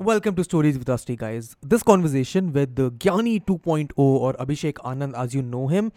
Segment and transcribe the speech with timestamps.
[0.00, 1.56] Welcome to Stories with Rusty, guys.
[1.62, 5.90] This conversation with the Gyani 2.0 or Abhishek Anand, as you know him,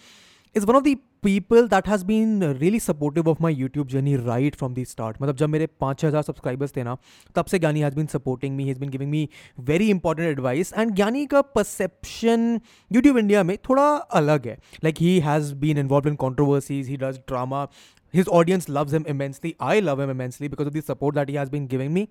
[0.56, 4.56] is one of the people that has been really supportive of my YouTube journey right
[4.56, 5.20] from the start.
[5.22, 6.98] मतलब जब मेरे पाँच छः हज़ार subscribers थे ना
[7.36, 9.28] तब से Gyani has been supporting me has been giving me
[9.70, 12.60] very important advice and Gyani का परसेप्शन
[12.94, 13.86] यूट्यूब इंडिया में थोड़ा
[14.22, 17.68] अलग है like he has been involve in controversies he does drama
[18.14, 21.36] his audience loves him immensely i love him immensely because of the support that he
[21.36, 22.04] has been giving me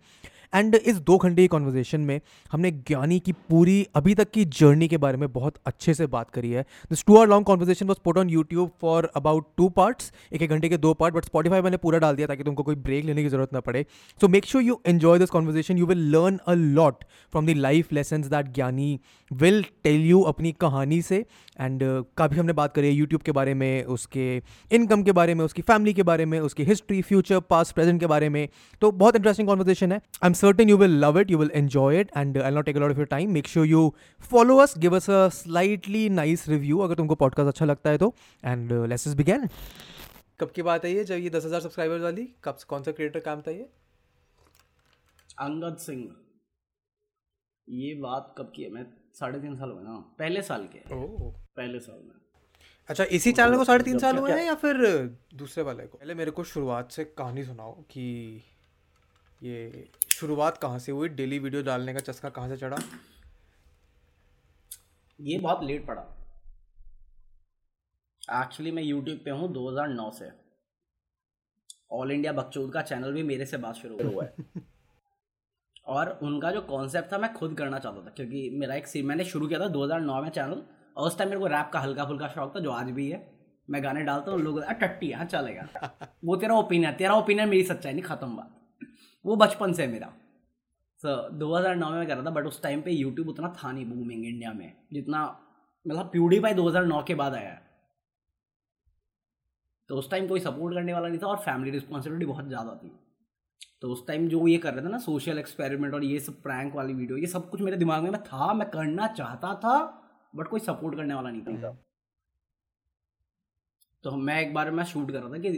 [0.55, 2.19] And इस दो घंटे की conversation में
[2.51, 6.29] हमने ज्ञानी की पूरी अभी तक की जर्नी के बारे में बहुत अच्छे से बात
[6.29, 10.11] करी है। This two hour long conversation was put on YouTube for about two parts
[10.33, 12.75] एक एक घंटे के दो पार्ट बट स्पॉटीफाई मैंने पूरा डाल दिया ताकि तुमको कोई
[12.75, 13.85] ब्रेक लेने की ज़रूरत ना पड़े।
[14.21, 17.93] So make sure you enjoy this conversation you will learn a lot from the life
[17.93, 18.99] lesson that Gyani
[19.31, 21.25] will tell you अपनी कहानी से।
[21.59, 24.25] एंड uh, काफ़ी हमने बात करी है यूट्यूब के बारे में उसके
[24.71, 28.07] इनकम के बारे में उसकी फैमिली के बारे में उसकी हिस्ट्री फ्यूचर पास्ट प्रेजेंट के
[28.07, 28.47] बारे में।
[28.81, 31.89] तो बहुत इंटरेस्टिंग कॉन्वर्जेशन है। I am certain you will love it you will enjoy
[32.01, 33.35] it and I'll not take a lot of your time.
[33.37, 33.83] Make sure you
[34.31, 38.13] follow us, give us a slightly nice review अगर तुमको podcast अच्छा लगता है तो।
[38.43, 39.47] And let's just begin
[40.39, 41.03] कब की बात है ये?
[41.03, 43.69] जब ये दस हज़ार सब्सक्राइबर्स वाली कब कौन सा क्रिएटर काम था ये?
[45.39, 46.01] अंगद सिंह।
[47.67, 48.69] ये बात कब की है?
[48.69, 48.85] मैं
[49.19, 52.15] साढ़े तीन साल हुए ना। पहले साल के ओह। पहले साल में।
[52.89, 54.77] अच्छा इसी चैनल को साढ़े तीन साल हुए हैं या फिर
[55.35, 55.97] दूसरे वाले को?
[55.97, 58.05] पहले मेरे को शुरुआत से कहानी सुनाओ कि
[59.43, 61.09] ये शुरुआत कहाँ से हुई?
[61.09, 62.77] डेली वीडियो डालने का चस्का कहाँ से चढ़ा?
[65.19, 66.01] ये बहुत लेट पड़ा
[68.41, 70.29] एक्चुअली मैं यूट्यूब पे हूँ 2009 से।
[71.91, 74.33] ऑल इंडिया बकचोद का चैनल भी मेरे से बात शुरू हुआ है।
[75.87, 79.23] और उनका जो कॉन्सेप्ट था मैं खुद करना चाहता था क्योंकि मेरा एक सीन मैंने
[79.25, 80.63] शुरू किया था 2009 में चैनल
[80.97, 83.21] और उस टाइम मेरे को रैप का हल्का फुल्का शौक था जो आज भी है।
[83.69, 85.89] मैं गाने डालता हूँ लोग टट्टी हाँ चलेगा।
[86.25, 88.62] वो तेरा ओपिनियन तेरा ओपिनियन मेरी सच्चाई नहीं खत्म बात।
[89.25, 90.13] वो बचपन से मेरा।
[91.03, 93.71] सो दो हज़ार नौ में कर रहा था बट उस टाइम पे यूट्यूब उतना था
[93.71, 95.23] नहीं बूमिंग इंडिया में जितना
[95.85, 97.61] मतलब प्यूडी पाई दो हज़ार नौ के बाद आया है।
[99.89, 102.91] तो उस टाइम कोई सपोर्ट करने वाला नहीं था और फैमिली रिस्पॉन्सिबिलिटी बहुत ज़्यादा थी।
[103.81, 106.75] तो उस टाइम जो ये कर रहे थे ना सोशल एक्सपेरिमेंट और ये सब प्रैंक
[106.75, 109.75] वाली वीडियो ये सब कुछ मेरे दिमाग में मैं था मैं करना चाहता था
[110.33, 111.77] बट कोई सपोर्ट करने वाला नहीं था।
[114.03, 115.49] तो मैं एक बार मैं शूट कर रहा था कि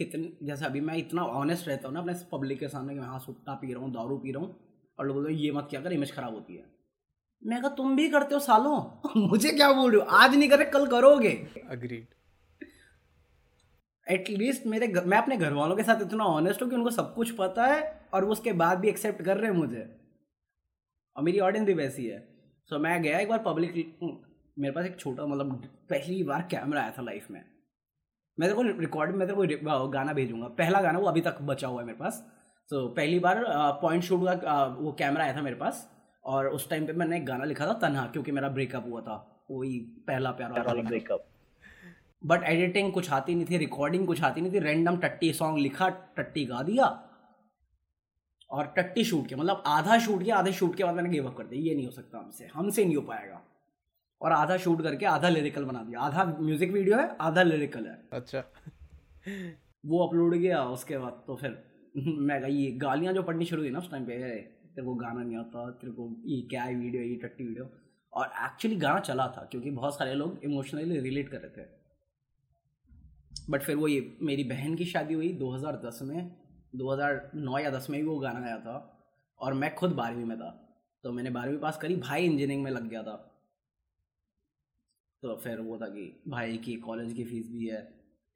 [0.00, 3.06] कितने जैसे अभी मैं इतना ऑनेस्ट रहता हूँ ना अपने पब्लिक के सामने कि मैं
[3.06, 4.56] हाँ सुट्टा पी रहा हूँ दारू पी रहा हूँ
[4.98, 6.64] और लोग बोलते ये मत क्या कर इमेज खराब होती है।
[7.42, 8.78] मैं कहा तुम भी करते हो सालों?
[9.28, 10.06] मुझे क्या बोल रहे हो?
[10.06, 11.30] आज नहीं करे कल करोगे।
[11.70, 12.06] अग्रीड
[14.06, 17.14] एटलीस्ट मेरे घर, मैं अपने घर वालों के साथ इतना ऑनेस्ट हूँ कि उनको सब
[17.14, 19.86] कुछ पता है और वो उसके बाद भी एक्सेप्ट कर रहे हैं मुझे।
[21.16, 22.18] और मेरी ऑडियंस भी वैसी है।
[22.70, 23.98] सो so, मैं गया एक बार पब्लिक
[24.58, 27.44] मेरे पास एक छोटा मतलब पहली बार कैमरा आया था लाइफ में।
[28.40, 31.68] मैं तेरे को रिकॉर्ड मैं तेरे को गाना भेजूँगा। पहला गाना वो अभी तक बचा
[31.68, 32.24] हुआ है मेरे पास।
[32.70, 33.44] तो पहली बार
[33.82, 35.88] पॉइंट शूट का वो कैमरा आया था मेरे पास।
[36.24, 39.46] और उस टाइम पे मैंने एक गाना लिखा था तनहा क्योंकि मेरा ब्रेकअप हुआ था।
[39.50, 41.26] वही पहला प्यार वाला ब्रेकअप
[42.22, 45.88] बट एडिटिंग कुछ आती नहीं थी रिकॉर्डिंग कुछ आती नहीं थी। रैंडम टट्टी सॉन्ग लिखा
[46.16, 46.86] टट्टी गा दिया।
[48.50, 51.36] और टट्टी शूट किया मतलब आधा शूट किया आधे शूट के बाद मैंने गिव अप
[51.36, 53.40] कर दिया। ये नहीं हो सकता हमसे। हमसे नहीं हो पाएगा।
[54.20, 58.08] और आधा शूट करके आधा लिरिकल बना दिया। आधा म्यूज़िक वीडियो है आधा लिरिकल है।
[58.12, 58.44] अच्छा।
[59.86, 61.62] वो अपलोड किया उसके बाद तो फिर
[61.96, 65.36] मैं ये गालियाँ जो पढ़नी शुरू हुई ना उस टाइम पे तेरे को गाना नहीं
[65.36, 67.70] आता तेरे को ये क्या है वीडियो ये टट्टी वीडियो
[68.12, 71.68] और एक्चुअली गाना चला था क्योंकि बहुत सारे लोग इमोशनली रिलेट कर रहे थे।
[73.50, 76.36] बट फिर वो ये मेरी बहन की शादी हुई 2010 में
[76.76, 78.96] 2009 या 10 में भी वो गाना आया था।
[79.40, 80.50] और मैं खुद बारहवीं में था।
[81.02, 83.29] तो मैंने बारहवीं पास करी भाई इंजीनियरिंग में लग गया था।
[85.22, 87.82] तो फिर वो था कि भाई की कॉलेज की फ़ीस भी है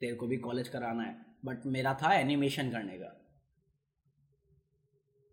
[0.01, 3.21] तेरे को भी कॉलेज कराना है। बट मेरा था एनिमेशन करने का।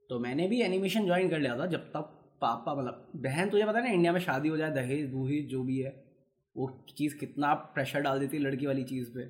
[0.09, 3.79] तो मैंने भी एनिमेशन ज्वाइन कर लिया था जब तक पापा मतलब बहन तुझे पता
[3.79, 6.11] है ना इंडिया में शादी हो जाए दहेज दूहेज जो भी है
[6.57, 9.25] वो चीज़ कितना प्रेशर डाल देती है लड़की वाली चीज़ पे।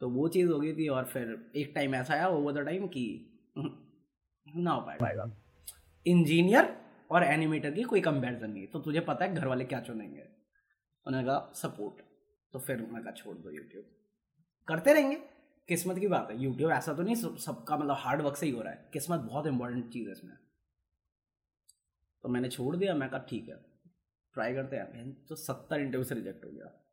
[0.00, 2.86] तो वो चीज़ हो गई थी और फिर एक टाइम ऐसा आया ओवर द टाइम
[2.86, 3.26] कि
[4.56, 5.36] ना हो पाएगा।
[6.06, 6.76] इंजीनियर
[7.10, 10.37] और एनिमेटर की कोई कंपैरिजन नहीं। तो तुझे पता है घर वाले क्या चुनेंगे।
[11.06, 12.02] उन्होंने कहा, सपोर्ट।
[12.52, 13.84] तो फिर उन्होंने कहा, छोड़ दो यूट्यूब
[14.68, 15.16] करते रहेंगे।
[15.68, 18.62] किस्मत की बात है यूट्यूब ऐसा तो नहीं सबका मतलब हार्ड वर्क से ही हो
[18.62, 20.36] रहा है। किस्मत बहुत इंपॉर्टेंट चीज़ है इसमें।
[22.22, 23.54] तो मैंने छोड़ दिया, मैं कहा, ठीक है
[24.34, 26.84] ट्राई करते हैं। तो सत्तर इंटरव्यू से रिजेक्ट हो गया।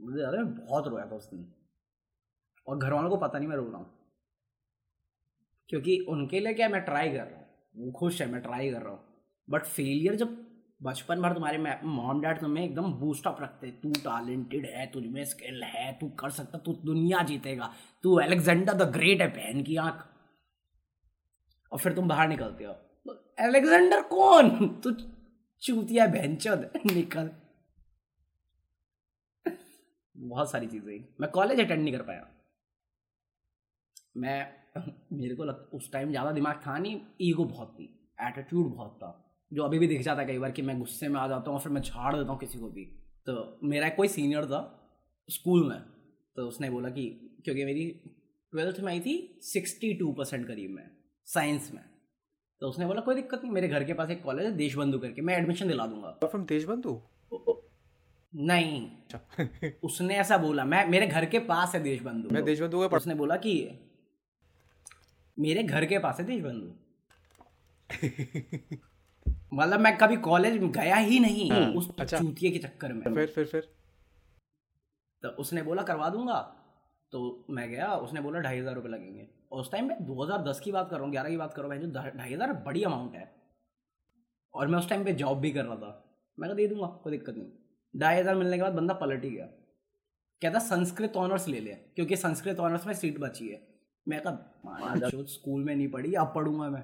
[0.00, 1.54] मुझे याद है बहुत रोया था उस दिन।
[2.66, 3.98] और घर वालों को पता नहीं मैं रो रहा हूँ।
[5.68, 7.46] क्योंकि उनके लिए क्या मैं ट्राई कर रहा हूँ।
[7.76, 9.04] वो खुश है, मैं ट्राई कर रहा हूँ।
[9.50, 10.45] बट फेलियर जब
[10.80, 15.62] बचपन भर तुम्हारे मॉम डैड तुम्हें एकदम बूस्टअप रखते तू टैलेंटेड है तुझ में स्किल
[15.64, 17.72] है, तू कर सकता, तू दुनिया जीतेगा।
[18.04, 20.06] तू अलेक्जेंडर द ग्रेट है, बहन की आँख।
[21.72, 22.72] और फिर तुम बाहर निकलते हो।
[23.38, 24.68] अलेक्जेंडर कौन?
[24.84, 24.92] तू
[25.62, 27.30] चूतिया भैंचोद निकल।
[30.14, 32.26] बहुत सारी चीज़ें मैं कॉलेज अटेंड नहीं कर पाया।
[34.16, 34.54] मैं,
[35.12, 37.84] मेरे को लग, उस टाइम ज़्यादा दिमाग था नहीं ईगो बहुत थी
[38.20, 39.22] एटीट्यूड बहुत था।
[39.52, 41.54] जो अभी भी दिख जाता है कई बार कि मैं गुस्से में आ जाता हूँ
[41.54, 42.84] और फिर मैं झाड़ देता हूँ किसी को भी।
[43.26, 44.60] तो मेरा कोई सीनियर था
[45.30, 45.80] स्कूल में
[46.36, 47.08] तो उसने बोला कि
[47.44, 47.84] क्योंकि मेरी
[48.52, 50.90] ट्वेल्थ में आई थी सिक्सटी टू परसेंट करीब में
[51.24, 51.84] साइंस में।
[52.60, 55.22] तो उसने बोला कोई दिक्कत नहीं मेरे घर के पास एक कॉलेज है देशबंधु करके
[55.22, 57.00] मैं एडमिशन दिला दूँगा। फ्रॉम देशबंधु?
[58.36, 62.96] नहीं। अच्छा। उसने ऐसा बोला मैं मेरे घर के पास है देशबंधु। मैं देशबंधु का
[62.96, 63.70] उसने बोला कि
[65.38, 66.72] मेरे घर के पास है देशबंधु।
[69.52, 73.44] मतलब मैं कभी कॉलेज गया ही नहीं उस अच्छा। चूतिए के चक्कर में। फिर फिर
[73.44, 73.68] फिर?
[75.22, 76.40] तो उसने बोला करवा दूँगा।
[77.12, 80.72] तो मैं गया उसने बोला ढाई हज़ार रुपये लगेंगे। और उस टाइम में 2010 की
[80.72, 83.14] बात कर रहा हूँ ग्यारह की बात कर रहा हूँ जो ढाई हज़ार बड़ी अमाउंट
[83.14, 83.30] है।
[84.54, 85.92] और मैं उस टाइम पे जॉब भी कर रहा था।
[86.38, 89.30] मैं कहा दे दूँगा कोई दिक्कत नहीं। ढाई हज़ार मिलने के बाद बंदा पलट ही
[89.30, 89.46] गया।
[90.42, 93.60] कहता संस्कृत ऑनर्स ले ले। क्योंकि संस्कृत ऑनर्स में सीट बची है।
[94.06, 96.82] मैं कहा "जो। स्कूल में नहीं पढ़ी अब पढ़ूँगा मैं।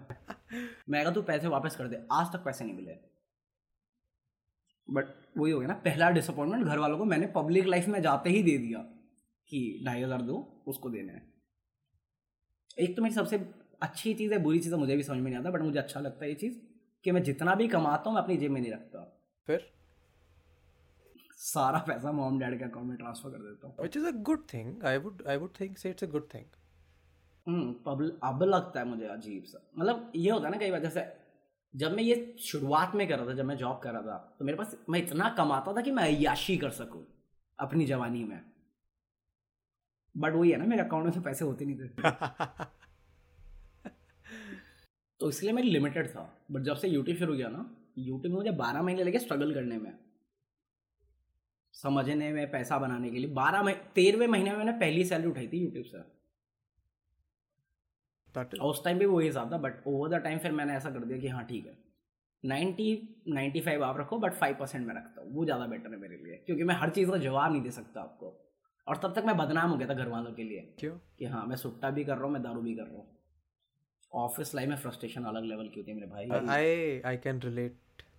[0.91, 2.97] मैं कहा तू पैसे वापस कर दे आज तक पैसे नहीं मिले।
[4.89, 5.07] बट
[5.39, 8.43] वही हो गया ना पहला डिसअपॉइंटमेंट घर वालों को मैंने पब्लिक लाइफ में जाते ही
[8.43, 8.79] दे दिया
[9.49, 11.33] कि ढाई हज़ार दो उसको देने हैं।
[12.79, 13.37] एक तो मेरी सबसे
[13.83, 16.01] अच्छी चीज़ है बुरी चीज़ है मुझे भी समझ में नहीं आता बट मुझे अच्छा
[16.01, 16.59] लगता है ये चीज़
[17.05, 19.01] कि मैं जितना भी कमाता हूँ मैं अपनी जेब में नहीं रखता।
[19.47, 19.71] फिर?
[21.39, 24.45] सारा पैसा मॉम डैड के अकाउंट में ट्रांसफ़र कर देता हूँ। Which is a good
[24.53, 26.45] thing i would i would think say it's a good thing
[27.47, 27.75] हम्म,
[28.23, 31.05] अब लगता है मुझे अजीब सा। मतलब ये होता है ना कई बार जैसे
[31.75, 34.45] जब मैं ये शुरुआत में कर रहा था जब मैं जॉब कर रहा था तो
[34.45, 37.07] मेरे पास मैं इतना कमाता था कि मैं अयाशी कर सकूँ
[37.59, 38.41] अपनी जवानी में।
[40.17, 41.89] बट वही है ना मेरे अकाउंट में तो पैसे होते नहीं थे।
[45.21, 48.51] तो इसलिए मैं लिमिटेड था। बट जब से यूट्यूब शुरू किया ना यूट्यूब में मुझे
[48.51, 49.99] बारह महीने लगे स्ट्रगल करने में।
[51.73, 55.49] समझने में पैसा बनाने के लिए। बारह महीने तेरहवें महीने में मैंने पहली सैलरी उठाई
[55.49, 56.22] थी यूट्यूब से।
[58.63, 61.19] उस टाइम भी वही हिसाब था बट ओवर द टाइम फिर मैंने ऐसा कर दिया
[61.19, 61.77] कि हाँ ठीक है।
[62.45, 65.99] नाइन्टी नाइन्टी फाइव आप रखो बट फाइव परसेंट मैं रखता हूँ। वो ज़्यादा बेटर है
[66.01, 68.39] मेरे लिए क्योंकि मैं हर चीज़ का जवाब नहीं दे सकता आपको।
[68.87, 70.97] और तब तक मैं बदनाम हो गया था घर वालों के लिए क्यों?
[71.19, 73.07] कि हाँ मैं सुट्टा भी कर रहा हूँ मैं दारू भी कर रहा हूँ।
[74.13, 77.77] ऑफ़िस लाइफ में फ्रस्ट्रेशन अलग लेवल की होती है मेरे भाई। आई आई कैन रिलेट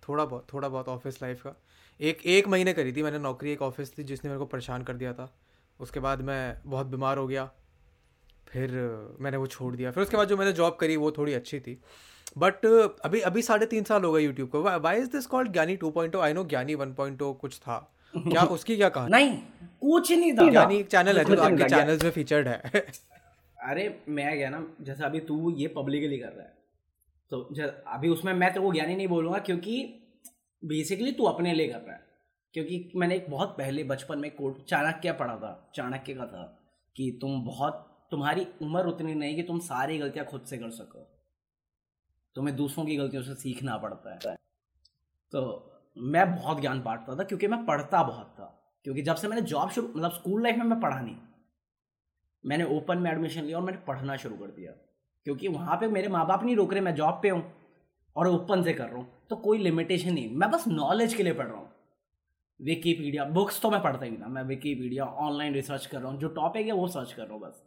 [0.08, 1.54] थोड़ा बहुत थोड़ा बहुत ऑफ़िस लाइफ का।
[2.00, 4.94] एक एक महीने करी थी मैंने नौकरी एक ऑफ़िस थी जिसने मेरे को परेशान कर
[4.94, 5.32] दिया था।
[5.80, 7.50] उसके बाद मैं बहुत बीमार हो गया।
[8.48, 8.70] फिर
[9.20, 11.80] मैंने वो छोड़ दिया। फिर उसके बाद जो मैंने जॉब करी वो थोड़ी अच्छी थी।
[12.38, 12.66] बट
[13.04, 15.90] अभी अभी साढ़े तीन साल हो गए यूट्यूब को। Why is this called Gyani two
[15.90, 19.10] point I know Gyani one point कुछ था। क्या उसकी क्या कहानी?
[19.10, 22.62] नहीं कुछ नहीं था। ज्ञानी एक चैनल है जो आपके। चैनल्स में फीचर्ड है।
[23.60, 26.56] अरे मैं गया ना जैसे अभी तू ये पब्लिकली कर रहा है।
[27.30, 27.50] तो
[27.86, 30.00] अभी उसमें मैं तेरे को ज्ञानी नहीं बोलूँगा क्योंकि
[30.64, 32.04] बेसिकली तू अपने लिए कर रहा है।
[32.52, 36.62] क्योंकि मैंने एक बहुत पहले बचपन में कोट चाणक्य पढ़ा था। चाणक्य का था
[36.96, 41.06] कि तुम बहुत तुम्हारी उम्र उतनी नहीं कि तुम सारी गलतियाँ खुद से कर सको।
[42.36, 44.36] तुम्हें दूसरों की गलतियों से सीखना पड़ता है।
[45.32, 45.40] तो
[45.96, 48.50] मैं बहुत ज्ञान बांटता था, क्योंकि मैं पढ़ता बहुत था।
[48.86, 51.16] क्योंकि जब से मैंने जॉब शुरू मतलब स्कूल लाइफ में मैं पढ़ा नहीं,
[52.44, 54.72] मैंने ओपन में एडमिशन लिया और मैंने पढ़ना शुरू कर दिया।
[55.26, 57.42] क्योंकि वहाँ पे मेरे माँ बाप नहीं रोक रहे, मैं जॉब पे हूँ
[58.16, 61.32] और ओपन से कर रहा हूँ तो कोई लिमिटेशन नहीं। मैं बस नॉलेज के लिए
[61.32, 61.70] पढ़ रहा हूँ।
[62.60, 66.28] विकीपीडिया बुक्स तो मैं पढ़ता ही ना मैं विकीपीडिया ऑनलाइन रिसर्च कर रहा हूँ, जो
[66.30, 67.62] टॉपिक है वो सर्च कर रहा हूँ बस।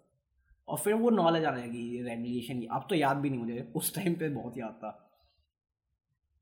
[0.67, 3.93] और फिर वो नॉलेज आ जाएगी रेगुलेशन की अब तो याद भी नहीं मुझे, उस
[3.95, 4.89] टाइम पे बहुत याद था।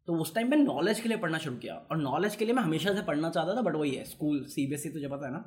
[0.08, 2.64] तो उस टाइम पे नॉलेज के लिए पढ़ना शुरू किया। और नॉलेज के लिए मैं
[2.64, 5.40] हमेशा से पढ़ना चाहता था बट वही है स्कूल सीबीएसई तुझे पता है ना,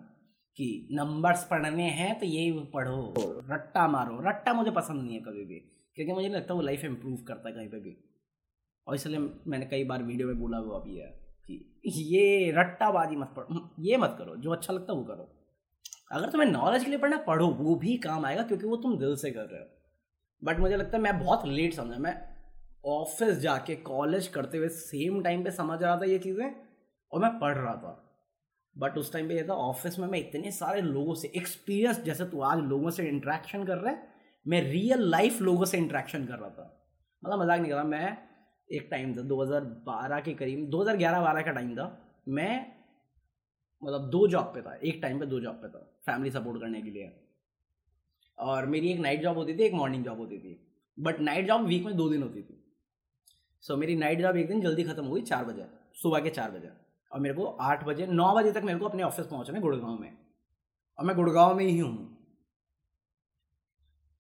[0.58, 3.14] कि नंबर्स पढ़ने हैं तो ये पढ़ो,
[3.50, 5.58] रट्टा मारो। रट्टा मुझे पसंद नहीं है कभी भी,
[5.96, 7.96] क्योंकि मुझे लगता वो लाइफ इम्प्रूव करता है कहीं पर भी।
[8.86, 11.06] और इसलिए मैंने कई बार वीडियो में बोला हुआ भी है,
[11.44, 15.34] कि ये रट्टाबाजी मत पढ़ो, ये मत करो, जो अच्छा लगता है वो करो।
[16.10, 19.14] अगर तुम्हें नॉलेज के लिए पढ़ना, पढ़ो, वो भी काम आएगा क्योंकि वो तुम दिल
[19.16, 19.66] से कर रहे हो।
[20.42, 22.16] बट मुझे लगता है मैं बहुत लेट समझा। मैं
[22.86, 26.54] ऑफ़िस जाके कॉलेज करते हुए सेम टाइम पे समझ रहा था ये चीज़ें
[27.12, 28.04] और मैं पढ़ रहा था।
[28.76, 32.24] बट उस टाइम पे ये था ऑफ़िस में मैं इतने सारे लोगों से एक्सपीरियंस जैसे
[32.24, 33.94] तू आज लोगों से इंटरेक्शन कर रहा
[34.46, 36.74] मैं रियल लाइफ लोगों से इंट्रैक्शन कर रहा था।
[37.22, 38.16] मतलब मज़ाक नहीं कर रहा, मैं
[38.68, 41.86] एक टाइम था 2012 के करीब 2011-12 का टाइम था।
[42.28, 42.66] मैं
[43.82, 46.82] मतलब दो जॉब पे था, एक टाइम पे दो जॉब पे था। फैमिली सपोर्ट करने
[46.82, 47.24] के लिए।
[48.38, 50.60] और मेरी एक नाइट जॉब होती थी एक मॉर्निंग जॉब होती थी।
[50.98, 52.64] बट नाइट जॉब वीक में दो दिन होती थी।
[53.60, 56.50] सो so, मेरी नाइट जॉब एक दिन जल्दी खत्म हुई चार बजे सुबह के चार
[56.50, 56.70] बजे।
[57.12, 59.98] और मेरे को आठ बजे नौ बजे तक मेरे को अपने ऑफ़िस पहुँचना है गुड़गांव
[59.98, 60.16] में।
[60.98, 62.14] और मैं गुड़गांव में ही हूँ।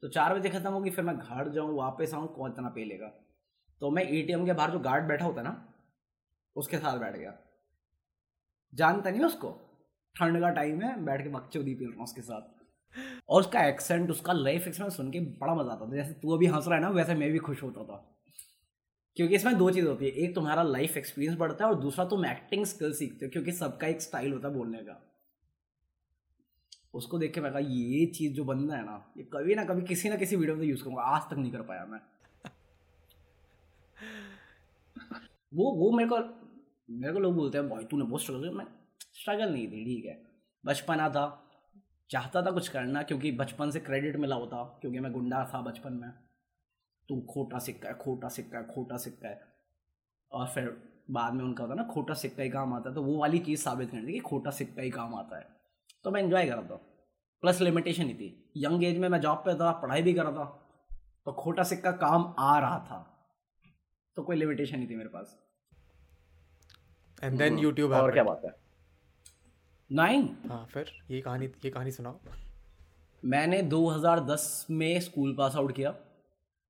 [0.02, 3.08] तो चार बजे खत्म होगी फिर मैं घर जाऊँ वापस आऊँ कौन इतना पे लेगा?
[3.80, 5.52] तो मैं एटीएम के बाहर जो गार्ड बैठा होता ना
[6.56, 7.36] उसके साथ बैठ गया।
[8.74, 9.48] जानता नहीं उसको।
[10.18, 12.58] ठंड का टाइम है, बैठ के बच्चे दी पी रहा हूँ उसके साथ।
[13.28, 16.46] और उसका एक्सेंट उसका लाइफ एक्सपीरियंस सुन के बड़ा मज़ा आता था। जैसे तू अभी
[16.46, 18.14] हंस रहा है ना, वैसे मैं भी खुश होता था।
[19.16, 22.26] क्योंकि इसमें दो चीज़ होती है। एक, तुम्हारा लाइफ एक्सपीरियंस बढ़ता है और दूसरा, तुम
[22.26, 25.04] एक्टिंग स्किल सीखते हो, क्योंकि सबका एक स्टाइल होता है बोलने का।
[26.94, 30.08] उसको देख के मैं ये चीज़ जो बंदा है ना, ये कभी ना कभी किसी
[30.08, 32.00] ना किसी वीडियो में यूज़ करूँगा। आज तक नहीं कर पाया मैं।
[35.54, 36.16] वो वो मेरे को
[36.90, 38.66] मेरे को लोग बोलते हैं, भाई, तूने बहुत स्ट्रगल मैं
[39.18, 40.20] स्ट्रगल नहीं थी ठीक है।
[40.64, 41.26] बचपना था
[42.10, 45.92] चाहता था कुछ करना क्योंकि बचपन से क्रेडिट मिला होता क्योंकि मैं गुंडा था बचपन
[45.92, 46.10] में।
[47.08, 49.40] तू खोटा सिक्का है खोटा सिक्का है खोटा सिक्का है।
[50.32, 50.76] और फिर
[51.10, 53.62] बाद में उनका होता ना खोटा सिक्का ही काम आता है तो वो वाली चीज़
[53.62, 55.46] साबित करनी थी कि खोटा सिक्का ही काम आता है।
[56.04, 56.76] तो मैं इन्जॉय कर रहा था।
[57.42, 60.32] प्लस लिमिटेशन ही थी। यंग एज में मैं जॉब पे था पढ़ाई भी कर रहा
[60.34, 60.44] था
[61.26, 62.98] तो खोटा सिक्का काम आ रहा था।
[64.16, 65.36] तो कोई लिमिटेशन नहीं थी मेरे पास।
[67.22, 68.50] एंड देन यूट्यूब और क्या बात है?
[69.90, 72.18] नाइन हाँ फिर ये कहानी ये कहानी सुनाओ।
[73.22, 75.94] मैंने 2010 में स्कूल पास आउट किया।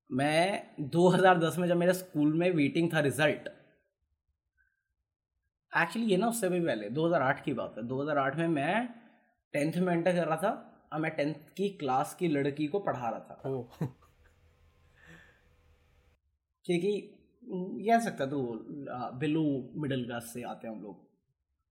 [0.09, 3.49] मैं 2010 में जब मेरे स्कूल में वेटिंग था रिज़ल्ट
[5.73, 8.87] एक्चुअली ये ना उससे भी पहले 2008 की बात है। 2008 में मैं
[9.53, 10.51] टेंथ में एंटर कर रहा था
[10.93, 13.41] और मैं टेंथ की क्लास की लड़की को पढ़ा रहा था।
[16.65, 16.93] क्योंकि
[17.43, 18.41] कह सकता तो
[19.19, 19.43] बिलो
[19.81, 21.07] मिडिल क्लास से आते हैं हम लोग।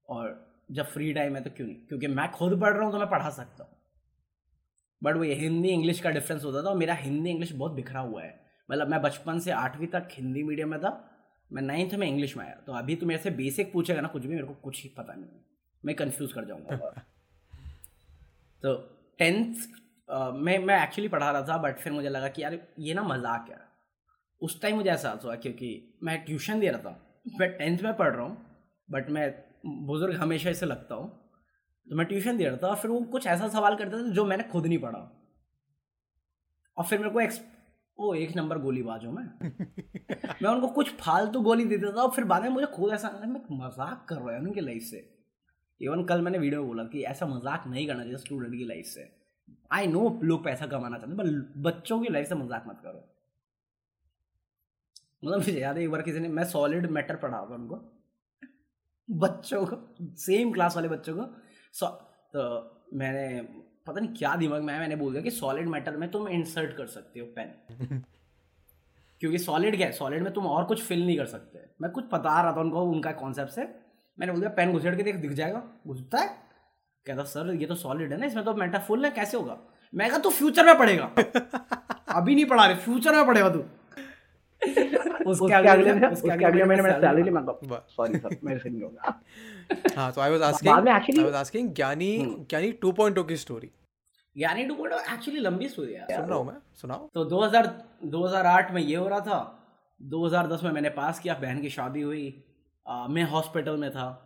[0.07, 1.75] और जब फ्री टाइम है तो क्यों नहीं?
[1.77, 3.77] क्योंकि मैं खुद पढ़ रहा हूँ तो मैं पढ़ा सकता हूँ।
[5.03, 8.23] बट वो हिंदी इंग्लिश का डिफरेंस होता था और मेरा हिंदी इंग्लिश बहुत बिखरा हुआ
[8.23, 10.91] है। मतलब मैं बचपन से आठवीं तक हिंदी मीडियम में था।
[11.51, 14.25] मैं नाइन्थ में इंग्लिश में आया। तो अभी तो मेरे से बेसिक पूछेगा ना कुछ
[14.25, 15.39] भी मेरे को कुछ ही पता नहीं।
[15.83, 16.77] मैं कंफ्यूज कर जाऊँगा।
[18.63, 18.75] तो
[19.19, 19.55] टेंथ
[20.35, 23.49] मैं मैं एक्चुअली पढ़ा रहा था बट फिर मुझे लगा कि यार ये ना मज़ाक
[23.49, 23.59] है।
[24.41, 28.13] उस टाइम मुझे एहसास हुआ क्योंकि मैं ट्यूशन दे रहा था। मैं टेंथ में पढ़
[28.15, 28.37] रहा हूँ
[28.89, 29.29] बट मैं
[29.63, 31.09] बुज़ुर्ग हमेशा इसे लगता हूँ
[31.87, 34.25] तो मैं ट्यूशन दे रहा था और फिर वो कुछ ऐसा सवाल करते थे जो
[34.25, 34.99] मैंने खुद नहीं पढ़ा।
[36.77, 37.41] और फिर मेरे को एक्स
[37.97, 39.23] ओ एक नंबर गोली बाजो मैं।
[40.41, 43.41] मैं उनको कुछ फालतू गोली देता था और फिर बाद में मुझे खुद ऐसा मैं
[43.57, 44.97] मज़ाक कर रहा है उनकी लाइफ से।
[45.81, 48.85] इवन कल मैंने वीडियो में बोला कि ऐसा मज़ाक नहीं करना चाहिए स्टूडेंट की लाइफ
[48.85, 49.09] से।
[49.71, 53.07] आई नो लोग पैसा कमाना चाहते हैं बच्चों की लाइफ से मज़ाक मत करो।
[55.23, 57.75] मतलब मुझे याद है एक बार किसी ने मैं सॉलिड मैटर पढ़ा था उनको।
[59.11, 59.77] बच्चों को
[60.17, 61.35] सेम क्लास वाले बच्चों को।
[61.73, 61.87] सो
[62.35, 63.41] तो मैंने
[63.87, 66.85] पता नहीं क्या दिमाग में मैंने बोल दिया कि सॉलिड मैटर में तुम इंसर्ट कर
[66.85, 68.01] सकते हो पेन
[69.21, 69.93] क्योंकि सॉलिड क्या है?
[69.93, 72.83] सॉलिड में तुम और कुछ फिल नहीं कर सकते। मैं कुछ बता रहा था उनको
[72.83, 73.61] उनका कॉन्सेप्ट से।
[74.17, 76.27] मैंने बोल दिया पेन घुसेड़ के देख दिख जाएगा। घुसता है।
[77.05, 79.57] कहता सर ये तो सॉलिड है ना इसमें तो मैटर फुल है कैसे होगा?
[79.93, 81.05] मैं कहा तू फ्यूचर में पढ़ेगा।
[82.15, 83.63] अभी नहीं पढ़ा रहे फ्यूचर में पढ़ेगा तू।
[84.61, 87.31] उसके अगले उसके अगले महीने मैंने सैलरी ली
[87.95, 89.21] सॉरी सर मेरे से नहीं होगा
[89.97, 93.71] हाँ तो आई वाज आस्किंग में आई वाज आस्किंग ज्ञानी हम्म। ज्ञानी 2.0 की स्टोरी
[94.37, 97.67] ज्ञानी 2.0 एक्चुअली लंबी स्टोरी है। सुन रहा हूँ मैं सुनाओ तो 2000
[98.05, 99.39] 2008 में ये हो रहा था
[100.01, 102.43] 2010 में मैंने पास किया बहन की शादी हुई
[102.87, 104.25] आ, मैं हॉस्पिटल में था।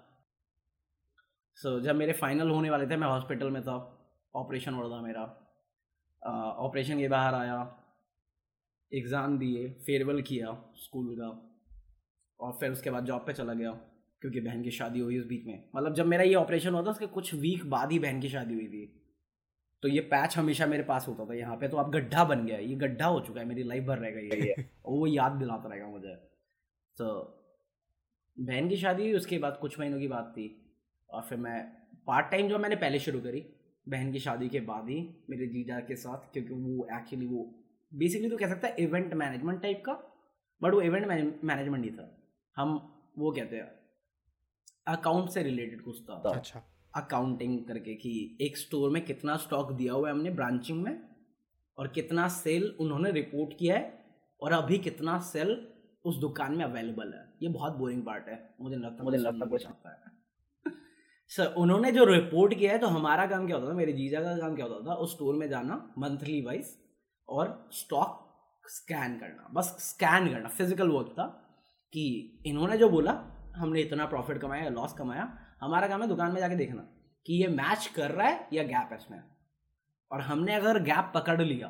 [1.55, 3.99] सो so, जब मेरे फाइनल होने वाले थे मैं हॉस्पिटल में था।
[4.35, 5.23] ऑपरेशन हो रहा था मेरा।
[6.57, 7.82] ऑपरेशन के बाहर आया।
[8.93, 11.29] एग्ज़ाम दिए फेयरवेल किया स्कूल का
[12.39, 13.71] और फिर उसके बाद जॉब पे चला गया
[14.21, 16.89] क्योंकि बहन की शादी हुई उस बीच में। मतलब जब मेरा ये ऑपरेशन हुआ था
[16.89, 18.85] उसके कुछ वीक बाद ही बहन की शादी हुई थी।
[19.83, 22.57] तो ये पैच हमेशा मेरे पास होता था। यहाँ पे तो अब गड्ढा बन गया
[22.57, 24.53] ये गड्ढा हो चुका है मेरी लाइफ भर रहेगा ये
[24.85, 26.13] और वो याद दिलाता रहेगा मुझे।
[26.97, 27.09] तो
[28.37, 30.47] बहन की शादी हुई उसके बाद कुछ महीनों की बात थी
[31.09, 31.59] और फिर मैं
[32.07, 33.45] पार्ट टाइम जो मैंने पहले शुरू करी
[33.87, 37.43] बहन की शादी के बाद ही मेरे जीजा के साथ क्योंकि वो एक्चुअली वो
[37.93, 39.93] बेसिकली तो कह सकता है इवेंट मैनेजमेंट टाइप का
[40.61, 42.09] बट वो इवेंट मैनेजमेंट ही था।
[42.57, 42.75] हम
[43.17, 43.71] वो कहते हैं
[44.87, 46.61] अकाउंट से रिलेटेड कुछ था। अच्छा।
[46.93, 50.97] अकाउंटिंग करके कि एक स्टोर में कितना स्टॉक दिया हुआ है हमने ब्रांचिंग में
[51.77, 54.05] और कितना सेल उन्होंने रिपोर्ट किया है
[54.39, 55.55] और अभी कितना सेल
[56.05, 59.65] उस दुकान में अवेलेबल है। ये बहुत बोरिंग पार्ट है। मुझे लगता मुझे लगता कुछ।
[59.67, 60.11] आता है।
[61.31, 63.75] सर उन्होंने जो रिपोर्ट किया है तो हमारा काम क्या होता था?
[63.75, 64.95] मेरे जीजा का काम क्या होता था?
[64.95, 66.77] उस स्टोर में जाना मंथली वाइज
[67.29, 68.19] और स्टॉक
[68.67, 71.25] स्कैन करना बस स्कैन करना फ़िज़िकल वर्क था
[71.93, 72.05] कि
[72.45, 73.11] इन्होंने जो बोला
[73.55, 76.81] हमने इतना प्रॉफिट कमाया लॉस कमाया हमारा काम है दुकान में जाके देखना
[77.25, 79.23] कि ये मैच कर रहा है या गैप है इसमें
[80.11, 81.67] और हमने अगर गैप पकड़ लिया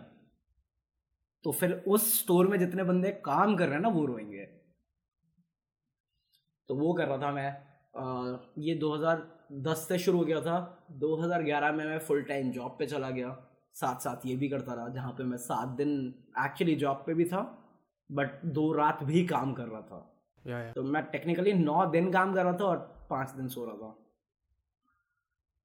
[1.43, 4.45] तो फिर उस स्टोर में जितने बंदे काम कर रहे हैं ना वो रोएँगे।
[6.67, 7.49] तो वो कर रहा था मैं
[7.97, 12.85] आ, ये 2010 से शुरू हो गया था 2011 में मैं फुल टाइम जॉब पे
[12.85, 15.91] चला गया। साथ साथ ये भी करता रहा जहाँ पे मैं सात दिन
[16.39, 17.41] एक्चुअली जॉब पे भी था
[18.09, 20.09] बट दो रात भी काम कर रहा था।
[20.45, 22.77] या या। तो मैं टेक्निकली नौ दिन काम कर रहा था और
[23.09, 23.97] पाँच दिन सो रहा था।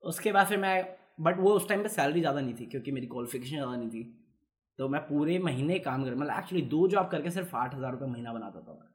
[0.02, 3.06] उसके बाद फिर मैं बट वो उस टाइम पे सैलरी ज़्यादा नहीं थी क्योंकि मेरी
[3.06, 4.02] क्वालिफिकेशन ज़्यादा नहीं थी।
[4.78, 8.08] तो मैं पूरे महीने काम कर मतलब एक्चुअली दो जॉब करके सिर्फ़ आठ हज़ार रुपये
[8.08, 8.86] महीना बनाता था मैं।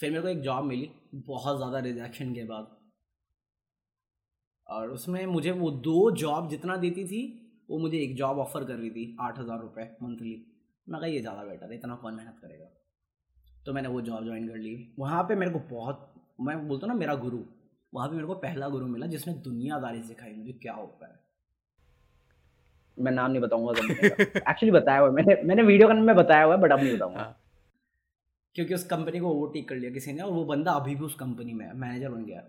[0.00, 2.76] फिर मेरे को एक जॉब मिली बहुत ज़्यादा रिजेक्शन के बाद।
[4.68, 7.22] और उसमें मुझे वो दो जॉब जितना देती थी
[7.70, 10.34] वो मुझे एक जॉब ऑफ़र कर रही थी आठ हज़ार रुपये मंथली
[10.86, 12.66] मैं कहा ये ज़्यादा बेटर है इतना कौन मेहनत करेगा?
[13.66, 16.94] तो मैंने वो जॉब ज्वाइन कर ली। वहाँ पे मेरे को बहुत मैं बोलता हूँ
[16.94, 17.38] ना मेरा गुरु
[17.92, 21.18] वहाँ पे मेरे को पहला गुरु मिला जिसने दुनियादारी सिखाई। मुझे क्या होता है?
[22.96, 23.72] मैं नाम नहीं बताऊँगा
[24.50, 27.20] एक्चुअली बताया हुआ है, मैंने मैंने वीडियो में बताया हुआ है बट अब नहीं बताऊँगा।
[27.20, 27.40] हाँ।
[28.54, 31.14] क्योंकि उस कंपनी को ओवरटेक कर लिया किसी ने और वो बंदा अभी भी उस
[31.14, 32.42] कंपनी में है मैनेजर बन गया।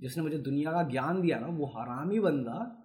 [0.00, 2.80] जिसने मुझे दुनिया का ज्ञान दिया ना वो हरामी बंदा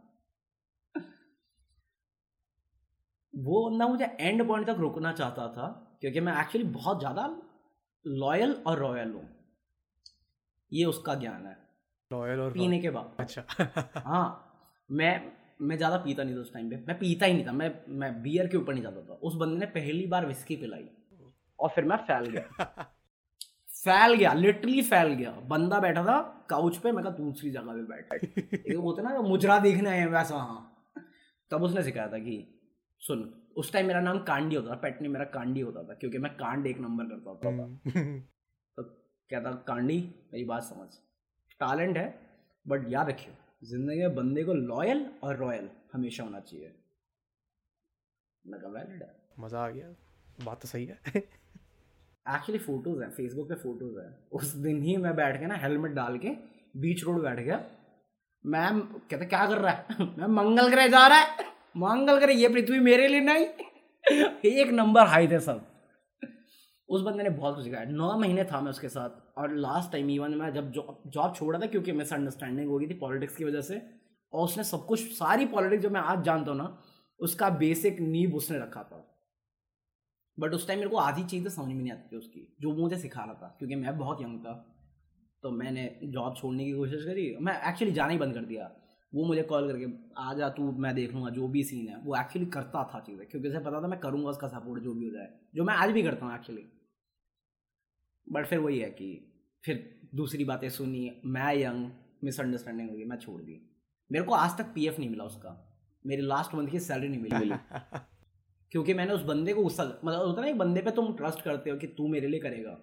[3.36, 5.68] वो बंदा मुझे एंड पॉइंट तक रुकना चाहता था
[6.01, 7.42] क्योंकि मैं एक्चुअली बहुत ज़्यादा
[8.08, 9.30] लॉयल और रॉयल हूँ।
[10.74, 11.58] ये उसका ज्ञान है।
[12.12, 13.44] लॉयल और पीने के बाद। अच्छा।
[14.06, 14.56] हाँ
[14.92, 17.84] मैं मैं ज़्यादा पीता नहीं था उस टाइम पे। मैं पीता ही नहीं था। मैं
[17.89, 20.89] मैं बियर के ऊपर नहीं जाता था। उस बंदे ने पहली बार विस्की पिलाई।
[21.60, 22.92] और फिर मैं फैल गया।
[23.86, 26.20] फैल गया लिटरली फैल गया। बंदा बैठा था
[26.50, 30.08] काउच पे मैं कहा दूसरी जगह पे बैठा। एक होता ना मुजरा देखने आए हैं
[30.08, 31.04] वैसा हाँ।
[31.52, 32.36] तब उसने सिखाया था कि
[33.02, 33.24] सुन
[33.58, 36.32] उस टाइम मेरा नाम कांडी होता था पेट ने मेरा कांडी होता था क्योंकि मैं
[36.38, 38.20] कांड एक नंबर करता होता था। हम्म।
[38.78, 38.84] तो
[39.30, 39.98] क्या था कांडी
[40.34, 40.88] मेरी बात समझ।
[41.60, 42.08] टैलेंट है
[42.66, 43.34] बट याद रखियो
[43.68, 46.74] ज़िंदगी में बंदे को लॉयल और रॉयल हमेशा होना चाहिए।
[48.46, 49.96] मैं कहा वैलिड है। मज़ा आ गया।
[50.46, 51.24] बात तो सही है।
[52.36, 55.92] एक्चुअली फ़ोटोज़ हैं फेसबुक पे फ़ोटोज़ हैं। उस दिन ही मैं बैठ के ना हेलमेट
[55.92, 56.28] डाल के
[56.78, 57.64] बीच रोड बैठ गया।
[58.46, 59.86] मैम कहते, क्या कर रहा है?
[60.02, 61.46] मैम, मंगल ग्रह जा रहा है।
[61.78, 63.46] मंगल ग्रह, ये पृथ्वी मेरे लिए नहीं।
[64.46, 65.65] एक नंबर हाई थे सब।
[66.89, 70.10] उस बंदे ने बहुत कुछ सिखाया। नौ महीने था मैं उसके साथ। और लास्ट टाइम
[70.10, 73.62] इवन मैं जब जॉब जॉब छोड़ा था, क्योंकि मिसअंडरस्टैंडिंग हो गई थी पॉलिटिक्स की वजह
[73.62, 73.82] से।
[74.34, 76.82] और उसने सब कुछ, सारी पॉलिटिक्स जो मैं आज जानता हूँ ना,
[77.20, 79.09] उसका बेसिक नींव उसने रखा था।
[80.39, 82.97] बट उस टाइम मेरे को आधी चीज़ें समझ में नहीं आती थी उसकी, जो मुझे
[82.97, 84.54] सिखा रहा था, क्योंकि मैं बहुत यंग था।
[85.43, 88.71] तो मैंने जॉब छोड़ने की कोशिश करी, मैं एक्चुअली जाना ही बंद कर दिया।
[89.13, 89.86] वो मुझे कॉल करके
[90.17, 93.28] आ जा तू, मैं देख लूँगा, जो भी सीन है। वो एक्चुअली करता था चीज़ें,
[93.28, 95.91] क्योंकि उसे पता था मैं करूँगा उसका सपोर्ट जो भी हो जाए, जो मैं आज
[95.91, 96.65] भी करता हूँ एक्चुअली
[98.32, 101.91] बट फिर वही है कि, फिर दूसरी बातें सुनी, मैं यंग
[102.23, 103.75] मिसअंडरस्टैंडिंग हो गई, मैं छोड़ दी।
[104.12, 107.52] मेरे को आज तक पीएफ नहीं मिला उसका। मेरी लास्ट मंथ की सैलरी नहीं मिली।
[108.71, 111.69] क्योंकि मैंने उस बंदे को गुस्सा मतलब होता ना, एक बंदे पे तुम ट्रस्ट करते
[111.69, 112.77] हो कि तू मेरे लिए करेगा।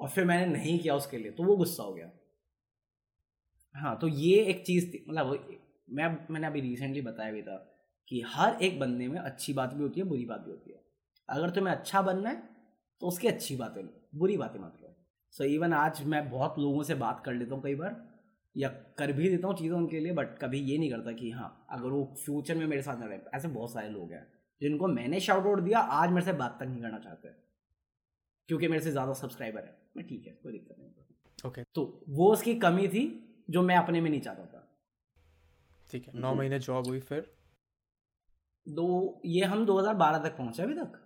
[0.00, 2.10] और फिर मैंने नहीं किया उसके लिए तो वो गुस्सा हो गया।
[3.74, 5.48] हाँ तो ये एक चीज़ थी मतलब
[5.90, 7.56] मैं, मैंने अभी रिसेंटली बताया भी था
[8.08, 10.80] कि हर एक बंदे में अच्छी बात भी होती है, बुरी बात भी होती है।
[11.28, 12.42] अगर तुम्हें अच्छा बनना है
[13.02, 14.94] तो उसकी अच्छी बातें लो बुरी बातें मत लो
[15.32, 18.07] सो इवन आज मैं बहुत लोगों से बात कर लेता हूँ कई बार
[18.58, 18.68] या
[18.98, 21.88] कर भी देता हूँ चीज़ें उनके लिए बट कभी ये नहीं करता कि हाँ अगर
[21.88, 24.26] वो फ्यूचर में मेरे साथ ना रहे। ऐसे बहुत सारे लोग हैं
[24.60, 27.28] जिनको मैंने शाउट आउट दिया आज मेरे से बात तक नहीं करना चाहते।
[28.48, 30.88] क्योंकि मेरे से ज़्यादा सब्सक्राइबर है। मैं ठीक है कोई दिक्कत नहीं
[31.38, 33.02] ओके तो वो उसकी कमी थी
[33.50, 34.64] जो मैं अपने में नहीं चाहता था।
[35.90, 37.30] ठीक है नौ महीने जॉब हुई फिर?
[38.66, 40.98] दो ये हम 2012 तक पहुँचे अभी तक।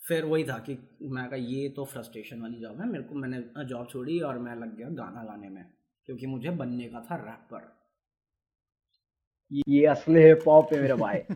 [0.00, 3.64] फिर वही था कि मैं कहा ये तो फ्रस्ट्रेशन वाली जॉब है मेरे को मैंने
[3.64, 5.64] जॉब छोड़ी और मैं लग गया गाना गाने में।
[6.06, 7.84] क्योंकि मुझे बनने का था रैपर।
[9.68, 11.18] ये असली हिप हॉप है मेरे भाई।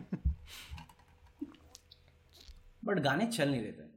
[2.85, 3.89] बट गाने चल नहीं रहे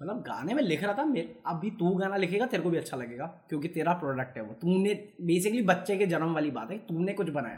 [0.00, 2.96] मतलब गाने में लिख रहा था मेरे अभी तू गाना लिखेगा तेरे को भी अच्छा
[2.96, 7.12] लगेगा क्योंकि तेरा प्रोडक्ट है वो। तूने बेसिकली बच्चे के जन्म वाली बात है तूने
[7.12, 7.56] कुछ बनाया।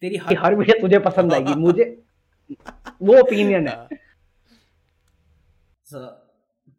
[0.00, 2.04] तेरी हर हर वीडियो तुझे पसंद आएगी मुझे
[3.02, 3.88] वो ओपिनियन है।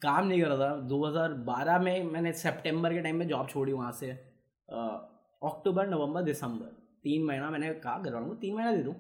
[0.06, 3.92] काम नहीं कर रहा था। 2012 में मैंने सितंबर के टाइम में जॉब छोड़ी वहाँ
[3.92, 6.66] से। अक्टूबर, नवंबर, दिसंबर।
[7.04, 8.94] तीन महीना मैंने कहा, घर वालों को तीन महीना दे दूँ।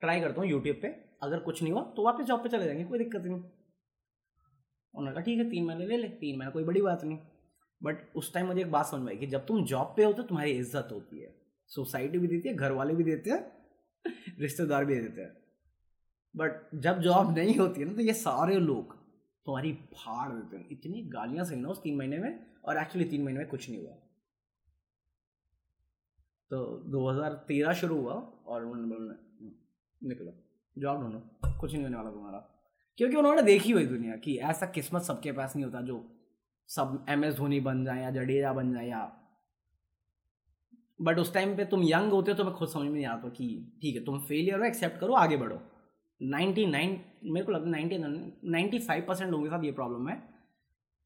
[0.00, 0.88] ट्राई करता हूँ यूट्यूब पे।
[1.22, 3.34] अगर कुछ नहीं हुआ तो वापस जॉब पे चले जाएँगे, कोई दिक्कत नहीं।
[4.94, 7.18] उन्होंने कहा, ठीक है, तीन महीने ले ले, तीन महीना कोई बड़ी बात नहीं।
[7.82, 10.12] बट उस टाइम मुझे एक बात समझ में आई कि जब तुम जॉब पे हो
[10.12, 11.34] तो तुम्हारी इज़्ज़त होती है।
[11.66, 13.52] सोसाइटी भी देती है, घर वाले भी देते हैं,
[14.40, 15.36] रिश्तेदार भी देते हैं।
[16.36, 19.03] बट जब जॉब नहीं होती है ना तो ये सारे लोग
[19.46, 23.22] तुम्हारी फाड़ देते हैं इतनी गालियाँ सही ना उस तीन महीने में और एक्चुअली तीन
[23.22, 23.92] महीने में कुछ नहीं हुआ।
[26.50, 28.14] तो 2013 शुरू हुआ
[28.46, 30.32] और उन्होंने बोला "हम्म, निकलो
[30.78, 32.38] जॉब ढूंढो कुछ नहीं होने वाला तुम्हारा।
[32.96, 36.16] क्योंकि उन्होंने देखी हुई दुनिया कि ऐसा किस्मत सबके पास नहीं होता जो
[36.68, 39.20] सब एम एस धोनी बन जाए या जडेजा बन जाए या
[41.02, 43.28] बट उस टाइम पे तुम यंग होते हो तो मैं खुद समझ में नहीं आता
[43.28, 45.62] कि ठीक है तुम फेलियर हो एक्सेप्ट करो आगे बढ़ो।
[46.20, 47.98] 99 मेरे को लगता है नाइन्टी
[48.50, 50.22] नाइन्टी फाइव परसेंट लोगों के साथ ये प्रॉब्लम है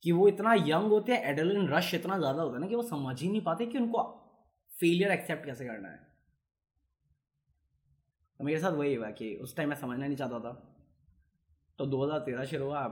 [0.03, 2.83] कि वो इतना यंग होते हैं एडलिन रश इतना ज़्यादा होता है ना कि वो
[2.85, 4.03] समझ ही नहीं पाते कि उनको
[4.73, 5.97] फेलियर एक्सेप्ट कैसे करना है।
[8.41, 10.53] तो मेरे साथ वही हुआ कि उस टाइम मैं समझना नहीं चाहता था।
[11.79, 12.83] तो 2013 शुरू हुआ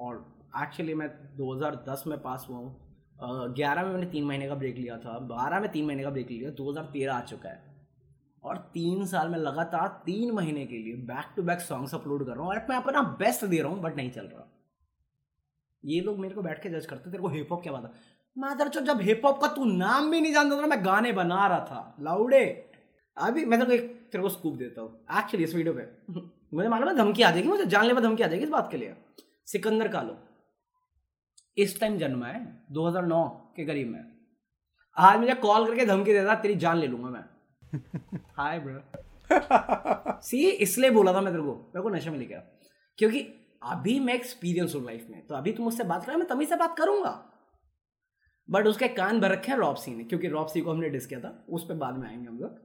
[0.00, 0.16] और
[0.58, 4.98] एक्चुअली मैं 2010 में पास हुआ हूँ। ग्यारह में मैंने तीन महीने का ब्रेक लिया
[4.98, 7.67] था, बारह में तीन महीने का ब्रेक लिया 2013 आ चुका है।
[8.48, 12.32] और तीन साल में लगातार तीन महीने के लिए back to back songs upload कर
[12.32, 14.52] रहा हूँ और मैं अपना बेस्ट दे रहा हूँ बट नहीं चल रहा।
[15.84, 17.94] ये लोग मेरे को बैठ के जज करते, तेरे को हिप हॉप क्या बात
[18.38, 21.46] मादर चो, जब हिप हॉप का तू नाम भी नहीं जानता था, मैं गाने बना
[21.46, 22.70] रहा था। लाउडे।
[23.16, 26.12] अभी मैं तो एक, तेरे को स्कूप देता हूँ। एक्चुअली इस वीडियो पे।
[26.56, 28.76] मुझे मालूम है धमकी आ जाएगी, मुझे जानने में धमकी आ जाएगी इस बात के
[28.76, 28.94] लिए।
[29.46, 30.18] सिकंदर कालो।
[31.58, 34.12] इस टाइम जन्मा है 2009 के करीब में।
[34.96, 37.24] आज मुझे कॉल करके धमकी देता, तेरी जान ले लूँगा मैं।
[38.36, 42.34] हाय ब्रो सी इसलिए बोला था मैं तेरे को। मेरे को नशे में लेके
[42.98, 43.20] क्योंकि
[43.62, 46.56] अभी मैं एक्सपीरियंस हूँ लाइफ में तो अभी तुम मुझसे बात कर मैं तभी से
[46.56, 47.24] बात करूँगा।
[48.50, 51.44] बट उसके कान भर रखे हैं रॉपसी ने क्योंकि रॉपसी को हमने डिस किया था
[51.48, 52.58] उस पर बाद में आएँगे हम लोग।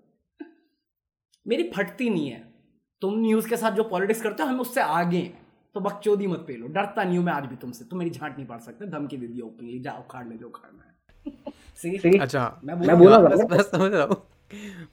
[1.48, 2.54] मेरी फटती नहीं है।
[3.02, 5.42] तुम न्यूज़ के साथ जो पॉलिटिक्स करते हो हम उससे आगे हैं।
[5.76, 8.36] तो बकचोदी मत पे लो डरता नहीं हूँ मैं आज भी तुमसे। तुम मेरी झांट
[8.38, 12.76] नहीं पाड़ सकते। धमकी दे दिया ओपनली जाओ खाड़ ले जो खाड़ना है। अच्छा। मैं
[12.76, 14.33] मैं बोला बस बस समझ रहा हूँ।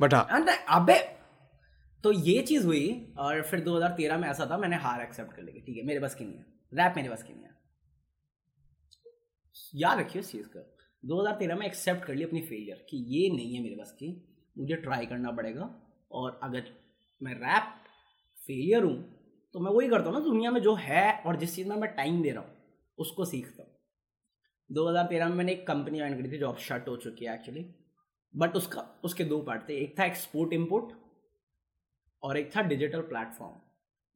[0.00, 0.98] बट हाँ। अबे
[2.04, 5.60] तो ये चीज़ हुई, और फिर 2013 में ऐसा था, मैंने हार एक्सेप्ट कर ली
[5.60, 7.58] ठीक है, मेरे बस की नहीं है। रैप मेरे बस की नहीं है।
[9.74, 10.60] याद रखिए इस चीज़ का।
[11.02, 14.08] 2013 में एक्सेप्ट कर ली अपनी फेलियर कि ये नहीं है मेरे बस की,
[14.56, 15.70] मुझे ट्राई करना पड़ेगा,
[16.10, 16.72] और अगर
[17.20, 17.74] मैं रैप
[18.38, 19.16] फेलियर हूँ
[19.54, 21.90] तो मैं वही करता हूँ ना, दुनिया में जो है, और जिस चीज़ में मैं
[21.94, 22.50] टाइम दे रहा हूँ,
[22.98, 23.70] उसको सीखता हूँ।
[24.70, 27.62] 2013 में मैंने एक कंपनी ज्वाइन करी थी जो अब शट हो चुकी है एक्चुअली
[28.34, 30.92] बट उसका उसके दो पार्ट थे। एक था एक्सपोर्ट इम्पोर्ट
[32.22, 33.54] और एक था डिजिटल प्लेटफॉर्म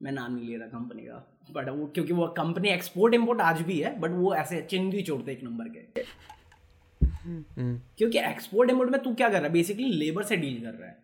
[0.00, 1.16] मैं नाम नहीं ले रहा कंपनी का
[1.50, 5.32] बट वो क्योंकि वो कंपनी एक्सपोर्ट इम्पोर्ट आज भी है बट वो ऐसे चिंदी छोड़ते
[5.32, 6.04] एक नंबर के।
[7.98, 9.52] क्योंकि एक्सपोर्ट इम्पोर्ट में तू क्या कर रहा है?
[9.52, 11.02] बेसिकली लेबर से डील कर रहा है।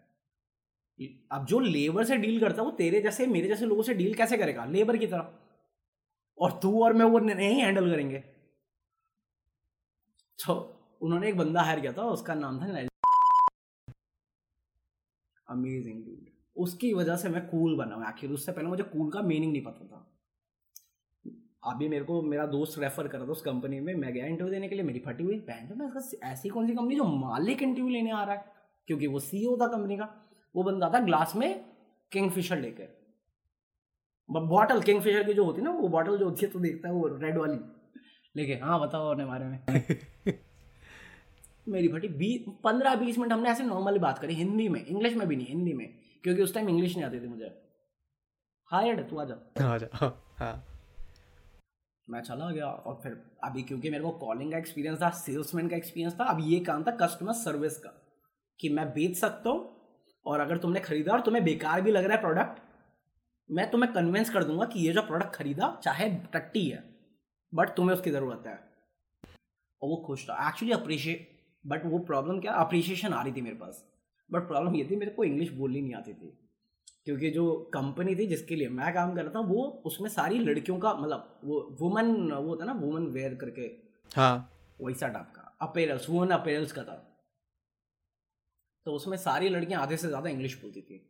[1.33, 4.14] अब जो लेबर से डील करता है वो तेरे जैसे मेरे जैसे लोगों से डील
[4.14, 4.64] कैसे करेगा?
[4.66, 5.33] लेबर की तरह।
[6.38, 8.18] और तू और मैं वो नहीं हैंडल करेंगे।
[10.38, 10.55] तो
[11.03, 12.88] उन्होंने एक बंदा हायर किया था उसका नाम था
[15.51, 19.23] अमेजिंग डूड उसकी वजह से मैं कूल बना हूँ एक्चुअली उससे पहले मुझे कूल का
[19.23, 20.07] मीनिंग नहीं पता था।
[21.65, 24.69] अभी मेरे को, मेरा दोस्त रेफर करा था उस कंपनी में, मैं गया इंटरव्यू देने
[24.69, 27.89] के लिए, मेरी फटी हुई बहन तो मैं ऐसी कौन सी कंपनी जो मालिक इंटरव्यू
[27.89, 28.45] लेने आ रहा है?
[28.87, 31.65] क्योंकि वो सीईओ था कंपनी का। वो बंदा था ग्लास में
[32.13, 33.01] किंगफिशर लेकर।
[34.31, 36.95] बॉटल किंगफिशर की जो होती है ना, वो बॉटल जो होती है तो देखता है
[36.95, 37.59] वो रेड वाली।
[38.37, 39.65] लेके हाँ बताओ अपने बारे में।
[41.68, 45.29] मेरी फटी बीस पंद्रह बीस मिनट हमने ऐसे नॉर्मली बात करी हिंदी में इंग्लिश में
[45.29, 47.62] भी नहीं हिंदी में क्योंकि उस टाइम इंग्लिश नहीं आती थी मुझे।
[48.64, 49.35] हाँ तू आ जा।
[49.75, 50.66] आ जा हाँ, हाँ।
[52.11, 55.77] मैं चला गया और फिर अभी क्योंकि मेरे को कॉलिंग का एक्सपीरियंस था सेल्समैन का
[55.77, 57.90] एक्सपीरियंस था अब ये काम था कस्टमर सर्विस का
[58.61, 59.77] कि मैं बेच सकता हूँ
[60.27, 62.62] और अगर तुमने खरीदा और तुम्हें बेकार भी लग रहा है प्रोडक्ट
[63.51, 66.94] मैं तुम्हें कन्विंस कर दूँगा कि ये जो प्रोडक्ट खरीदा चाहे टट्टी है
[67.55, 68.55] बट तुम्हें उसकी ज़रूरत है।
[69.83, 72.53] और वो खुश था। एक्चुअली अप्रिशिएट बट वो प्रॉब्लम क्या?
[72.53, 73.85] अप्रिशिएशन आ रही थी मेरे पास।
[74.31, 76.37] बट प्रॉब्लम ये थी मेरे को इंग्लिश बोलनी नहीं आती थी।
[77.05, 80.79] क्योंकि जो कंपनी थी जिसके लिए मैं काम कर रहा था वो उसमें सारी लड़कियों
[80.79, 83.62] का मतलब वो वुमन वो होता ना वुमन वेयर करके।
[84.16, 84.51] हाँ।
[84.83, 86.96] वैसा टाइप का। अपेरल्स वुमन अपेरल्स का था।
[88.87, 91.07] तो उसमें सारी लड़कियाँ आधे से ज़्यादा इंग्लिश बोलती थी।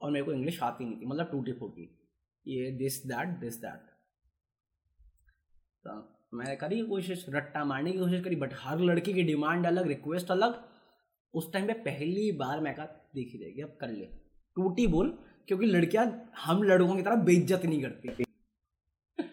[0.00, 1.90] और मेरे को इंग्लिश आती नहीं थी मतलब टूटी फूटी
[2.46, 3.92] ये दिस दैट दिस दैट
[6.34, 10.30] मैंने करी कोशिश, रट्टा मारने की कोशिश करी बट हर लड़की की डिमांड अलग रिक्वेस्ट
[10.30, 10.64] अलग।
[11.34, 14.04] उस टाइम पे पहली बार मैं कहा देखी जाएगी अब कर ले।
[14.56, 15.18] टूटी बोल,
[15.48, 18.24] क्योंकि लड़कियाँ हम लड़कों की तरह बेइज्जत नहीं करती।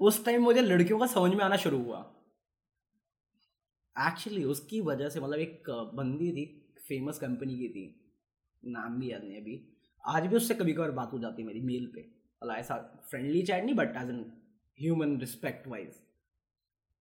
[0.00, 2.12] उस टाइम मुझे लड़कियों का समझ में आना शुरू हुआ।
[3.96, 8.12] एक्चुअली उसकी वजह से मतलब एक बंदी थी फ़ेमस कंपनी की थी।
[8.64, 11.60] नाम भी याद नहीं अभी। आज भी उससे कभी कभार बात हो जाती है मेरी
[11.60, 14.24] मेल पे। मतलब ऐसा फ्रेंडली चैट नहीं but as an
[14.78, 15.94] human respect wise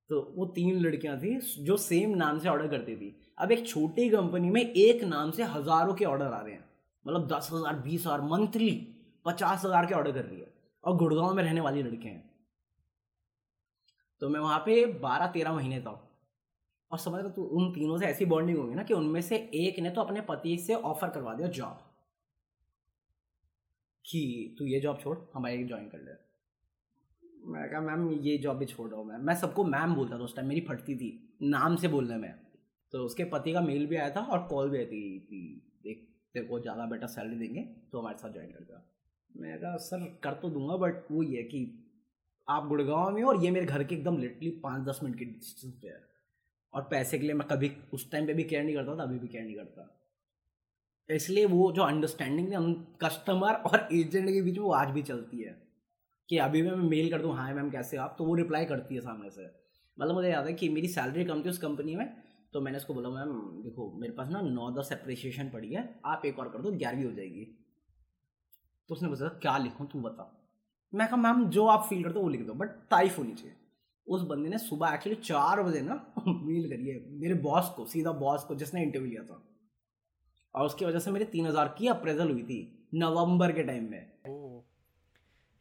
[0.09, 4.09] तो वो तीन लड़कियाँ थी जो सेम नाम से ऑर्डर करती थी। अब एक छोटी
[4.09, 6.63] कंपनी में एक नाम से हज़ारों के ऑर्डर आ रहे हैं।
[7.05, 8.71] मतलब दस हज़ार, बीस हज़ार मंथली
[9.25, 12.23] पचास हज़ार के ऑर्डर कर रही है। और गुड़गांव में रहने वाली लड़के हैं।
[14.21, 16.01] तो मैं वहाँ पे बारह, तेरह महीने था।
[16.91, 19.79] और समझ रहा तो उन तीनों से ऐसी बॉन्डिंग होगी ना कि उनमें से एक
[19.79, 21.79] ने तो अपने पति से ऑफ़र करवा दिया जॉब
[24.05, 26.13] कि तू ये जॉब छोड़ हमारे ज्वाइन कर ले।
[27.45, 30.23] मैं कहा, मैम, ये जॉब भी छोड़ रहा हूँ मैं। मैं सबको मैम बोलता था
[30.23, 32.33] उस टाइम मेरी फटती थी, नाम से बोलने में।
[32.93, 36.07] तो उसके पति का मेल भी आया था और कॉल भी आई थी कि देख,
[36.33, 38.83] तेरे को ज़्यादा बेटर सैलरी देंगे तो हमारे साथ ज्वाइन कर जा।
[39.31, 41.81] मैं कहा, सर, कर तो दूँगा बट वो ये कि
[42.47, 45.73] आप गुड़गांव में और ये मेरे घर के एकदम लिटरली पाँच दस मिनट के डिस्टेंस
[45.73, 46.03] पे है।
[46.73, 49.19] और पैसे के लिए मैं कभी, उस टाइम पे भी केयर नहीं करता था, अभी
[49.19, 49.91] भी केयर नहीं करता।
[51.09, 55.64] इसलिए वो जो अंडरस्टैंडिंग है कस्टमर और एजेंट के बीच वो आज भी चलती है।
[56.29, 58.15] कि अभी भी मैं मेल कर दूँ हाँ मैम, कैसे आप?
[58.17, 59.45] तो वो रिप्लाई करती है सामने से।
[59.99, 62.93] मतलब मुझे याद है कि मेरी सैलरी कम थी उस कंपनी में तो मैंने उसको
[62.93, 66.61] बोला, मैम, देखो, मेरे पास ना नौ दस अप्रिसिएशन पड़ी है, आप एक और कर
[66.61, 67.45] दो, ग्यारहवीं हो जाएगी।
[68.89, 70.51] तो उसने पूछा, क्या लिखूँ, तू बता।
[70.93, 73.55] मैं कहा, मैम, जो आप फील करते हो वो लिख दो बट तारीफ़ होनी चाहिए।
[74.07, 78.43] उस बंदे ने सुबह एक्चुअली चार बजे ना मेल करिए मेरे बॉस को, सीधा बॉस
[78.43, 79.43] को, जिसने इंटरव्यू लिया था।
[80.55, 84.11] और उसकी वजह से मेरे तीन हज़ार की अप्रेजल हुई थी, नवंबर के टाइम में।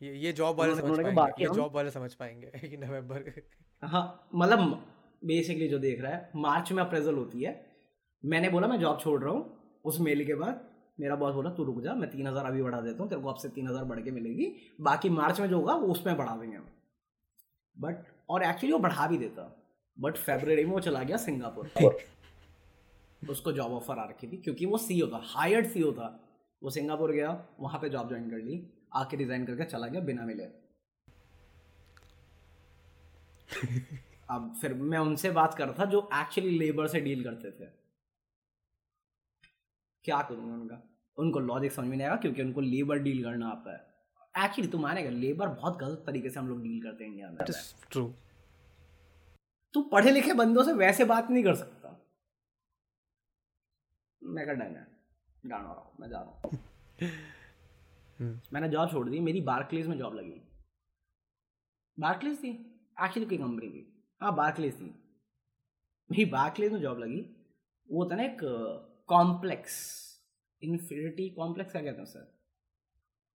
[0.05, 3.33] ये ये जॉब वाले समझ पाएँगे ये जॉब वाले समझ पाएँगे कि नवंबर
[3.83, 4.83] हाँ मतलब
[5.23, 7.53] बेसिकली जो देख रहा है मार्च में अप्रेजल होती है।
[8.23, 10.61] मैंने बोला मैं जॉब छोड़ रहा हूँ। उस मेल के बाद
[11.01, 13.29] मेरा बॉस बोला तू रुक जा मैं तीन हज़ार अभी बढ़ा देता हूँ तेरे को
[13.29, 14.47] आपसे तीन हज़ार बढ़ के मिलेगी।
[14.81, 16.67] बाकी मार्च में जो होगा वो उसमें बढ़ा देंगे हम।
[17.77, 19.51] बट और एक्चुअली वो बढ़ा भी देता।
[19.99, 21.71] बट फेबररी में वो चला गया सिंगापुर।
[23.31, 26.09] उसको जॉब ऑफ़र आ रखी थी क्योंकि वो सी था हायर्ड सी था।
[26.63, 28.57] वो सिंगापुर गया वहाँ पे जॉब ज्वाइन कर ली।
[28.95, 30.45] आके रिजाइन करके चला गया बिना मिले।
[34.31, 37.67] अब फिर मैं उनसे बात कर रहा था जो एक्चुअली लेबर से डील करते थे।
[40.05, 40.83] क्या करूँगा उनका?
[41.19, 43.95] उनको लॉजिक समझ में नहीं आएगा क्योंकि उनको लेबर डील करना आता है।
[44.45, 47.39] एक्चुअली तुम मानेगा लेबर बहुत गलत तरीके से हम लोग डील करते हैं इंडिया में।
[47.91, 48.15] ट्रू
[49.75, 52.01] तू पढ़े लिखे बंदों से वैसे बात नहीं कर सकता।
[54.23, 54.87] मैं कर डन है
[55.59, 56.59] हूँ मैं जा रहा हूँ।
[58.21, 60.41] मैंने जॉब छोड़ दी, मेरी बार्कलेज में जॉब लगी।
[61.99, 62.51] बार्कलेज थी?
[63.05, 63.91] एक्चुअली कोई कंपनी थी?
[64.21, 64.85] हाँ बार्कलेज थी।
[66.11, 67.21] मेरी बार्कलेज में जॉब लगी।
[67.89, 68.39] वो है ना एक
[69.09, 69.75] कॉम्प्लेक्स
[70.63, 72.33] इन्फिनिटी कॉम्प्लेक्स क्या कहते हैं सर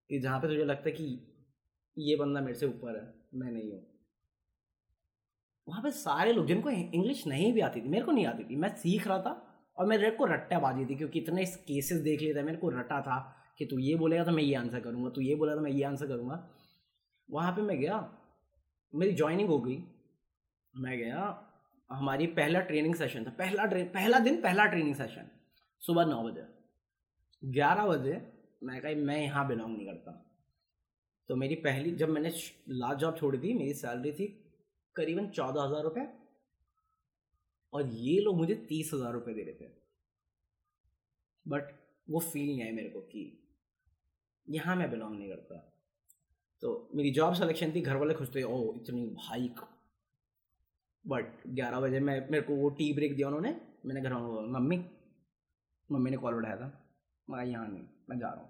[0.10, 1.06] ये जहाँ पे तुझे लगता है कि
[1.98, 3.86] ये बंदा मेरे से ऊपर है, मैं नहीं हूँ।
[5.68, 8.56] वहाँ पे सारे लोग, जिनको इंग्लिश नहीं भी आती थी, मेरे को नहीं आती थी।
[8.56, 9.32] मैं सीख रहा था
[9.78, 13.02] और मेरे को रट्टा बाजी थी, क्योंकि इतने केसेस देख लिए थे, मेरे को रटा
[13.02, 13.18] था।
[13.60, 15.84] कि तू ये बोलेगा तो मैं ये आंसर करूँगा, तू ये बोला तो मैं ये
[15.84, 16.48] आंसर करूँगा।
[17.30, 17.98] वहाँ पे मैं गया,
[18.93, 19.78] मेरी ज्वाइनिंग हो गई।
[20.74, 21.24] मैं गया,
[21.89, 25.30] हमारी पहला ट्रेनिंग सेशन था, पहला ट्रे पहला दिन पहला ट्रेनिंग सेशन
[25.82, 26.45] सुबह नौ बजे।
[27.43, 28.22] ग्यारह बजे
[28.63, 30.12] मैं कहा, मैं यहाँ बिलोंग नहीं करता।
[31.30, 32.30] तो मेरी पहली, जब मैंने
[32.69, 34.28] लास्ट जॉब छोड़ी थी, मेरी सैलरी थी
[34.95, 36.08] करीबन चौदह हज़ार रुपये
[37.74, 39.72] और ये लोग मुझे तीस हज़ार रुपये दे रहे थे।
[41.45, 41.72] बट
[42.08, 43.22] वो फील नहीं आई मेरे को कि
[44.47, 45.56] यहाँ मैं बिलोंग नहीं करता।
[46.63, 49.49] तो मेरी जॉब सिलेक्शन थी घर वाले खुश थे ओ इतनी भाई
[51.06, 54.41] बट ग्यारह बजे मैं मेरे को वो टी ब्रेक दिया उन्होंने मैंने घर वालों को
[54.49, 54.78] मम्मी
[55.89, 56.71] मम्मी ने कॉल उठाया था
[57.28, 58.49] मैं यहाँ नहीं मैं जा रहा हूँ।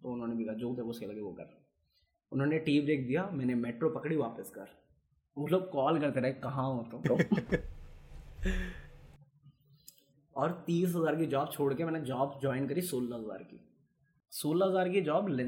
[0.00, 1.48] तो उन्होंने भी कहा जो तेरे उसके लगे वो कर।
[2.32, 4.68] उन्होंने टी ब्रेक दिया मैंने मेट्रो पकड़ी वापस कर।
[5.36, 7.00] वो लोग कॉल करते रहे कहाँ हो तुम?
[10.36, 13.60] और तीस हज़ार की जॉब छोड़ के मैंने जॉब ज्वाइन करी सोलह हज़ार की।
[14.32, 15.46] सोलह हज़ार की जॉब ले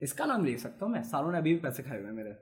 [0.00, 1.02] इसका नाम ले सकता हूँ मैं?
[1.02, 2.32] सालों ने अभी भी पैसे खाए हुए हैं मेरे।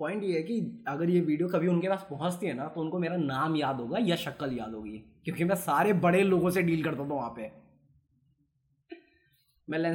[0.00, 2.98] पॉइंट ये है कि अगर ये वीडियो कभी उनके पास पहुँचती है ना तो उनको
[2.98, 6.84] मेरा नाम याद होगा या शक्ल याद होगी, क्योंकि मैं सारे बड़े लोगों से डील
[6.84, 7.50] करता था वहाँ पे।
[9.68, 9.94] मैं लें-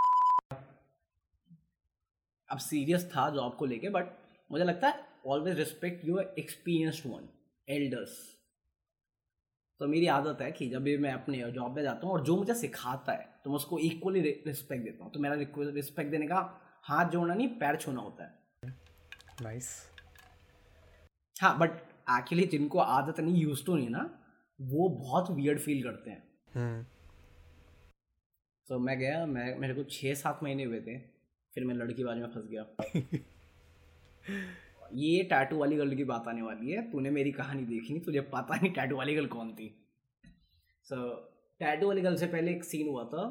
[2.49, 4.13] अब सीरियस था जॉब को लेके बट
[4.49, 7.27] मुझे लगता है always respect your experienced one
[7.67, 8.34] elders
[9.79, 12.35] तो मेरी आदत है कि जब भी मैं अपने जॉब पे जाता हूँ और जो
[12.37, 15.35] मुझे सिखाता है तो मैं उसको इक्वली रिस्पेक्ट देता हूँ। तो मेरा
[15.71, 16.37] रिस्पेक्ट देने का
[16.83, 18.33] हाथ जोड़ना नहीं पैर छूना होता है।
[19.41, 21.41] Nice nice.
[21.41, 21.71] हाँ बट
[22.11, 24.09] एक्चुअली जिनको आदत नहीं यूज़ टू नहीं ना
[24.61, 26.85] वो बहुत वियर्ड फील करते हैं। हम्म।
[28.67, 30.97] तो मैं गया मैं मेरे को छः सात महीने हुए थे
[31.53, 32.63] फिर मैं लड़की बाज में फंस गया।
[34.93, 38.21] ये टैटू वाली गर्ल की बात आने वाली है। तूने मेरी कहानी देखी नहीं तुझे
[38.21, 39.85] पता नहीं टैटू वाली गर्ल कौन थी।
[40.83, 41.11] सो so,
[41.59, 43.23] टैटू वाली गर्ल से पहले एक सीन हुआ था।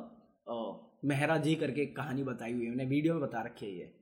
[0.49, 3.73] अ, मेहरा जी करके एक कहानी बताई हुई है। मैंने वीडियो में बता रखी है
[3.73, 3.95] ये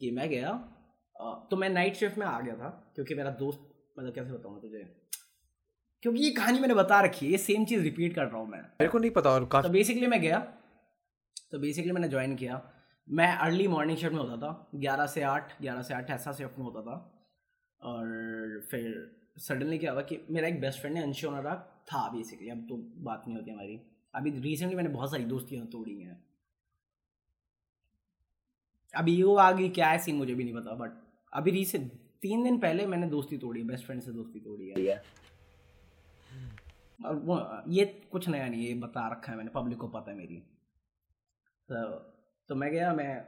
[0.00, 0.72] कि मैं गया
[1.20, 3.60] अ, तो मैं नाइट शिफ्ट में आ गया था क्योंकि मेरा दोस्त
[3.98, 4.78] मतलब कैसे बताऊँ तुझे?
[6.02, 8.58] क्योंकि ये कहानी मैंने बता रखी है ये सेम चीज़ रिपीट कर रहा हूँ मैं।
[8.58, 10.38] मेरे को नहीं पता और तो बेसिकली मैं गया
[11.50, 12.75] तो बेसिकली मैंने ज्वाइन किया।
[13.10, 16.58] मैं अर्ली मॉर्निंग शिफ्ट में होता था, ग्यारह से आठ, ग्यारह से आठ ऐसा शिफ्ट
[16.58, 17.12] में होता था।
[17.82, 18.06] और
[18.70, 22.66] फिर सडनली क्या हुआ कि मेरा एक बेस्ट फ्रेंड है, अंशु अनुराग था बेसिकली अब
[22.68, 23.80] तो बात नहीं होती हमारी।
[24.14, 26.24] अभी रिसेंटली मैंने बहुत सारी दोस्तियाँ तोड़ी हैं।
[28.94, 30.90] अभी वो आ गई, क्या है सीन मुझे भी नहीं पता बट
[31.32, 31.92] अभी रिसेंट
[32.22, 35.02] तीन दिन पहले मैंने दोस्ती तोड़ी बेस्ट फ्रेंड से दोस्ती तोड़ी है। है
[37.04, 40.10] और वो, ये कुछ नया नहीं है, ये बता रखा है मैंने पब्लिक को पता
[40.10, 40.36] है मेरी।
[41.68, 42.15] तो
[42.50, 43.24] तो मैं गया, मैं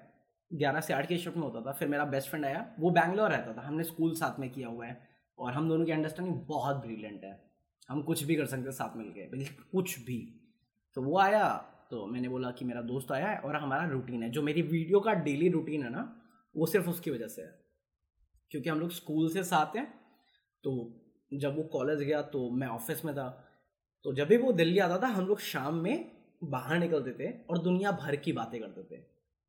[0.51, 3.31] ग्यारह से आठ के शिफ्ट में होता था, फिर मेरा बेस्ट फ्रेंड आया, वो बैंगलोर
[3.31, 5.01] रहता था, हमने स्कूल साथ में किया हुआ है,
[5.39, 7.41] और हम दोनों की अंडरस्टैंडिंग बहुत ब्रिलियंट है,
[7.89, 10.19] हम कुछ भी कर सकते साथ मिलके, बिल्कुल कुछ भी।
[10.97, 11.49] तो वो आया
[11.91, 15.01] तो मैंने बोला कि मेरा दोस्त आया है और हमारा रूटीन है, जो मेरी वीडियो
[15.01, 16.03] का डेली रूटीन है ना,
[16.55, 17.59] वो सिर्फ़ उसकी वजह से है।
[18.51, 19.87] क्योंकि हम लोग स्कूल से साथ हैं
[20.65, 20.73] तो
[21.33, 23.29] जब वो कॉलेज गया तो मैं ऑफ़िस में था
[24.05, 27.59] तो जब भी वो दिल्ली आता था, हम लोग शाम में बाहर निकलते थे और
[27.59, 29.01] दुनिया भर की बातें करते थे।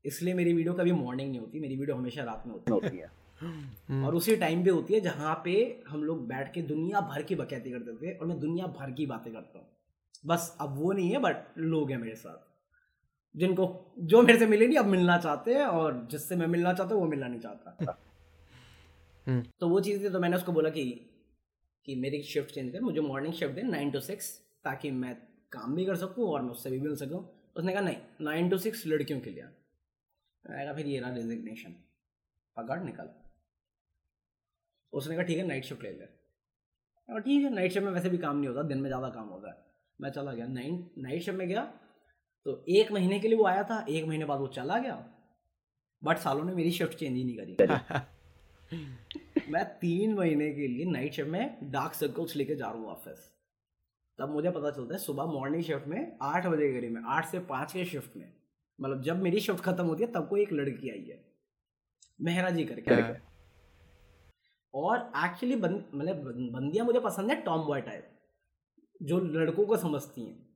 [0.06, 4.04] इसलिए मेरी वीडियो कभी मॉर्निंग नहीं होती मेरी वीडियो हमेशा रात में होती है। है।
[4.04, 7.36] और उसी टाइम पे होती है जहाँ पे हम लोग बैठ के दुनिया भर की
[7.36, 9.68] बकैती करते थे और मैं दुनिया भर की बातें करता हूँ।
[10.26, 12.50] बस अब वो नहीं है बट लोग हैं मेरे साथ।
[13.38, 16.96] जिनको जो मेरे से मिले नहीं अब मिलना चाहते हैं और जिससे मैं मिलना चाहता
[16.96, 17.78] हूँ वो मिलना नहीं चाहता।
[19.28, 21.06] हम्म। तो वो चीज़ थी तो मैंने उसको बोला कि
[21.86, 25.18] कि मेरी शिफ्ट चेंज कर मुझे मॉर्निंग शिफ्ट दे नाइन टू सिक्स ताकि मैं
[25.52, 27.24] काम भी कर सकूँ और मैं उससे भी मिल सकूँ।
[27.56, 31.76] उसने कहा नहीं नाइन टू सिक्स लड़कियों के लिए। मैंने कहा फिर ये रहा रेजिग्नेशन
[32.58, 33.10] पकड़ निकल।
[34.94, 38.10] उसने कहा ठीक है नाइट शिफ्ट ले ले। कहा, ठीक है नाइट शिफ्ट में वैसे
[38.10, 39.58] भी काम नहीं होता दिन में ज़्यादा काम होता है।
[40.00, 41.64] मैं चला गया नाइट नाइट शिफ्ट में गया
[42.46, 44.96] तो एक महीने के लिए वो आया था एक महीने बाद वो चला गया।
[46.02, 48.78] बट सालों ने मेरी शिफ्ट चेंज ही नहीं करी।
[49.52, 53.30] मैं तीन महीने के लिए नाइट शिफ्ट में डार्क सर्कल्स लेके जा रहा हूँ ऑफ़िस
[54.20, 57.26] तब मुझे पता चलता है सुबह मॉर्निंग शिफ्ट में आठ बजे के करीब में आठ
[57.26, 58.34] से पाँच के शिफ्ट में
[58.82, 61.26] मतलब जब मेरी शिफ्ट खत्म होती है तब कोई एक लड़की आई है
[62.22, 63.16] मेहरा जी करके। हाँ।
[64.74, 66.16] और एक्चुअली बन, मतलब
[66.52, 68.10] बंदियाँ मुझे पसंद है टॉम बॉय टाइप
[69.04, 70.50] जो लड़कों को समझती हैं।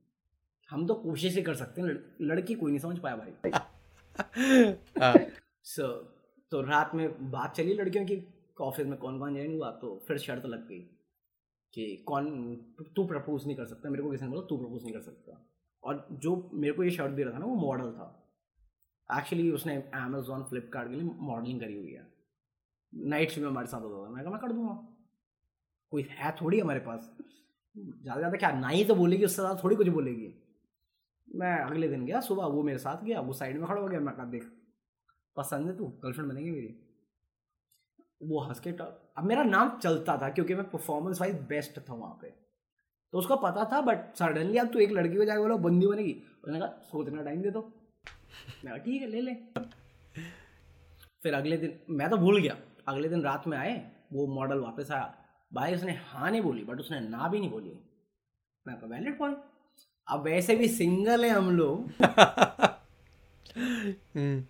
[0.70, 3.50] हम तो कोशिश ही कर सकते हैं लड़- लड़की कोई नहीं समझ पाया भाई।
[5.00, 5.14] हाँ,
[5.62, 5.86] सो
[6.50, 10.18] तो रात में बात चली लड़कियों की ऑफ़िस में कौन कौन ज्वाइन हुआ तो फिर
[10.18, 10.90] शर्त लग गई।
[11.74, 12.56] कि कौन
[12.96, 15.50] तू प्रपोज नहीं कर सकता, मेरे को किसी ने बोला तू प्रपोज नहीं कर सकता।
[15.82, 18.20] और जो मेरे को ये शर्ट दे रहा था ना, वो मॉडल था।
[19.18, 22.06] एक्चुअली उसने अमेजोन फ्लिपकार्ट के लिए मॉडलिंग करी हुई है।
[22.92, 24.88] नाइट नाइट्स में हमारे साथ होता था। मैं कहा, मैं कर दूँगा।
[25.90, 27.16] कोई है थोड़ी हमारे पास।
[27.76, 30.34] ज़्यादा ज़्यादा क्या, ना ही तो बोलेगी, उससे ज़्यादा थोड़ी कुछ बोलेगी।
[31.28, 34.00] मैं अगले दिन गया, सुबह वो मेरे साथ गया, वो साइड में खड़ा हो गया।
[34.00, 34.50] मैं कहा, देख,
[35.36, 36.83] पसंद है तू गर्लफ्रेंड बनेगी मेरी।
[38.28, 42.18] वो हंस के अब मेरा नाम चलता था क्योंकि मैं परफॉर्मेंस वाइज बेस्ट था वहाँ
[42.22, 42.28] पे।
[43.12, 46.12] तो उसको पता था बट सडनली अब तू एक लड़की को जाके बोला बंदी बनेगी?
[46.44, 47.60] उसने कहा सोचना टाइम दे दो।
[48.64, 49.34] मैं कहा ठीक है ले ले।
[51.22, 52.56] फिर अगले दिन मैं तो भूल गया।
[52.88, 55.14] अगले दिन रात में आए वो मॉडल वापस आया।
[55.52, 57.78] भाई उसने हाँ नहीं बोली बट उसने ना भी नहीं बोली।
[58.66, 59.38] मैं कहा वैलिड पॉइंट
[60.08, 61.90] अब वैसे भी सिंगल है हम लोग।
[64.16, 64.40] हम्म,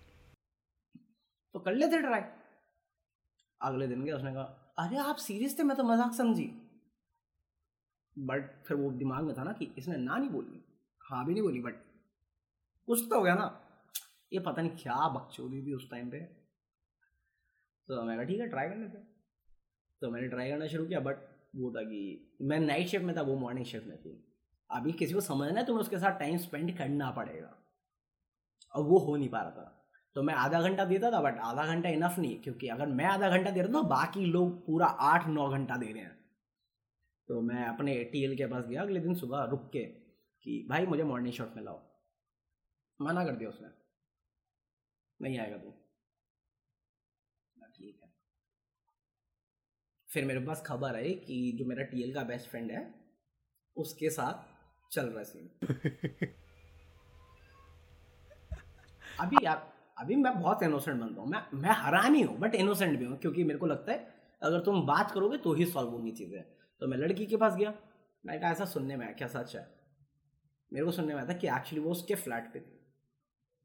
[1.55, 2.21] तो कर लेते ट्राई
[3.61, 5.63] अगले दिन गया, उसने कहा, अरे, आप सीरियस थे?
[5.63, 6.45] मैं तो मज़ाक समझी.
[8.17, 10.63] बट फिर वो दिमाग में था ना कि इसने ना नहीं बोली
[11.01, 11.75] हाँ भी नहीं बोली बट
[12.89, 13.47] कुछ तो हो गया ना।
[14.33, 16.19] ये पता नहीं क्या बकचोदी थी उस टाइम पे।
[17.89, 18.99] तो मैं कहा, ठीक है ट्राई कर लेते
[20.03, 21.17] तो मैंने ट्राई करना शुरू किया बट
[21.57, 24.13] वो था कि मैं नाइट शिफ्ट में था, वो मॉर्निंग शिफ्ट में थी।
[24.71, 27.55] अभी किसी को समझना है तो उसके साथ टाइम स्पेंड करना पड़ेगा।
[28.75, 29.84] और वो हो नहीं पा रहा था।
[30.15, 33.29] तो मैं आधा घंटा देता था बट आधा घंटा इनफ नहीं क्योंकि अगर मैं आधा
[33.29, 36.25] घंटा दे रहा था बाकी लोग पूरा आठ नौ घंटा दे रहे हैं।
[37.29, 39.85] तो मैं अपने टी के पास गया अगले दिन सुबह रुक के
[40.43, 41.83] कि भाई मुझे मॉर्निंग शॉट में लाओ
[43.03, 43.69] मना कर दिया उसने।
[45.21, 45.71] नहीं आएगा तू।
[47.77, 48.13] ठीक है।
[50.09, 52.95] फिर मेरे पास खबर आई कि जो मेरा टीएल का बेस्ट फ्रेंड है
[53.77, 54.35] उसके साथ
[54.93, 55.51] चल रहा सीन
[59.21, 63.05] अभी यार अभी मैं बहुत इनोसेंट बनता हूँ। मैं मैं हरामी हूँ बट इनोसेंट भी
[63.05, 64.07] हूँ क्योंकि मेरे को लगता है
[64.43, 66.43] अगर तुम बात करोगे तो ही सॉल्व होंगी चीज़ें।
[66.83, 67.73] तो मैं लड़की के पास गया।
[68.25, 69.67] मैं कहा ऐसा सुनने में आया क्या सच है?
[70.73, 72.81] मेरे को सुनने में आया था कि एक्चुअली वो उसके फ्लैट पे थी।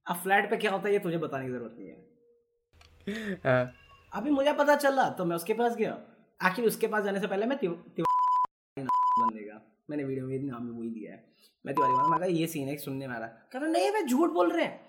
[0.05, 3.73] अब फ्लैट पे क्या होता है ये तुझे बताने की ज़रूरत नहीं है। हाँ,
[4.11, 5.91] अभी मुझे पता चला तो मैं उसके पास गया।
[6.39, 10.89] एक्चुअली उसके पास जाने से पहले मैं नाम बनेगा मैंने वीडियो में नाम भी वही
[10.89, 11.23] दिया है।
[11.65, 13.91] मैं तिवारी बना मैं कहा ये सीन है सुनने में आ रहा कह रहा नहीं
[13.91, 14.88] मैं झूठ बोल रहे हैं।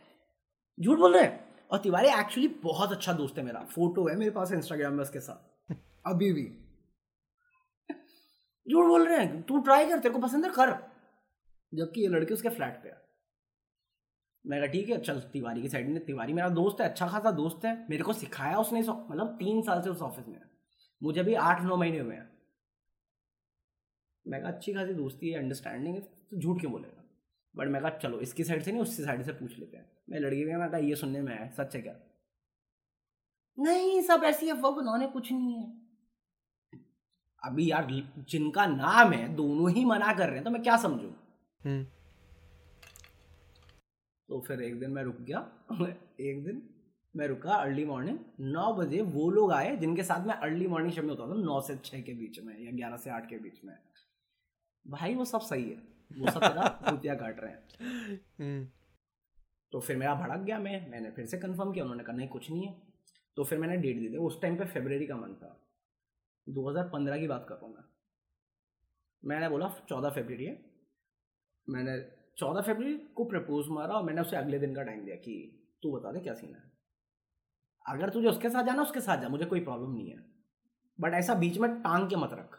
[0.83, 1.57] झूठ बोल रहे हैं?
[1.71, 5.21] और तिवारी एक्चुअली बहुत अच्छा दोस्त है मेरा। फ़ोटो है मेरे पास इंस्टाग्राम में उसके
[5.21, 5.73] साथ।
[6.07, 6.45] अभी भी।
[8.71, 10.51] झूठ बोल रहे हैं। तू ट्राई कर, तेरे को पसंद है?
[10.51, 10.91] कर।
[11.75, 13.01] जबकि ये लड़की उसके फ्लैट पे है।
[14.47, 17.31] मैं कहा, ठीक है, चल, तिवारी की साइड में। तिवारी मेरा दोस्त है अच्छा खासा
[17.31, 20.41] दोस्त है। मेरे को सिखाया उसने मतलब तीन साल से उस ऑफ़िस में।
[21.03, 22.39] मुझे अभी आठ, नौ महीने हुए हैं।
[24.29, 27.00] मैं कहा, अच्छी खासी दोस्ती है अंडरस्टैंडिंग है। तो झूठ क्यों बोलेगा?
[27.55, 29.91] बट मैं कहा चलो इसकी साइड से नहीं उसकी साइड से पूछ लेते हैं.
[30.11, 31.95] मैं लड़की गया मैं कहा ये सुनने में आया सच है क्या?
[33.59, 35.79] नहीं सब ऐसी अफवाह उन्होंने कुछ नहीं है।
[37.43, 37.87] अभी यार
[38.31, 41.09] जिनका नाम है दोनों ही मना कर रहे हैं तो मैं क्या समझू?
[41.61, 41.85] हम्म।
[44.29, 45.39] तो फिर एक दिन मैं रुक गया
[46.21, 46.63] एक दिन
[47.15, 51.03] मैं रुका अर्ली मॉर्निंग नौ बजे वो लोग आए जिनके साथ मैं अर्ली मॉर्निंग शो
[51.03, 53.65] में होता था नौ से छः के बीच में या ग्यारह से आठ के बीच
[53.65, 53.75] में।
[54.87, 55.83] भाई वो सब सही है।
[56.19, 57.69] वो सब तेरा भूतिया काट रहे हैं।
[58.41, 58.69] हम्म।
[59.73, 62.51] तो फिर मेरा भड़क गया मैं मैंने फिर से कंफर्म किया उन्होंने कहा नहीं कुछ
[62.51, 62.83] नहीं है।
[63.37, 65.61] तो फिर मैंने डेट दी थी। उस टाइम पे फेबररी का मंथ था।
[66.49, 67.85] 2015 की बात कर रहा हूँ मैं।
[69.25, 70.71] मैंने बोला चौदह फेबररी है।
[71.69, 75.67] मैंने चौदह फेबररी को प्रपोज मारा और मैंने उसे अगले दिन का टाइम दिया कि
[75.83, 76.63] तू बता दे क्या सीन है?
[77.87, 80.25] अगर तुझे उसके साथ जाना उसके साथ जा। मुझे कोई प्रॉब्लम नहीं है।
[81.01, 82.50] बट ऐसा बीच में टांग के मत रख।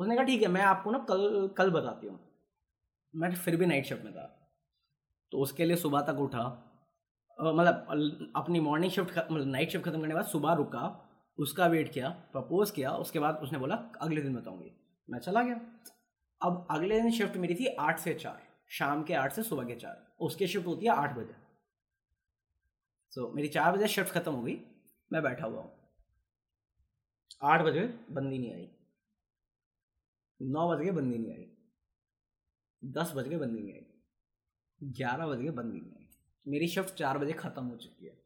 [0.00, 2.18] उसने कहा, ठीक है, मैं आपको ना कल कल बताती हूँ।
[3.14, 4.26] मैं फिर भी नाइट शिफ्ट में था।
[5.32, 6.44] तो उसके लिए सुबह तक उठा।
[7.38, 10.84] मतलब अपनी मॉर्निंग शिफ्ट मतलब नाइट शिफ्ट खत्म करने के बाद सुबह रुका,
[11.38, 14.72] उसका वेट किया प्रपोज किया, उसके बाद उसने बोला, अगले दिन बताऊँगी।
[15.08, 15.60] मैं चला गया।
[16.40, 19.74] अब अगले दिन शिफ्ट मेरी थी आठ से चार, शाम के आठ से सुबह के
[19.76, 21.34] चार, उसकी शिफ्ट होती है आठ बजे।
[23.12, 24.58] सो मेरी चार बजे शिफ्ट खत्म हो गई,
[25.10, 25.72] मैं बैठा हुआ हूँ।
[27.42, 27.80] आठ बजे
[28.10, 28.68] बंदी नहीं आई।
[30.40, 31.46] नौ बज के बंदी नहीं आई।
[32.82, 33.86] दस बज के बंदी नहीं आई।
[34.80, 36.08] ग्यारह बज के बंदी नहीं आई।
[36.46, 38.18] मेरी शिफ्ट चार बजे खत्म हो चुकी है।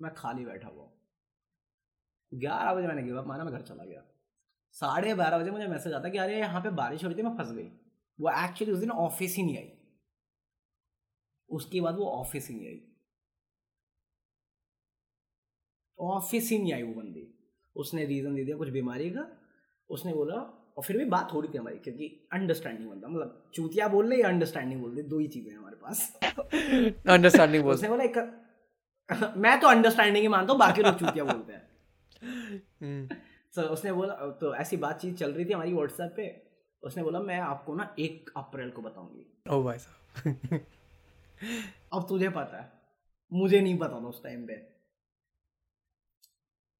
[0.00, 0.90] मैं खाली बैठा हुआ
[2.32, 4.04] ग्यारह बजे मैंने गिव अप मारा, मैं घर चला गया।
[4.72, 7.36] साढ़े बारह बजे मुझे मैसेज आता कि अरे यहाँ पे बारिश हो रही थी, मैं
[7.38, 7.68] फंस गई।
[8.18, 9.72] वो एक्चुअली उस दिन ऑफ़िस ही नहीं आई।
[11.50, 12.80] उसके बाद वो ऑफ़िस ही नहीं आई।
[15.98, 17.26] ऑफ़िस ही नहीं आई वो बंदी।
[17.76, 19.39] उसने रीजन दे दिया कुछ बीमारी का
[19.90, 23.88] उसने बोला और फिर भी बात हो रही थी हमारी क्योंकि अंडरस्टैंडिंग बनता मतलब चूतिया
[23.88, 26.18] बोल रहे या अंडरस्टैंडिंग बोल रहे दो ही चीज़ें हमारे पास।
[27.08, 28.18] अंडरस्टैंडिंग बोल उसने बोला एक
[29.36, 31.68] मैं तो अंडरस्टैंडिंग ही मानता हूँ बाकी लोग चूतिया बोलते हैं।
[32.82, 33.16] हम्म।
[33.54, 36.30] सो उसने बोला तो ऐसी बातचीत चल रही थी हमारी व्हाट्सएप पे
[36.82, 40.60] उसने बोला मैं आपको ना एक अप्रैल को बताऊँगी। ओ भाई साहब।
[41.92, 42.72] अब तुझे पता है
[43.32, 44.54] मुझे नहीं पता था उस टाइम पे।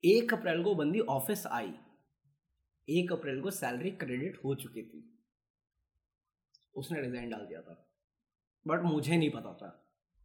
[0.04, 1.72] एक अप्रैल को बंदी ऑफ़िस आई।
[2.88, 5.04] एक अप्रैल को सैलरी क्रेडिट हो चुकी थी।
[6.74, 7.86] उसने रिजाइन डाल दिया था।
[8.66, 9.68] बट मुझे नहीं पता था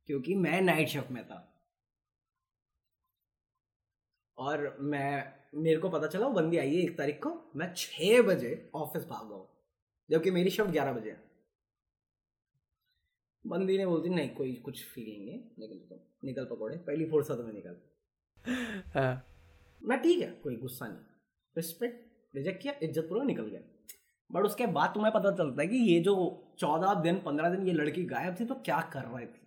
[0.09, 1.37] क्योंकि मैं नाइट शिफ्ट में था।
[4.37, 8.21] और मैं मेरे को पता चला वो बंदी आई है एक तारीख को। मैं छः
[8.21, 9.47] बजे ऑफ़िस भाग हूँ
[10.09, 11.23] जबकि मेरी शिफ्ट ग्यारह बजे है।
[13.45, 17.53] बंदी ने बोलती नहीं कोई कुछ फीलिंग है निकल तो निकल पकौड़े पहली फुर्सत में
[17.53, 17.77] निकल।
[18.93, 19.25] हाँ।
[19.81, 21.03] मैं ठीक है कोई गुस्सा नहीं
[21.55, 22.03] रिस्पेक्ट
[22.35, 23.59] रिजेक्ट किया, इज़्ज़त पूर्वक निकल गया।
[24.29, 26.13] बट उसके बाद तुम्हें पता चलता है कि ये जो
[26.59, 29.41] चौदह दिन, पंद्रह दिन ये लड़की गायब थी तो क्या कर रही थी?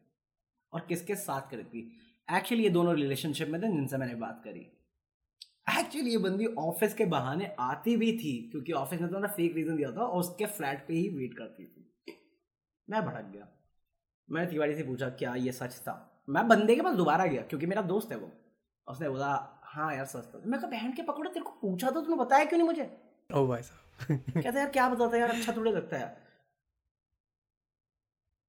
[0.73, 1.81] और किसके साथ कर थी?
[2.29, 4.61] एक्चुअली ये दोनों रिलेशनशिप में थे जिनसे मैंने बात करी।
[5.71, 9.55] एक्चुअली ये बंदी ऑफ़िस के बहाने आती भी थी, क्योंकि ऑफ़िस ने तो ना फेक
[9.55, 11.85] रीजन दिया था और उसके फ्लैट पे ही वेट करती थी।
[12.89, 13.49] मैं भड़क गया।
[14.29, 16.25] मैंने तिवारी से पूछा, क्या ये सच था?
[16.29, 18.31] मैं बंदे के पास दोबारा गया, क्योंकि मेरा दोस्त है वो।
[18.87, 19.35] उसने बोला
[19.79, 22.45] हाँ यार सच था मैं कहा बहन के पकौड़े तेरे को पूछा तो तूने बताया
[22.45, 22.85] क्यों नहीं मुझे?
[23.31, 26.17] ओ भाई साहब। कहता यार क्या बताता यार अच्छा थोड़े लगता है यार।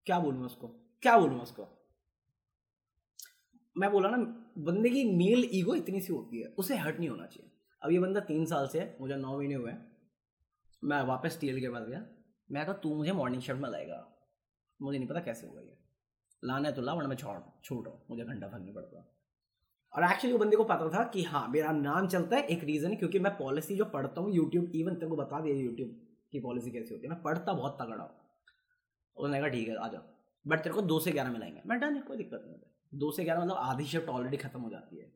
[0.05, 0.67] क्या बोलूँ उसको?
[1.01, 1.67] क्या बोलूँ उसको?
[3.75, 4.17] मैं बोला ना
[4.69, 7.51] बंदे की मेल ईगो इतनी सी होती है उसे हर्ट नहीं होना चाहिए।
[7.81, 9.73] अब ये बंदा तीन साल से मुझे नौ महीने हुए
[10.83, 12.03] मैं वापस टीएल के पास गया।
[12.51, 14.05] मैं कहा तू मुझे मॉर्निंग शिफ्ट में लाएगा।
[14.81, 15.77] मुझे नहीं पता कैसे होगा ये।
[16.43, 19.05] लाना है तो ला वरना मैं छोड़ छूट रहा हूँ। मुझे घंटा नहीं पड़ता।
[19.93, 22.89] और एक्चुअली वो बंदे को पता था कि हाँ मेरा नाम चलता है एक रीज़न
[22.89, 25.95] है क्योंकि मैं पॉलिसी जो पढ़ता हूँ यूट्यूब इवन तेरे को बता दिया यूट्यूब
[26.31, 28.11] की पॉलिसी कैसी होती है। मैं पढ़ता बहुत तगड़ा हूँ।
[29.17, 30.01] उसने कहा, ठीक है आ जाओ
[30.45, 32.97] बट तेरे को दो से ग्यारह में लाएँगे मैं डन है कोई दिक्कत नहीं होती।
[32.97, 35.11] दो से ग्यारह मतलब आधी शिफ्ट ऑलरेडी खत्म हो जाती है।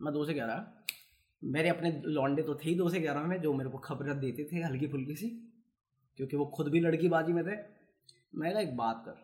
[0.00, 0.66] मैं दो से ग्यारह।
[1.42, 4.44] मेरे अपने लॉन्डे तो थे ही दो से ग्यारह में, जो मेरे को खबरें देते
[4.52, 5.28] थे हल्की फुल्की सी,
[6.18, 7.56] क्योंकि वो खुद भी लड़की बाजी में थे।
[8.34, 9.14] मैं कहा, एक बात कर,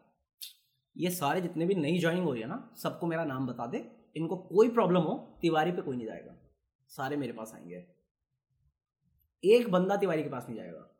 [0.97, 3.79] ये सारे जितने भी नई ज्वाइनिंग हो रही है ना, सबको मेरा नाम बता दे
[4.17, 6.37] इनको कोई प्रॉब्लम हो, तिवारी पे कोई नहीं जाएगा।
[6.89, 7.87] सारे मेरे पास आएँगे।
[9.45, 10.91] एक बंदा तिवारी के पास नहीं जाएगा।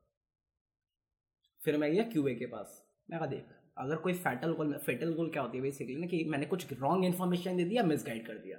[1.65, 3.47] फिर मैं गया क्यूए के पास। मैं कहा, देख,
[3.79, 7.05] अगर कोई फैटल कॉल फेटल गोल क्या होती है बेसिकली ना कि मैंने कुछ रॉन्ग
[7.05, 8.59] इन्फॉर्मेशन दे दिया मिसगाइड कर दिया।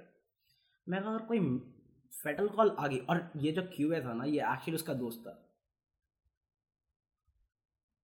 [0.88, 1.58] मैं कहा अगर कोई
[2.12, 2.98] फेटल कॉल आ गई?
[2.98, 5.44] और ये जो क्यूए था ना, ये एक्चुअली उसका दोस्त था।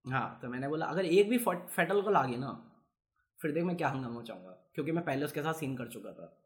[0.06, 2.70] हाँ तो मैंने बोला, अगर एक भी फेटल कॉल आ गई ना,
[3.42, 6.43] फिर देख मैं क्या हंगामा चाहूँगा क्योंकि मैं पहले उसके साथ सीन कर चुका था।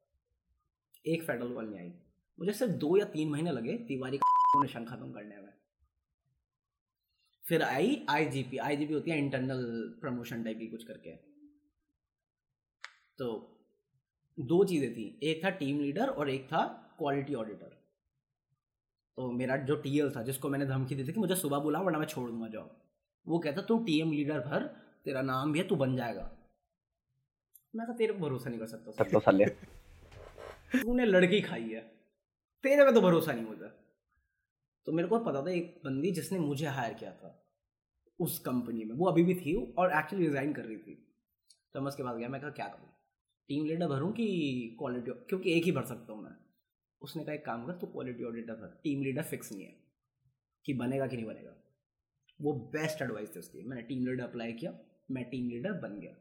[1.04, 1.92] एक फेडरल कॉल नहीं आई।
[2.38, 5.52] मुझे सिर्फ़ दो या तीन महीने लगे तिवारी का निशान खत्म करने में।
[7.44, 9.64] फिर आई आईजीपी आईजीपी होती है इंटरनल
[10.00, 11.14] प्रमोशन टाइप की कुछ करके।
[13.18, 13.28] तो
[14.38, 16.64] दो चीज़ें थी। एक था टीम लीडर और एक था
[16.98, 17.76] क्वालिटी ऑडिटर
[19.18, 21.98] तो मेरा जो टीएल था जिसको मैंने धमकी दी थी कि मुझे सुबह बुला वरना
[21.98, 22.76] मैं छोड़ दूँगा जॉब
[23.26, 24.66] वो कहता तू टीएम लीडर भर
[25.04, 26.30] तेरा नाम भी है तू बन जाएगा।
[27.76, 29.44] मैं तेरे पे भरोसा नहीं कर सकता तो साले।
[30.72, 31.80] तूने लड़की खाई है।
[32.64, 33.70] तेरे पे तो भरोसा नहीं मुझे
[34.86, 37.34] तो मेरे को पता था, एक बंदी जिसने मुझे हायर किया था,
[38.20, 40.94] उस कंपनी में, वो अभी भी थी और एक्चुअली रिजाइन कर रही थी।
[41.74, 42.88] तो मैं उसके पास गया, मैं कहा, क्या करूँ?
[43.48, 46.34] टीम लीडर भरूँ कि क्वालिटी क्योंकि एक ही भर सकता हूँ मैं।
[47.02, 49.74] उसने कहा, एक काम कर, तू क्वालिटी ऑडिटर भर। टीम लीडर फिक्स नहीं है,
[50.64, 51.54] कि बनेगा कि नहीं बनेगा?
[52.40, 54.72] वो बेस्ट एडवाइस थी उसकी। मैंने टीम लीडर अप्लाई किया,
[55.10, 56.14] मैं टीम लीडर बन गया।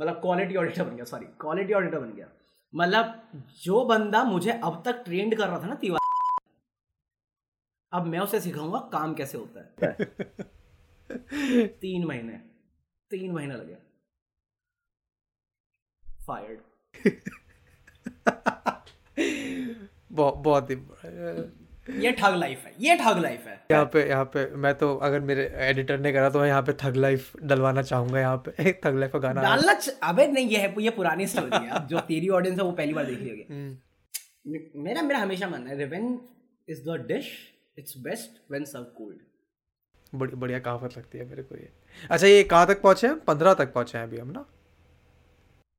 [0.00, 2.28] मतलब क्वालिटी ऑडिटर बन गया सॉरी क्वालिटी ऑडिटर बन गया।
[2.74, 3.22] मतलब
[3.62, 6.04] जो बंदा मुझे अब तक ट्रेंड कर रहा था ना तिवारी।
[7.92, 9.66] अब मैं उसे सिखाऊँगा काम कैसे होता है।
[11.80, 12.32] तीन महीने
[13.10, 13.76] तीन महीने लगे।
[16.26, 16.60] फायर्ड
[20.12, 20.76] बहुत ही
[21.88, 25.20] ये ठग लाइफ है ये ठग लाइफ है। यहाँ पे यहाँ पे मैं तो अगर
[25.20, 28.98] मेरे एडिटर ने करा तो मैं यहाँ पे थग लाइफ डलवाना चाहूँगा यहाँ पे। थग
[28.98, 32.28] लाइफ का गाना। डालना च- अबे नहीं ये है ये पुरानी स्टोरी है जो तेरी
[32.28, 36.18] ऑडियंस है वो पहली बार देख रही होगी। हम्म, मेरा मेरा हमेशा मानना है revenge
[36.68, 37.32] is the dish
[37.78, 39.20] it's best when serve cold
[40.14, 41.68] बड़ी बढ़िया कहावत लगती है मेरे को ये।
[42.10, 43.18] अच्छा ये कहाँ तक पहुँचे हैं?
[43.20, 44.44] पंद्रह तक पहुँचे हैं अभी हम ना?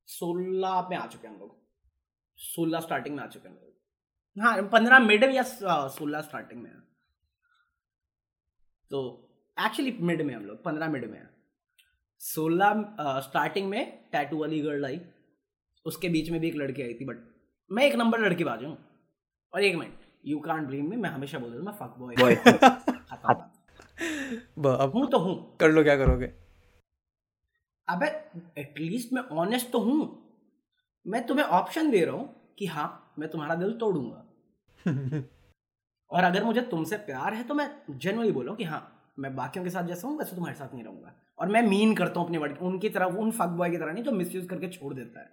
[0.08, 1.56] सोलह में आ चुके हैं हम लोग।
[2.36, 3.67] सोलह स्टार्टिंग में आ चुके हैं हम लोग।
[4.38, 5.42] हाँ पंद्रह मिड या
[5.88, 6.70] सोलह स्टार्टिंग में।
[8.90, 8.98] तो
[9.60, 11.30] एक्चुअली मिड में हम लोग पंद्रह मिड में। है
[12.20, 15.00] सोलह स्टार्टिंग में टैटू वाली गर्ल आई।
[15.86, 17.16] उसके बीच में भी एक लड़की आई थी बट
[17.70, 18.78] मैं एक नंबर लड़की बाजू हूँ।
[19.54, 22.36] और एक minute you can't blame me मैं हमेशा बोल मैं फक बॉय Boy.
[24.58, 26.26] ब- अब हूँ तो हूँ। कर लो क्या करोगे?
[27.88, 28.06] अबे
[28.60, 30.00] एटलीस्ट मैं ऑनेस्ट तो हूँ।
[31.06, 34.27] मैं तुम्हें ऑप्शन दे रहा हूँ कि हाँ मैं तुम्हारा दिल तोड़ूँगा।
[36.10, 38.80] और अगर मुझे तुमसे प्यार है तो मैं जनरली बोलूँ कि हाँ
[39.18, 42.20] मैं बाकियों के साथ जैसा हूँ वैसे तुम्हारे साथ नहीं रहूँगा। और मैं मीन करता
[42.20, 44.92] हूँ अपने वर्ड उनकी तरह उन फक बॉय की तरह नहीं जो मिसयूज करके छोड़
[44.94, 45.30] देता है।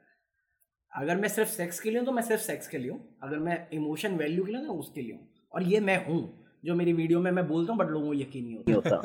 [0.93, 3.39] अगर मैं सिर्फ़ सेक्स के लिए हूँ तो मैं सिर्फ़ सेक्स के लिए हूँ। अगर
[3.39, 6.19] मैं इमोशन वैल्यू के लिए हूँ तो उसके लिए हूँ। और ये मैं हूँ
[6.65, 8.97] जो मेरी वीडियो में मैं बोलता हूँ बट लोगों को यकीन नहीं होता।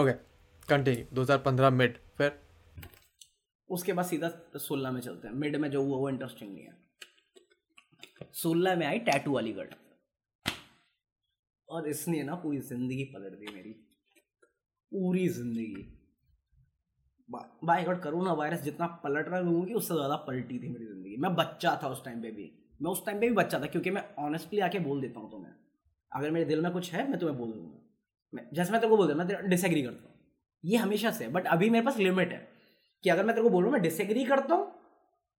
[0.00, 0.12] ओके
[0.68, 2.38] कंटिन्यू 2015 मिड फिर?
[3.70, 6.83] उसके बाद सीधा सोलह में चलते हैं। मिड में जो हुआ वो इंटरेस्टिंग नहीं है।
[8.32, 9.74] सोलह में आई टैटू वाली गर्ल
[11.68, 13.70] और इसने ना पूरी ज़िंदगी पलट दी मेरी।
[14.92, 15.90] पूरी ज़िंदगी।
[17.28, 21.16] बाय गॉड कोरोना वायरस जितना पलट रहा लोगों की, उससे ज़्यादा पलटी थी मेरी ज़िंदगी।
[21.16, 22.50] मैं बच्चा था उस टाइम पे भी।
[22.82, 25.52] मैं उस टाइम पे भी बच्चा था, क्योंकि मैं ऑनेस्टली आके बोल देता हूँ तुम्हें।
[26.12, 27.80] अगर मेरे दिल में कुछ है, मैं तुम्हें बोल दूँगा।
[28.32, 30.12] मैं, जैसे मैं तेरे को बोल दूँ, मैं डिसएग्री करता हूँ।
[30.64, 32.48] ये हमेशा से बट अभी मेरे पास लिमिट है
[33.04, 34.72] कि अगर मैं तेरे को बोलूँ, मैं डिसएग्री करता हूँ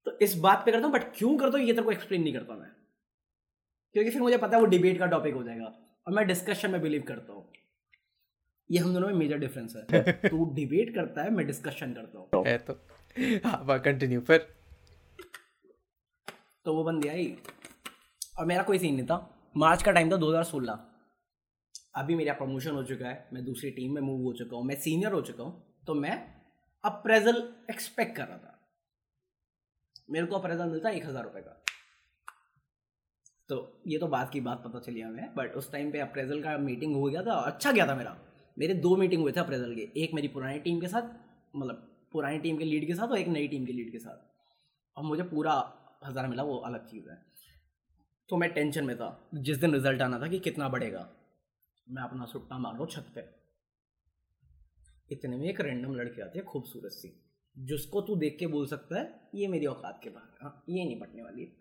[0.06, 2.34] तो इस बात पे करता हूँ बट क्यों करता हूँ ये तेरे को एक्सप्लेन नहीं
[2.34, 2.72] करता मैं।
[3.94, 5.66] क्योंकि फिर मुझे पता है वो डिबेट का टॉपिक हो जाएगा
[6.08, 7.52] और मैं डिस्कशन में बिलीव करता हूँ।
[8.72, 12.30] ये हम दोनों में मेजर डिफरेंस है। तू डिबेट करता है मैं डिस्कशन करता हूँ।
[12.30, 12.42] तो
[13.46, 14.48] हाँ कंटिन्यू फिर।
[16.66, 17.38] तो वो बंदी आई
[18.40, 20.78] और मेरा कोई सीन नहीं था। मार्च का टाइम था 2016
[21.96, 24.76] अभी मेरा प्रमोशन हो चुका है मैं दूसरी टीम में मूव हो चुका हूँ मैं
[24.76, 26.16] सीनियर हो चुका हूँ तो मैं
[26.84, 28.55] अप्रेजल एक्सपेक्ट कर रहा था।
[30.10, 31.62] मेरे को अप्रेजल मिलता है एक हज़ार रुपये का।
[33.50, 36.58] तो ये तो बात की बात पता चली हमें बट उस टाइम पे अप्रेजल का
[36.60, 38.16] मीटिंग हो गया था अच्छा गया था मेरा।
[38.58, 41.10] मेरे दो मीटिंग हुए थे अप्रेजल के, एक मेरी पुरानी टीम के साथ
[41.56, 44.98] मतलब पुरानी टीम के लीड के साथ और एक नई टीम के लीड के साथ।
[44.98, 45.54] और मुझे पूरा
[46.06, 47.18] हज़ार मिला, वो अलग चीज़ है।
[48.30, 51.10] तो मैं टेंशन में था, जिस दिन रिज़ल्ट आना था कि कितना बढ़ेगा,
[51.88, 53.24] मैं अपना सुट्टा मार हूँ छत पे।
[55.12, 57.14] इतने में एक रैंडम लड़की आती है, खूबसूरत सी।
[57.58, 61.00] जिसको तू देख के बोल सकता है ये मेरी औकात के बाहर हाँ, ये नहीं
[61.00, 61.58] पटने वाली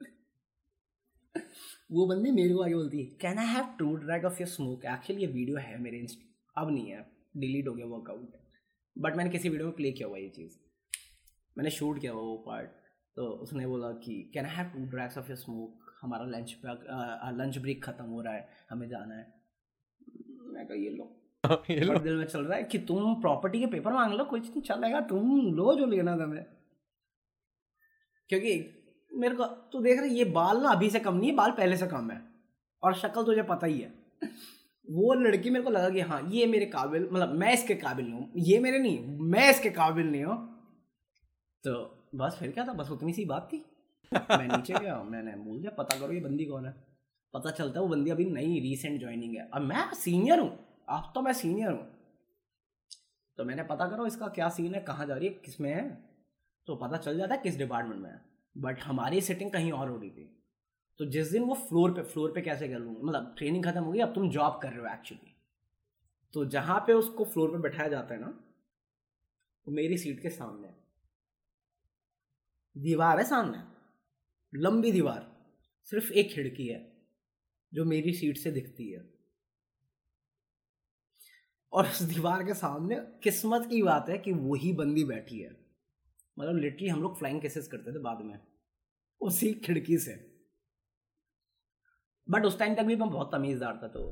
[1.92, 4.84] वो बंदे मेरे को आगे बोलती है can I have two drag off your smoke
[4.84, 6.20] actually ये वीडियो है मेरे इंस्ट
[6.58, 8.36] अब नहीं है डिलीट हो गया वो अकाउंट
[8.98, 10.58] बट मैंने किसी वीडियो में प्ले किया हुआ ये चीज़।
[11.58, 12.70] मैंने शूट किया हुआ वो पार्ट
[13.16, 16.56] तो उसने बोला कि can I have two drags off your smoke हमारा लंच
[17.34, 19.34] लंच ब्रेक ख़त्म हो रहा है हमें जाना है।
[20.52, 21.23] मैं कहा ये लो।
[22.02, 25.00] दिल में चल रहा है कि तुम प्रॉपर्टी के पेपर मांग लो कुछ नहीं चलेगा
[25.00, 26.44] तुम लो जो लेना तुम्हें।
[28.28, 28.80] क्योंकि
[29.14, 31.50] मेरे को, तू देख रहा है, ये बाल ना अभी से कम नहीं है, बाल
[31.50, 32.22] पहले से कम है।
[32.82, 33.94] और शक्ल तुझे पता ही है।
[34.90, 38.14] वो लड़की मेरे को लगा कि हाँ ये मेरे काबिल मतलब मैं इसके काबिल नहीं
[38.14, 40.62] हूँ, ये मेरे नहीं, मैं इसके काबिल नहीं हूँ।
[41.64, 42.72] तो बस फिर क्या था?
[42.72, 43.64] बस उतनी सी बात थी।
[44.14, 46.74] मैं नीचे गया, मैंने बोल दिया, पता करो ये बंदी कौन है?
[47.34, 51.10] पता चलता है वो बंदी अभी नई रिसेंट ज्वाइनिंग है। अब मैं सीनियर हूँ। अब
[51.14, 51.86] तो मैं सीनियर हूँ।
[53.38, 55.88] तो मैंने पता करो इसका क्या सीन है, कहाँ जा रही है, किसमें है?
[56.68, 58.20] तो पता चल जाता है किस डिपार्टमेंट में है।
[58.56, 60.30] बट हमारी सेटिंग कहीं और हो रही थी।
[61.00, 63.92] तो जिस दिन वो फ्लोर पे फ्लोर पे कैसे कर लूँगा मतलब ट्रेनिंग खत्म हो
[63.92, 65.30] गई, अब तुम जॉब कर रहे हो एक्चुअली
[66.34, 68.26] तो जहाँ पे उसको फ्लोर पे बैठाया जाता है ना,
[69.66, 70.68] वो मेरी सीट के सामने
[72.76, 73.58] दीवार है सामने।
[74.52, 75.26] लंबी दीवार।
[75.88, 76.80] सिर्फ़ एक खिड़की है,
[77.72, 79.13] जो मेरी सीट से दिखती है।
[81.74, 85.50] और उस दीवार के सामने किस्मत की बात है कि वही बंदी बैठी है।
[86.36, 88.38] मतलब लिटरली हम लोग फ्लाइंग केसेस करते थे बाद में,
[89.20, 90.14] उसी खिड़की से।
[92.28, 94.02] बट उस टाइम तक भी मैं बहुत तमीज़दार था तो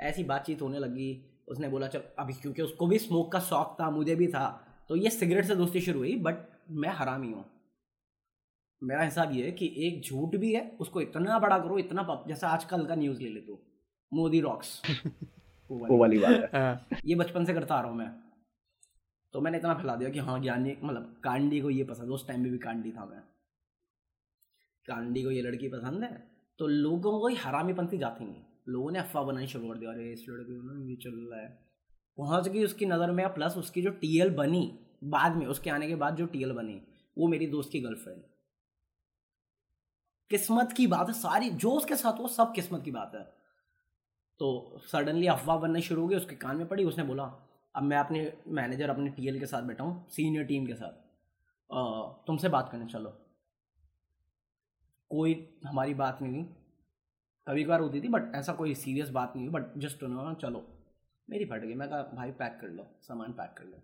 [0.00, 3.90] ऐसी बातचीत होने लगी। उसने बोला, चल, अभी क्योंकि उसको भी स्मोक का शौक था,
[3.90, 4.48] मुझे भी था
[4.88, 6.34] तो ये सिगरेट से दोस्ती शुरू हुई बट
[6.70, 7.44] मैं हरामी हूँ।
[8.82, 12.48] मेरा हिसाब ये है कि एक झूठ भी है, उसको इतना बड़ा करो, इतना जैसा
[12.48, 13.58] आजकल का न्यूज़ ले ले तू,
[14.12, 14.80] मोदी रॉक्स
[15.78, 18.10] वो वाली बात है। हाँ, ये बचपन से करता आ रहा हूँ मैं।
[19.34, 22.40] तो मैंने इतना फैला दिया कि हाँ ज्ञानी मतलब कांडी को ये पसंद उस टाइम
[22.40, 23.20] में भी कांडी था मैं।
[24.86, 26.12] कांडी को ये लड़की पसंद है
[26.58, 30.12] तो लोगों को ही हरामीपंथी जाती नहीं। लोगों ने अफवाह बनानी शुरू कर दिया अरे
[30.12, 31.48] इस लड़के को ना ये चल रहा है।
[32.18, 34.70] पहुँच गई उसकी नज़र में प्लस उसकी जो टीएल बनी
[35.04, 36.80] बाद में उसके आने के बाद जो टीएल बनी
[37.16, 38.22] वो मेरी दोस्त की गर्लफ्रेंड
[40.30, 43.22] किस्मत की बात है सारी जो उसके साथ वो सब किस्मत की बात है।
[44.42, 47.24] तो सडनली अफवाह बनना शुरू हो गई, उसके कान में पड़ी, उसने बोला,
[47.74, 48.20] अब मैं अपने
[48.50, 53.10] मैनेजर अपने टीएल के साथ बैठा हूँ सीनियर टीम के साथ। तुमसे बात करने, चलो।
[55.10, 55.34] कोई
[55.66, 56.44] हमारी बात नहीं हुई।
[57.46, 60.66] कभी कभार होती थी बट ऐसा कोई सीरियस बात नहीं हुई बट जस्ट नो चलो,
[61.28, 63.82] मेरी फट गई। मैं कहा, भाई पैक कर लो, सामान पैक कर लो।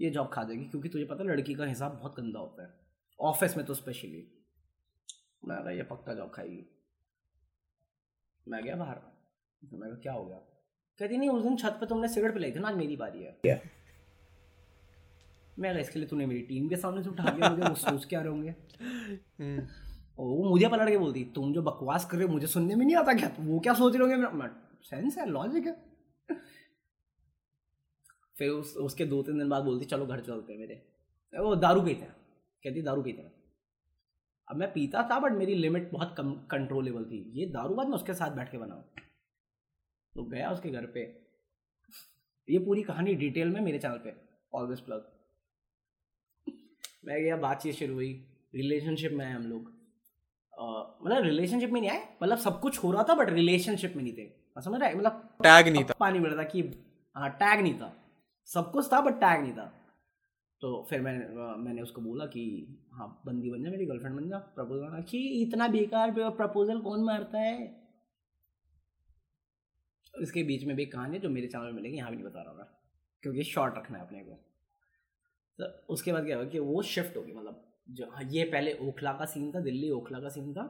[0.00, 2.74] ये जॉब खा जाएगी, क्योंकि तुझे पता लड़की का हिसाब बहुत गंदा होता है।
[3.18, 4.26] ऑफ़िस में तो स्पेशली
[5.42, 6.64] मैं कहा, ये पक्का जॉब खाएगी।
[8.46, 9.11] मैं गया बाहर।
[9.70, 10.36] तो मैं क्या हो गया?
[10.98, 13.32] कहती नहीं उस दिन छत पे तुमने सिगरेट पिलाई थी ना आज मेरी बारी है।
[13.32, 13.60] क्या?
[15.58, 18.28] मैं इसके लिए तूने मेरी टीम के सामने से उठा दिया मुझे सोच क्या रहे
[18.28, 18.50] होंगे?
[19.40, 19.60] हम्म,
[20.18, 22.96] वो मुझे पलट के बोलती तुम जो बकवास कर रहे हो मुझे सुनने में नहीं
[22.96, 23.36] आता क्या?
[23.40, 24.48] वो क्या सोच रहे होंगे
[24.82, 25.84] सेंस है लॉजिक है।
[28.38, 30.74] फिर उस उसके दो तीन दिन बाद बोलती चलो घर चलते हैं मेरे।
[31.40, 32.16] वो दारू पीते हैं।
[32.62, 33.32] कहती दारू पीते हैं।
[34.48, 37.94] अब मैं पीता था बट मेरी लिमिट बहुत कम कंट्रोलेबल थी। ये दारू बाद मैं
[37.94, 38.84] उसके साथ बैठ के बनाऊँ।
[40.16, 41.00] तो गया उसके घर पे।
[42.48, 44.14] ये पूरी कहानी डिटेल में मेरे चैनल पे
[44.54, 45.10] ऑलवेज प्लग
[47.04, 48.12] मैं गया बातचीत शुरू हुई
[48.54, 49.70] रिलेशनशिप में आए हम लोग।
[51.04, 54.12] मतलब रिलेशनशिप में नहीं आए मतलब सब कुछ हो रहा था बट रिलेशनशिप में नहीं
[54.12, 54.96] थे। समझ रहा है?
[54.96, 56.60] मतलब टैग नहीं था। पानी मिल रहा था कि
[57.16, 57.92] हाँ टैग नहीं था।
[58.48, 59.64] सब कुछ था बट टैग नहीं था।
[60.62, 62.44] तो फिर मैंने अ, मैंने उसको बोला कि
[62.92, 67.38] हाँ बंदी बन जा मेरी गर्लफ्रेंड बन जा प्रपोजल कि इतना बेकार प्रपोजल कौन मारता
[67.38, 67.81] है?
[70.14, 72.42] इसके बीच में भी कहानी है जो मेरे चैनल में मिलेगी यहाँ भी नहीं बता
[72.42, 72.66] रहा मैं
[73.22, 74.34] क्योंकि शॉर्ट रखना है अपने को।
[75.58, 79.12] तो उसके बाद क्या होगा कि वो शिफ्ट होगी मतलब जो हाँ, ये पहले ओखला
[79.12, 80.64] का सीन था दिल्ली ओखला का सीन था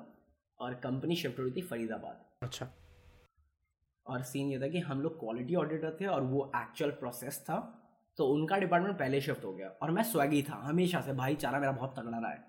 [0.59, 2.69] और कंपनी शिफ्ट हो रही थी फरीदाबाद। अच्छा।
[4.07, 7.59] और सीन ये था कि हम लोग क्वालिटी ऑडिटर थे और वो एक्चुअल प्रोसेस था
[8.19, 11.73] तो उनका डिपार्टमेंट पहले शिफ्ट हो गया। और मैं स्वैगी था हमेशा से भाईचारा मेरा
[11.73, 12.45] बहुत तगड़ा रहा है।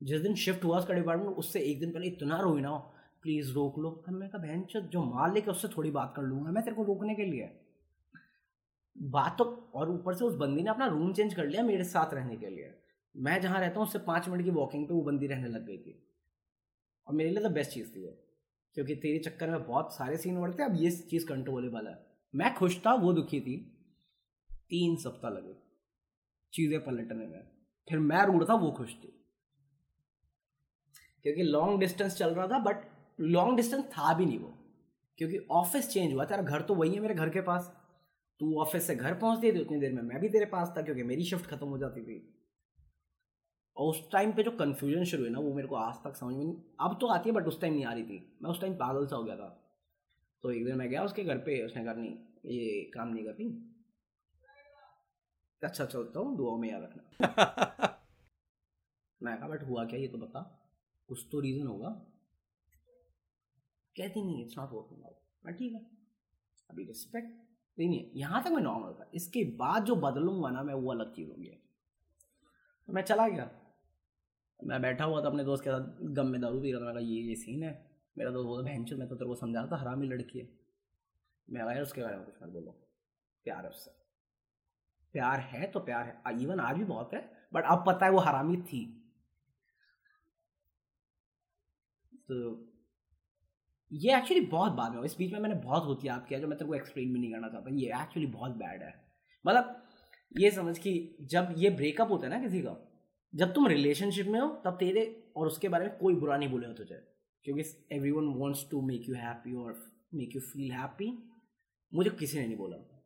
[0.00, 2.70] जिस दिन शिफ्ट हुआ उसका डिपार्टमेंट उससे एक दिन पहले इतना रोई ना
[3.22, 6.22] प्लीज़ रोक लो। अब मैंने कहा बहन चो, जो माल लेके उससे थोड़ी बात कर
[6.22, 7.50] लूँगा मैं तेरे को रोकने के लिए।
[8.96, 9.44] बात तो
[9.74, 12.48] और ऊपर से उस बंदी ने अपना रूम चेंज कर लिया मेरे साथ रहने के
[12.50, 12.74] लिए।
[13.14, 15.78] मैं जहाँ रहता हूँ उससे पाँच मिनट की वॉकिंग पे वो बंदी रहने लग गई
[15.78, 15.98] थी।
[17.06, 18.16] और मेरे लिए तो बेस्ट चीज़ थी वो
[18.74, 21.98] क्योंकि तेरे चक्कर में बहुत सारे सीन बढ़ते अब ये चीज़ कंट्रोलेबल है।
[22.34, 23.56] मैं खुश था वो दुखी थी।
[24.70, 25.54] तीन सप्ताह लगे
[26.52, 27.42] चीज़ें पलटने में।
[27.88, 29.16] फिर मैं रूढ़ था वो खुश थी।
[31.24, 32.84] क्योंकि लॉन्ग डिस्टेंस चल रहा था बट
[33.20, 34.56] लॉन्ग डिस्टेंस था भी नहीं वो।
[35.18, 37.72] क्योंकि ऑफ़िस चेंज हुआ तेरा घर तो वही है मेरे घर के पास।
[38.40, 41.02] तू ऑफ़िस से घर पहुँचती थी उतनी देर में मैं भी तेरे पास था क्योंकि
[41.02, 42.36] मेरी शिफ्ट खत्म हो जाती थी।
[43.76, 46.34] और उस टाइम पे जो कन्फ्यूज़न शुरू हुई ना वो मेरे को आज तक समझ
[46.34, 48.60] में नहीं अब तो आती है बट उस टाइम नहीं आ रही थी। मैं उस
[48.60, 49.48] टाइम पागल सा हो गया था।
[50.42, 52.10] तो एक दिन मैं गया उसके घर पे उसने कहा नहीं
[52.46, 53.44] ये काम नहीं करती।
[55.62, 57.20] अच्छा चलता हूँ दुआ में याद रखना।
[59.22, 60.40] मैं कहा बट हुआ क्या ये तो बता।
[61.08, 62.09] कुछ तो रीज़न होगा।
[63.96, 65.16] कहती नहीं इट्स नॉट वर्किंग आउट
[65.46, 65.86] मैं ठीक है?
[66.70, 67.28] अभी रिस्पेक्ट
[67.78, 71.14] नहीं नहीं यहाँ तक मैं नॉर्मल था। इसके बाद जो बदलूँगा ना, मैं वो अलग
[71.14, 71.46] चीज़ होगी।
[72.86, 73.50] तो मैं चला गया।
[74.64, 76.94] मैं बैठा हुआ था अपने दोस्त के साथ, गम में दारू पी रहा था। मैं
[76.94, 79.76] कहा, ये ये सीन है। मेरा दोस्त बोला बहन मैं तो तेरे को समझा था,
[79.76, 80.48] हरामी लड़की है।
[81.50, 82.70] मैं यार उसके बारे में कुछ मत बोलो।
[83.44, 83.90] प्यार है उससे।
[85.12, 88.18] प्यार है तो प्यार है। इवन आज भी बहुत है बट अब पता है वो
[88.18, 88.96] हरामी थी।
[92.14, 92.69] तो
[93.92, 96.58] ये एक्चुअली बहुत बाद में। इस बीच में मैंने बहुत होती याद किया जो मैं
[96.58, 99.04] तेरे को एक्सप्लेन भी नहीं करना चाहता। ये एक्चुअली बहुत बैड है।
[99.46, 99.82] मतलब
[100.38, 102.86] ये समझ कि जब ये ब्रेकअप होता है ना किसी का,
[103.34, 106.72] जब तुम रिलेशनशिप में हो, तब तेरे और उसके बारे में कोई बुरा नहीं बोलेगा
[106.72, 107.06] तुझे।
[107.44, 107.62] क्योंकि
[108.10, 111.30] everyone wants to make you happy और मेक यू फील हैप्पी
[111.94, 113.04] मुझे किसी ने नहीं बोला।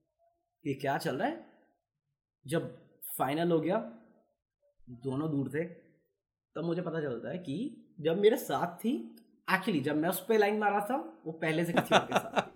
[0.66, 1.46] ये क्या चल रहा है?
[2.46, 2.76] जब
[3.18, 3.78] फाइनल हो गया,
[4.90, 5.64] दोनों दूर थे,
[6.54, 9.13] तब मुझे पता चलता है कि जब मेरे साथ थी
[9.48, 12.52] एक्चुअली जब मैं उस पर लाइन मारा था, वो पहले से किसी और के साथ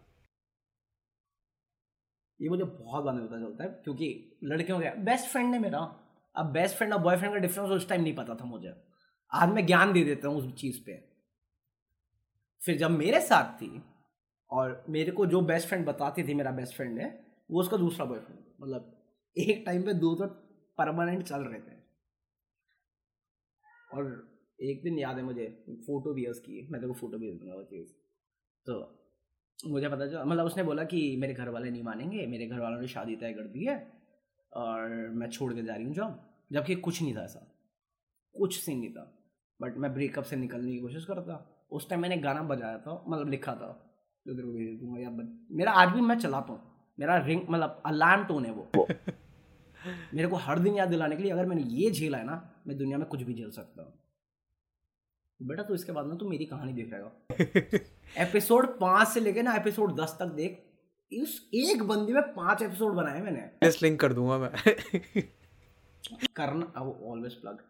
[2.41, 5.79] ये मुझे बहुत बाद में चलता है, क्योंकि लड़कियों का बेस्ट फ्रेंड है मेरा।
[6.35, 8.75] अब बेस्ट फ्रेंड और बॉयफ्रेंड का डिफरेंस उस टाइम नहीं पता था मुझे।
[9.33, 10.97] आज मैं ज्ञान दे देता हूँ उस चीज़ पे।
[12.63, 13.83] फिर जब मेरे साथ थी,
[14.51, 17.09] और मेरे को जो बेस्ट फ्रेंड बताती थी मेरा बेस्ट फ्रेंड है
[17.51, 18.95] वो उसका दूसरा बॉयफ्रेंड मतलब
[19.37, 20.27] एक टाइम पे दो तो
[20.79, 21.77] परमानेंट चल रहे थे।
[23.91, 24.05] और
[24.59, 25.47] एक दिन याद है मुझे
[25.87, 27.89] फ़ोटो भी है उसकी मैं तेरे को फ़ोटो भी दूँगा वो चीज़।
[28.67, 28.75] तो
[29.59, 32.81] मुझे पता चला मतलब उसने बोला कि मेरे घर वाले नहीं मानेंगे मेरे घर वालों
[32.81, 33.77] ने शादी तय कर दी है
[34.53, 36.21] और मैं छोड़ के जा रही हूँ जॉब
[36.53, 37.41] जबकि कुछ नहीं था ऐसा।
[38.35, 39.05] कुछ सीन नहीं था।
[39.61, 41.37] बट मैं ब्रेकअप से निकलने की कोशिश करता।
[41.73, 43.71] उस टाइम मैंने गाना बजाया था मतलब लिखा था
[44.27, 45.11] जो तेरे को भेज दूँगा या
[45.57, 46.61] मेरा आज भी मैं चलाता हूँ।
[46.99, 48.87] मेरा रिंग मतलब अलार्म टोन है वो।
[50.15, 52.77] मेरे को हर दिन याद दिलाने के लिए अगर मैंने ये झेला है ना मैं
[52.79, 53.93] दुनिया में कुछ भी झेल सकता हूँ।
[55.41, 59.95] बेटा तो इसके बाद ना तू मेरी कहानी देखेगा एपिसोड पाँच से लेके ना एपिसोड
[59.97, 60.65] दस तक देख।
[61.13, 64.51] इस एक बंदी में पाँच एपिसोड बनाए मैंने। लिंक कर दूँगा मैं।
[66.37, 67.63] करना अब ऑलवेज प्लग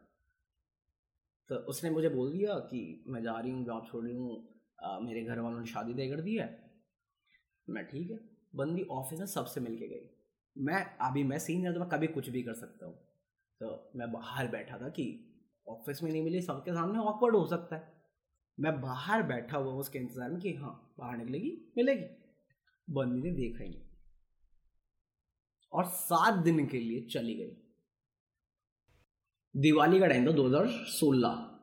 [1.50, 5.22] तो उसने मुझे बोल दिया कि मैं जा रही हूँ जॉब छोड़ रही हूँ। मेरे
[5.22, 6.48] घर वालों ने शादी तय कर दी है।
[7.68, 8.18] मैं ठीक है।
[8.56, 10.10] बंदी ऑफ़िस में सबसे मिल के गई।
[10.56, 12.94] मैं अभी मैं सीनियर तो मैं कभी कुछ भी कर सकता हूँ।
[13.60, 15.27] तो मैं बाहर बैठा था कि
[15.68, 17.92] ऑफ़िस में नहीं मिली, सबके सामने ऑकवर्ड हो सकता है।
[18.60, 22.04] मैं बाहर बैठा हुआ उसके इंतज़ार में कि हाँ बाहर निकलेगी, मिलेगी।
[22.90, 23.82] बंदी ने देखा ही नहीं।
[25.72, 27.64] और सात दिन के लिए चली गई।
[29.56, 31.54] दिवाली का टाइम था 2016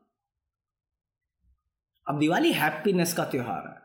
[2.07, 3.81] अब दिवाली हैप्पीनेस का त्योहार है।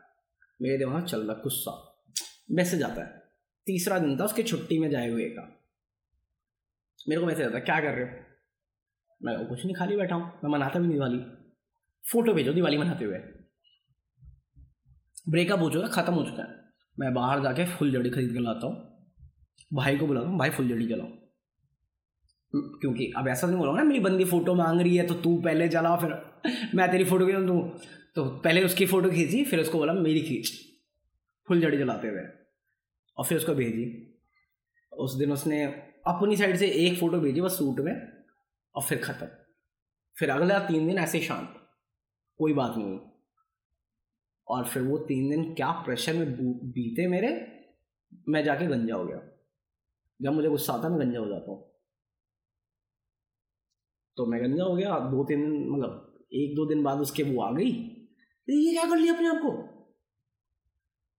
[0.61, 2.03] मेरे दिमाग चल रहा गुस्सा।
[2.51, 3.31] मैसेज आता है।
[3.65, 5.63] तीसरा दिन था, उसके छुट्टी में जाए हुए का।
[7.09, 8.30] मेरे को मैसेज आता है, क्या कर रहे हो?
[9.21, 11.19] मैं कुछ नहीं, खाली बैठा हूँ, मैं मनाता भी नहीं दिवाली।
[12.11, 13.17] फ़ोटो भेजो, दिवाली मनाते हुए।
[15.29, 16.59] ब्रेकअप हो चुका है ख़त्म हो चुका है।
[16.99, 19.09] मैं बाहर जाके फुल जड़ी खरीद के लाता हूँ।
[19.73, 21.07] भाई को बुलाता हूँ, भाई फुल जड़ी जलाओ
[22.55, 25.67] क्योंकि अब ऐसा नहीं बोला ना, मेरी बंदी फ़ोटो मांग रही है तो तू पहले
[25.67, 26.13] जलाओ फिर
[26.75, 27.61] मैं तेरी फ़ोटो खींच तू
[28.15, 30.51] तो पहले उसकी फ़ोटो खींची, फिर उसको बोला, मेरी खींच।
[31.47, 32.21] फुल जड़ी जलाते हुए।
[33.17, 34.17] और फिर उसको भेजी।
[34.93, 35.63] उस दिन उसने
[36.07, 38.10] अपनी साइड से एक फ़ोटो भेजी, बस सूट में।
[38.75, 39.27] और फिर ख़त्म।
[40.19, 41.69] फिर अगला तीन दिन ऐसे शांत
[42.37, 42.99] कोई बात नहीं।
[44.47, 46.33] और फिर वो तीन दिन क्या प्रेशर में
[46.71, 47.57] बीते मेरे?
[48.29, 49.21] मैं जाके गंजा हो गया।
[50.21, 51.71] जब मुझे गुस्सा आता मैं गंजा हो जाता हूँ।
[54.17, 57.51] तो मैं गंजा हो गया। दो तीन मतलब एक दो दिन बाद उसके वो आ
[57.51, 57.71] गई।
[58.47, 59.71] तो ये क्या कर लिया अपने आप को?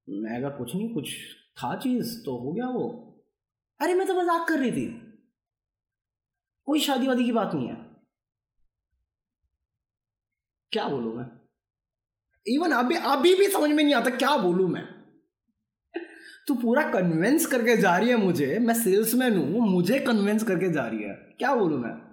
[0.08, 3.08] मैं अगर कुछ नहीं, कुछ था चीज़ तो हो गया वो।
[3.80, 5.01] अरे, मैं तो मज़ाक कर रही थी।
[6.66, 7.76] कोई शादी वादी की बात नहीं है।
[10.72, 11.26] क्या बोलू मैं?
[12.46, 14.84] इवन अभी अभी भी समझ में नहीं आता क्या बोलू मैं।
[16.48, 20.86] तू पूरा कन्विंस करके जा रही है मुझे, मैं सेल्समैन हूँ, मुझे कन्विंस करके जा
[20.86, 22.12] रही है। क्या बोलू मैं?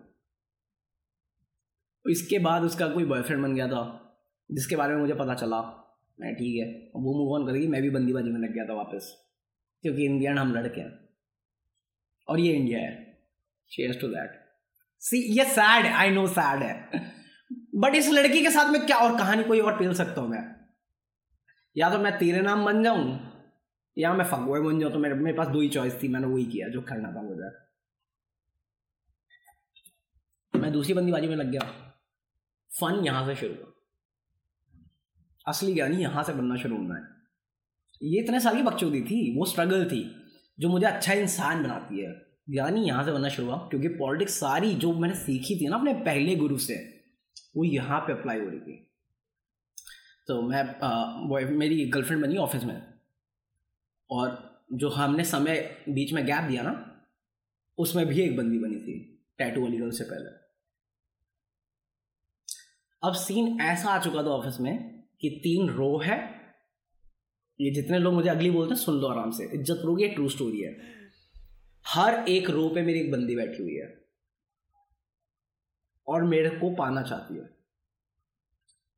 [2.11, 3.81] इसके बाद उसका कोई बॉयफ्रेंड बन गया था,
[4.51, 5.61] जिसके बारे में मुझे पता चला।
[6.19, 9.27] मैं ठीक है वो मूव ऑन करेगी, मैं भी बंदीबाजी में लग गया था वापस,
[9.81, 11.09] क्योंकि इंडियन हम लड़के हैं।
[12.27, 13.08] और ये इंडिया है।
[13.71, 14.39] शेयर्स टू दैट
[15.01, 17.01] सी ये सैड आई नो सैड है.
[17.75, 20.43] बट इस लड़की के साथ में क्या और कहानी कोई और पेल सकता हूँ मैं?
[21.75, 23.19] या तो मैं तेरे नाम बन जाऊँ,
[23.97, 26.45] या मैं फगोए बन जाऊँ तो मेरे मेरे पास दो ही चॉइस थी, मैंने वही
[26.45, 27.49] किया, जो करना था मुझे
[30.53, 31.61] मैं दूसरी बंदीबाजी में लग गया।
[32.71, 33.73] फन यहाँ से शुरू
[35.45, 37.01] असली ज्ञानी यहाँ से बनना शुरू होना है।
[38.01, 40.01] ये इतने साल की बकचोदी थी, वो स्ट्रगल थी,
[40.57, 42.11] जो मुझे अच्छा इंसान बनाती है।
[42.49, 45.93] ज्ञानी यहाँ से बनना शुरू हुआ, क्योंकि पॉलिटिक्स सारी जो मैंने सीखी थी ना अपने
[46.05, 46.75] पहले गुरु से,
[47.57, 48.85] वो यहाँ पे अप्लाई हो रही थी।
[50.27, 52.81] तो मैं मेरी गर्लफ्रेंड बनी ऑफ़िस में,
[54.09, 55.57] और जो हमने समय
[55.89, 56.73] बीच में गैप दिया ना,
[57.77, 58.97] उसमें भी एक बंदी बनी थी
[59.39, 60.37] टैटू वाली गर्ल से पहले।
[63.03, 64.77] अब सीन ऐसा आ चुका था ऑफ़िस में
[65.21, 66.17] कि तीन रो है,
[67.59, 70.61] ये जितने लोग मुझे अगली बोलते हैं, सुन लो आराम से, इज़्ज़त रोगी ट्रू स्टोरी
[70.61, 70.97] है।
[71.85, 73.87] हर एक रो पे मेरी एक बंदी बैठी हुई है।
[76.07, 77.49] और मेरे को पाना चाहती है।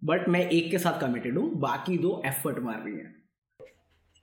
[0.03, 3.15] बट मैं एक के साथ कमिटेड हूँ बाकी दो एफर्ट मार रही हैं।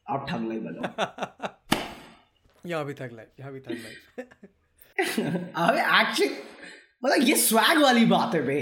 [0.06, 1.48] आप ठग लाई बजाओ
[2.66, 4.24] यहाँ भी थक लाई यहाँ भी थक लाई।
[5.56, 6.34] अबे एक्चुअली
[7.04, 8.60] मतलब ये स्वैग वाली बात है बे।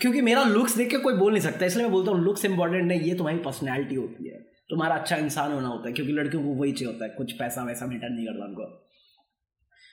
[0.00, 2.84] क्योंकि मेरा लुक्स देख के कोई बोल नहीं सकता इसलिए मैं बोलता हूँ लुक्स इंपॉर्टेंट
[2.84, 4.38] नहीं ये तुम्हारी पर्सनैलिटी होती है।
[4.70, 7.64] तुम्हारा अच्छा इंसान होना होता है क्योंकि लड़कियों को वही चाहिए होता है कुछ पैसा
[7.64, 8.66] वैसा मैटर नहीं करता उनको।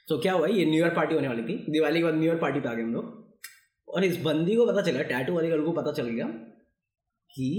[0.09, 2.37] तो क्या हुआ, ये न्यू ईयर पार्टी होने वाली थी। दिवाली के बाद न्यू ईयर
[2.37, 3.17] पार्टी पे आ गए हम लोग।
[3.87, 6.25] और इस बंदी को पता चला टैटू वाली गर्ल को पता चल गया
[7.31, 7.49] कि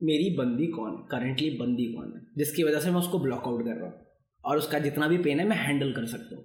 [0.00, 3.64] मेरी बंदी कौन है करंटली बंदी कौन है, जिसकी वजह से मैं उसको ब्लॉक आउट
[3.64, 4.06] कर रहा हूँ।
[4.44, 6.44] और उसका जितना भी पेन है, मैं हैंडल कर सकता हूँ।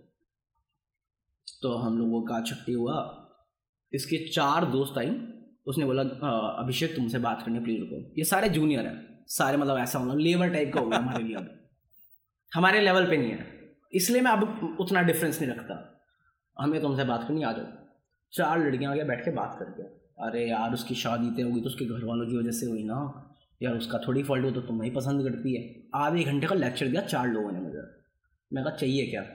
[1.62, 2.98] तो हम लोगों का छुट्टी हुआ।
[3.94, 5.10] इसके चार दोस्त आई
[5.68, 10.00] उसने बोला अभिषेक, तुमसे बात करनी प्लीज़ रुको। ये सारे जूनियर हैं। सारे मतलब ऐसा
[10.00, 11.50] होना लेबर टाइप का होगा हमारे लिए अब।
[12.52, 13.59] हमारे लेवल पे नहीं है।
[13.94, 15.76] इसलिए मैं अब उतना डिफरेंस नहीं रखता।
[16.58, 17.66] हमें तुमसे बात करनी, आ जाओ।
[18.34, 19.84] चार लड़कियाँ आगे बैठ के बात करके,
[20.24, 23.00] अरे यार, उसकी शादी तय होगी तो उसके घर वालों की वजह से हुई ना।
[23.62, 25.64] यार, उसका थोड़ी फॉल्ट हो तो तुम्हें ही पसंद करती है।
[25.96, 27.82] आधे घंटे का लेक्चर दिया चार लोगों ने मुझे।
[28.52, 29.26] मैं कहा, चाहिए क्या?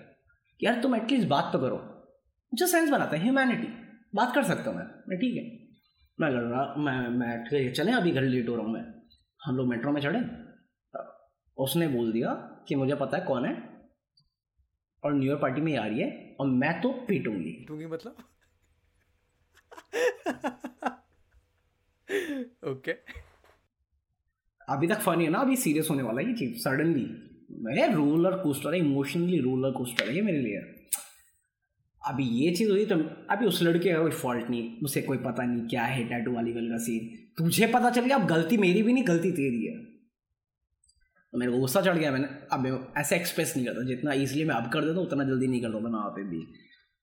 [0.61, 1.82] यार, तुम एटलीस्ट बात तो करो।
[2.52, 3.68] जो सेंस बनाता है ह्यूमैनिटी
[4.14, 5.42] बात कर सकता हूँ मैं मैं ठीक है।
[6.18, 8.84] मैं लड़ रहा, मैं मैं ठीक है चले, अभी घर लेट हो रहा हूँ मैं।
[9.40, 10.20] हम लोग मेट्रो में चढ़े।
[11.59, 12.32] उसने बोल दिया
[12.68, 13.74] कि मुझे पता है कौन है?
[15.05, 18.16] और न्यू ईयर पार्टी में आ रही है और मैं तो पीटूँगी। टूँगी मतलब?
[22.66, 22.92] ओके।
[24.68, 27.07] अभी तक फनी है ना अभी सीरियस होने वाला है ये चीज़ सडनली
[27.62, 30.59] मैं रोलर कोस्टर है इमोशनली रोलर कोस्टर है ये मेरे लिए।
[32.02, 32.96] अभी ये चीज़ हुई तो
[33.30, 36.52] अभी उस लड़के का कोई फॉल्ट नहीं उसे कोई पता नहीं क्या है टैटू वाली
[36.52, 39.74] गर्ल का सीन तुझे पता चल गया अब गलती मेरी भी नहीं गलती तेरी है।
[41.35, 42.70] तो मेरे को गुस्सा चढ़ गया, मैंने अब मैं
[43.01, 45.74] ऐसे एक्सप्रेस नहीं करता, जितना ईजिली मैं अब कर देता हूँ, उतना जल्दी नहीं करता
[45.74, 46.43] था मैं वहाँ पे भी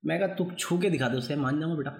[0.04, 1.92] मैं कहा, तू छू के दिखा दे, उसे मान जाऊँगा बेटा।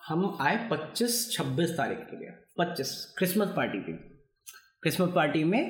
[0.00, 3.96] हम आए पच्चीस छब्बीस तारीख के लिए, पच्चीस क्रिसमस पार्टी थी
[4.82, 5.62] क्रिसमस पार्टी में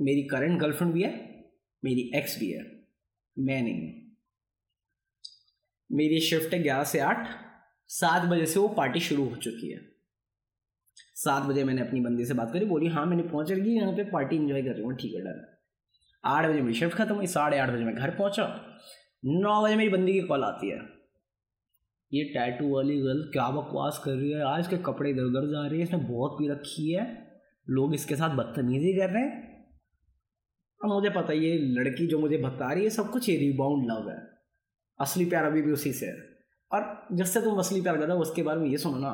[0.00, 1.12] मेरी करंट गर्लफ्रेंड भी है,
[1.82, 2.64] मेरी एक्स भी है,
[3.36, 3.92] मैं नहीं
[5.90, 7.26] मेरी शिफ्ट है ग्यारह से आठ,
[7.90, 9.91] सात बजे से वो पार्टी शुरू हो चुकी है।
[11.24, 14.04] सात बजे मैंने अपनी बंदी से बात करी, बोली हाँ मैंने पहुँच रही यहाँ पे
[14.06, 15.40] पार्टी एंजॉय कर रही हूँ, ठीक है डर
[16.24, 18.44] आठ बजे मेरी शिफ्ट खत्म हुई, साढ़े आठ बजे मैं घर पहुँचा।
[19.22, 20.76] नौ बजे मेरी बंदी की कॉल आती है।
[22.12, 25.66] ये टैटू वाली गर्ल क्या बकवास कर रही है आज के कपड़े इधर उधर जा
[25.66, 27.06] रही है, इसने बहुत पी रखी है।
[27.66, 29.50] लोग इसके साथ बदतमीजी कर रहे हैं।
[30.80, 34.10] अब मुझे पता ये लड़की जो मुझे बता रही है, सब कुछ ये रिबाउंड लव
[34.10, 34.16] है।
[35.00, 36.16] असली प्यार अभी भी उसी से है।
[36.70, 39.12] और जिससे तुम असली प्यार कर रहे हो, उसके बारे में ये सुनो ना।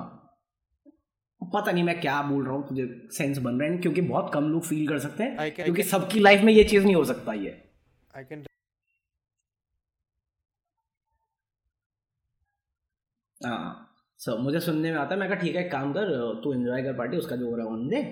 [1.41, 4.45] पता नहीं मैं क्या बोल रहा हूँ तुझे सेंस बन रहा है क्योंकि बहुत कम
[4.45, 7.32] लोग फील कर सकते हैं can- क्योंकि सबकी लाइफ में ये चीज़ नहीं हो सकता
[7.34, 7.51] ये।
[13.41, 13.84] हाँ
[14.20, 16.09] सो मुझे सुनने में आता है मैं कहा ठीक है एक काम कर
[16.45, 18.03] तू एंजॉय कर पार्टी उसका जो हो रहा है दे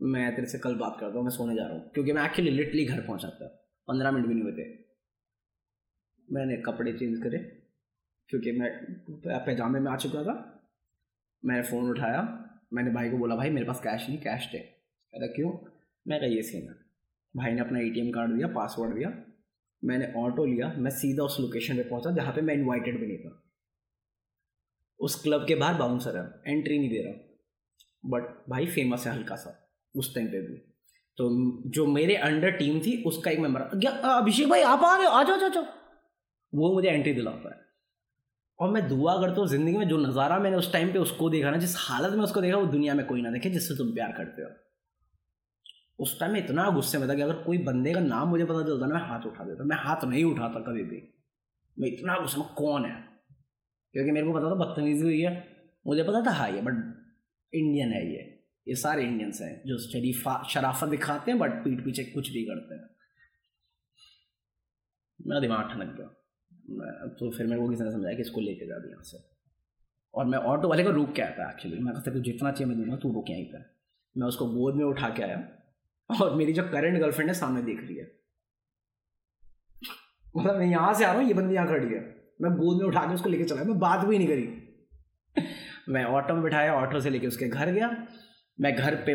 [0.00, 2.50] मैं तेरे से कल बात करता हूँ मैं सोने जा रहा हूँ क्योंकि मैं एक्चुअली
[2.50, 3.46] लिटली घर पहुँचा था
[3.88, 4.70] पंद्रह मिनट भी नहीं हुए थे
[6.28, 7.38] मैंने कपड़े चेंज करे
[8.28, 8.70] क्योंकि मैं
[9.46, 10.34] पैजामे में आ चुका था
[11.42, 12.20] मैंने फ़ोन उठाया
[12.72, 15.50] मैंने भाई को बोला भाई मेरे पास कैश नहीं कैश दे। कहता क्यों?
[16.08, 16.74] मैं कहा ये सीन है।
[17.36, 19.12] भाई ने अपना एटीएम कार्ड दिया पासवर्ड दिया
[19.84, 23.18] मैंने ऑटो लिया मैं सीधा उस लोकेशन पे पहुँचा जहाँ पे मैं इनवाइटेड भी नहीं
[23.18, 23.42] था।
[25.00, 27.14] उस क्लब के बाहर बाउंसर है एंट्री नहीं दे रहा।
[28.06, 30.54] बट भाई फ़ेमस है हल्का सा उस टाइम पे भी।
[31.16, 31.28] तो
[31.70, 35.22] जो मेरे अंडर टीम थी उसका एक मेंबर अभिषेक भाई आप आ आ जाओ आ
[35.22, 35.64] जाओ, जाओ।
[36.54, 37.71] वो मुझे एंट्री दिलाता है।
[38.62, 41.50] और मैं दुआ करता हूँ ज़िंदगी में जो नज़ारा मैंने उस टाइम पे उसको देखा
[41.50, 44.12] ना, जिस हालत में उसको देखा, वो दुनिया में कोई ना देखे, जिससे तुम प्यार
[44.12, 44.48] करते हो।
[45.98, 48.62] उस टाइम में इतना गुस्से में था कि अगर कोई बंदे का नाम मुझे पता
[48.62, 51.14] चलता ना, मैं हाथ उठा देता। मैं हाथ नहीं उठाता कभी भी।
[51.78, 53.04] मैं इतना गुस्से में कौन है?
[53.92, 55.56] क्योंकि मेरे को पता था बदतमीजी हुई है।
[55.86, 56.72] मुझे पता था हाई ये बट
[57.54, 62.04] इंडियन है ये। ये सारे इंडियंस हैं जो शरीफा, शराफत दिखाते हैं बट पीठ पीछे
[62.04, 62.90] कुछ भी करते हैं।
[65.26, 66.21] मेरा दिमाग ठनक गया।
[66.68, 69.18] तो फिर मेरे को किसी ने समझाया कि इसको लेके जा यहाँ से।
[70.14, 72.74] और मैं ऑटो वाले को रोक के आया था एक्चुअली मैं कहता कि जितना चाहिए
[72.74, 73.76] मैं दूँगा, तू रोक यहीं पर।
[74.16, 75.48] मैं उसको गोद में उठा के आया।
[76.22, 78.10] और मेरी जो करंट गर्लफ्रेंड है, सामने देख रही है।
[80.36, 82.00] मतलब मैं यहाँ से आ रहा हूँ, ये बंदी यहाँ खड़ी है।
[82.42, 85.42] मैं गोद में उठा के उसको लेके चला। मैं बात भी नहीं करी।
[85.88, 88.06] मैं ऑटो में बिठाया ऑटो से लेके उसके घर गया।
[88.60, 89.14] मैं घर पे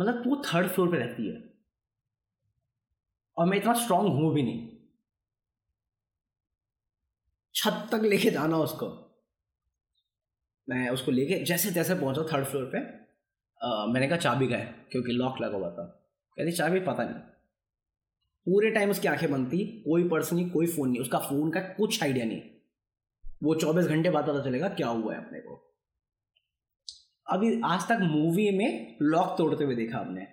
[0.00, 1.42] मतलब वो थर्ड फ्लोर पे रहती है।
[3.36, 4.73] और मैं इतना स्ट्रांग हूँ भी नहीं।
[7.54, 8.86] छत तक लेके जाना उसको।
[10.68, 13.04] मैं उसको लेके जैसे तैसे पहुँचा थर्ड फ्लोर पे
[13.66, 15.84] आ, मैंने कहा चाबी का है क्योंकि लॉक लगा हुआ था।
[16.36, 17.14] कहती चाबी पता नहीं।
[18.46, 21.60] पूरे टाइम उसकी आँखें बंद थी कोई पर्स नहीं कोई फ़ोन नहीं उसका फ़ोन का
[21.60, 22.42] कुछ आइडिया नहीं।
[23.42, 25.74] वो चौबीस घंटे बाद पता चलेगा क्या हुआ है अपने को।
[27.30, 30.26] अभी आज तक मूवी में लॉक तोड़ते हुए देखा हमने।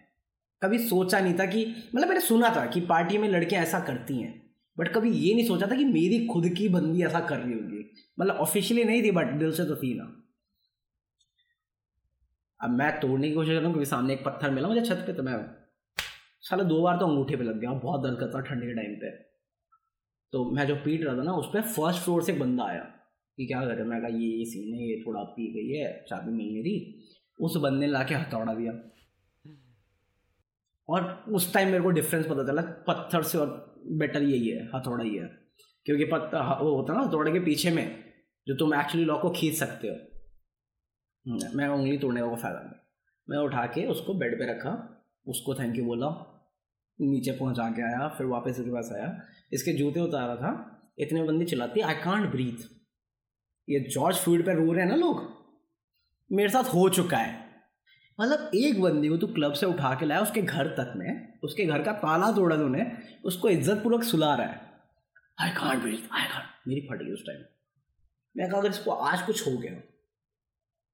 [0.61, 1.65] कभी सोचा नहीं था कि
[1.95, 4.40] मतलब मैंने सुना था कि पार्टी में लड़कियाँ ऐसा करती हैं।
[4.82, 7.84] बट कभी ये नहीं सोचा था कि मेरी खुद की बंदी ऐसा कर रही होगी।
[8.19, 10.05] मतलब ऑफिशियली नहीं थी बट दिल से तो थी ना।
[12.59, 15.03] अब मैं तोड़ने की कोशिश कर रहा हूँ क्योंकि सामने एक पत्थर मिला मुझे छत
[15.07, 15.38] पे तो मैं
[16.43, 19.09] साला दो बार तो अंगूठे पे लग गया, बहुत दर्द करता ठंडे के टाइम पे।
[20.34, 22.84] तो मैं जो पीट रहा था ना उस पर फ़र्स्ट फ्लोर से एक बंदा आया
[23.38, 26.32] कि क्या करे मैं कहा, ये ये सीन है, ये थोड़ा पी गई है, चाबी
[26.32, 26.73] मिल मेरी
[27.39, 28.73] उस बंदे ने ला के हथौड़ा दिया।
[30.89, 35.03] और उस टाइम मेरे को डिफरेंस पता चला, पत्थर से और बेटर यही है हथौड़ा
[35.03, 35.27] ही है।
[35.86, 38.03] क्योंकि पत्थर वो होता है ना हथौड़े के पीछे में
[38.47, 39.95] जो तुम एक्चुअली लॉक को खींच सकते हो।
[41.25, 42.79] हम्म, मैं उंगली तोड़ने का फ़ायदा नहीं।
[43.29, 46.27] मैं उठा के उसको बेड पे रखा उसको थैंक यू बोला
[47.01, 49.21] नीचे पहुँचा के आया फिर वापस उसके पास आया।
[49.53, 50.51] इसके जूते उतारा था
[50.99, 52.67] इतने बंदी चिल्लाती आई कांट ब्रीथ
[53.69, 55.41] ये जॉर्ज फ़ील्ड पर रो रहे हैं ना लोग?
[56.32, 57.50] मेरे साथ हो चुका है।
[58.22, 61.65] मतलब एक बंदी को तू क्लब से उठा के लाया उसके घर तक में उसके
[61.65, 62.86] घर का ताला तोड़ा तूने
[63.26, 64.59] उसको इज़्ज़त पूर्वक सुला रहा है।
[65.38, 67.43] I can't breathe I can't मेरी फट गई उस टाइम
[68.36, 69.80] मैं कहा अगर इसको आज कुछ हो गया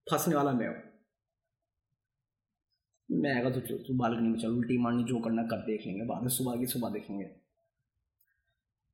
[0.07, 0.75] फंसने वाला मैं हूँ।
[3.09, 6.21] मैं आएगा तो तू बालकनी में चल उल्टी मारनी जो करना कर देख लेंगे बाद
[6.21, 7.25] में सुबह की सुबह देखेंगे।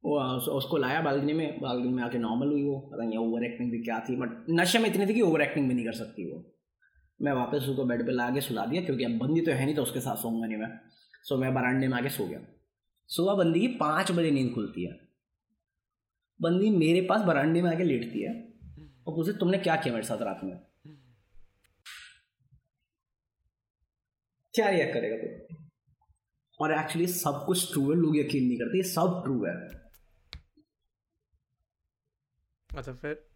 [0.04, 3.44] वो उस, उसको लाया बालकनी में बालकनी में आके नॉर्मल हुई वो। पता नहीं ओवर
[3.46, 5.94] एक्टिंग भी क्या थी बट नशे में इतनी थी कि ओवर एक्टिंग भी नहीं कर
[5.96, 6.40] सकती वो।
[7.24, 9.76] मैं वापस उसको बेड पे ला के सुला दिया, क्योंकि अब बंदी तो है नहीं
[9.76, 10.70] तो उसके साथ सोऊँगा नहीं मैं।
[11.24, 12.40] सो मैं बरांडे में आके सो गया।
[13.10, 15.00] सुबह बंदी की पाँच बजे नींद खुलती है।
[16.40, 18.34] बंदी मेरे पास बरांडे में आके लेटती है,
[19.08, 20.58] और पूछे तुमने क्या किया मेरे साथ रात में?
[24.54, 25.56] क्या रिएक्ट करेगा तू?
[26.60, 29.54] और एक्चुअली सब कुछ ट्रू है, लोग यकीन नहीं करते सब ट्रू है।
[32.70, 33.33] अच्छा फिर?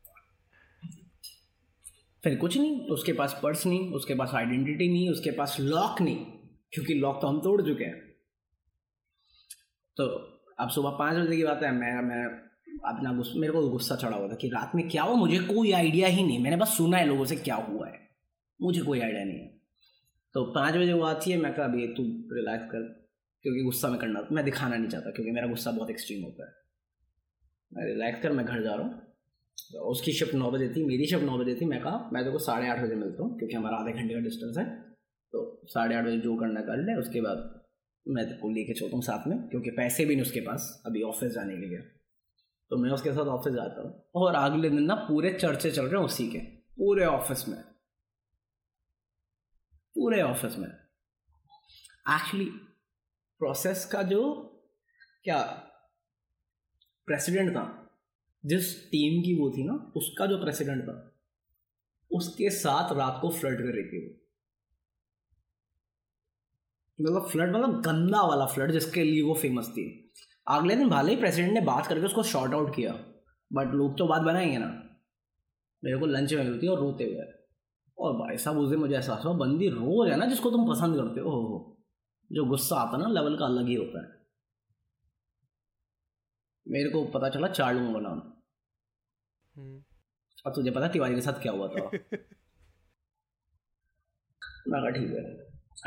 [2.24, 6.26] फिर कुछ नहीं, उसके पास पर्स नहीं, उसके पास आइडेंटिटी नहीं, उसके पास लॉक नहीं,
[6.74, 7.99] क्योंकि लॉक तो हम तोड़ चुके हैं।
[9.97, 10.03] तो
[10.59, 12.47] अब सुबह पाँच बजे की बात है, मैं मैं
[12.86, 15.72] अपना गुस्सा मेरे को गुस्सा चढ़ा हुआ था कि रात में क्या हुआ, मुझे कोई
[15.72, 18.09] आइडिया ही नहीं, मैंने बस सुना है लोगों से क्या हुआ है।
[18.61, 19.61] मुझे कोई आइडिया नहीं है।
[20.34, 22.03] तो पाँच बजे वो आती है, मैं कहा, अभी तू
[22.36, 23.07] रिलैक्स कर,
[23.41, 26.53] क्योंकि गुस्सा में करना, मैं दिखाना नहीं चाहता, क्योंकि मेरा गुस्सा बहुत एक्सट्रीम होता है।
[27.74, 29.07] मैं रिलैक्स कर, मैं घर जा रहा हूँ।
[29.72, 32.70] उसकी शिफ्ट नौ बजे थी, मेरी शिफ्ट नौ बजे थी, मैं कहा, मैं देखो साढ़े
[32.70, 34.65] आठ बजे मिलता हूँ, क्योंकि हमारा आधे घंटे का डिस्टेंस है।
[35.34, 37.63] तो साढ़े आठ बजे जो करना कर ले, उसके बाद
[38.07, 41.32] मैं तेको लेके चलता हूँ साथ में, क्योंकि पैसे भी नहीं उसके पास, अभी ऑफ़िस
[41.32, 41.78] जाने के लिए।
[42.70, 45.99] तो मैं उसके साथ ऑफ़िस जाता हूँ, और अगले दिन ना पूरे चर्चे चल रहे
[45.99, 47.63] हैं उसी के, पूरे ऑफ़िस में।
[49.95, 52.45] पूरे ऑफ़िस में। एक्चुअली
[53.39, 54.22] प्रोसेस का जो
[55.24, 55.41] क्या
[57.07, 57.87] प्रेसिडेंट था
[58.46, 61.20] जिस टीम की वो थी ना, उसका जो प्रेसिडेंट था,
[62.12, 64.24] उसके साथ रात को फ्लड कर रही थी वो।
[67.02, 70.14] मतलब फ्लड मतलब गंदा वाला फ्लड जिसके लिए वो फ़ेमस थी।
[70.48, 72.94] अगले दिन भले ही प्रेसिडेंट ने बात करके उसको शॉर्ट आउट किया
[73.54, 75.00] बट लोग तो बात बनाएँगे ना।
[75.84, 77.24] मेरे को लंच में मिलती और रोते हुए।
[77.98, 80.96] और भाई साहब, उस दिन मुझे एहसास हुआ, बंदी रोज है ना जिसको तुम पसंद
[80.96, 81.78] करते हो। हो
[82.32, 84.16] जो गुस्सा आता है ना लेवल का अलग ही होता है।
[86.72, 88.34] मेरे को पता चला चार लोगों का नाम।
[89.55, 89.84] हम्म।
[90.45, 91.89] अब तुझे पता तिवारी के साथ क्या हुआ था।
[94.68, 95.24] मैं कहा ठीक है।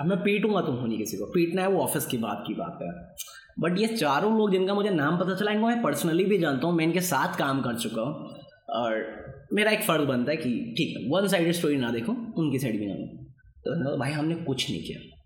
[0.01, 2.78] अब मैं पीटूँगा तुम होनी किसी को। पीटना है वो ऑफ़िस की बात की बात
[2.83, 3.14] है।
[3.59, 6.76] बट ये चारों लोग जिनका मुझे नाम पता चला इनको मैं पर्सनली भी जानता हूँ।
[6.76, 8.37] मैं इनके साथ काम कर चुका हूँ।
[8.70, 9.20] और
[9.53, 12.78] मेरा एक फ़र्ज़ बनता है कि ठीक है वन साइड स्टोरी ना देखो उनकी साइड
[12.78, 13.24] भी ना देखो।
[13.59, 15.16] तो भाई हमने कुछ नहीं किया।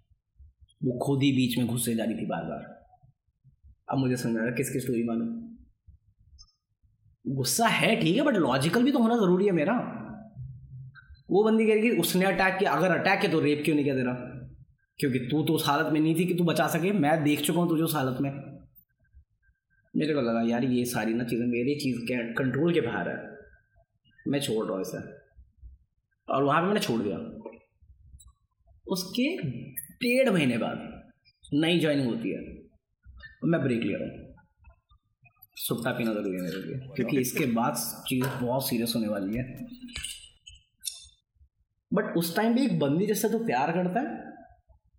[0.85, 2.85] वो खुद ही बीच में घुसे जा रही थी बार बार
[3.91, 5.44] अब मुझे समझ रहा किसकी स्टोरी मानो
[7.29, 10.01] गुस्सा है, ठीक है बट लॉजिकल भी तो होना ज़रूरी है मेरा।
[11.31, 13.97] वो बंदी कह रही उसने अटैक किया, अगर अटैक किया तो रेप क्यों नहीं किया
[13.97, 14.13] तेरा?
[14.99, 17.61] क्योंकि तू तो उस हालत में नहीं थी कि तू बचा सके, मैं देख चुका
[17.61, 18.31] हूँ तुझे उस हालत में।
[19.97, 23.35] मेरे को लगा, यार, ये सारी ना चीज़ें मेरी चीज़ के कंट्रोल के बाहर है।
[24.29, 24.99] मैं छोड़ रहा हूँ इसे।
[26.33, 27.17] और वहाँ पे मैंने छोड़ दिया।
[28.89, 29.37] उसके
[29.75, 31.11] डेढ़ महीने बाद
[31.55, 32.41] नई ज्वाइनिंग होती है।
[33.45, 34.24] मैं ब्रेक ले रहा हूँ।
[35.57, 37.75] सुट्टा पीना ज़रूरी है मेरे लिए क्योंकि इसके बाद
[38.09, 39.45] चीज़ बहुत सीरियस होने वाली है।
[41.93, 44.33] बट उस टाइम भी एक बंदी जिससे तू प्यार करता है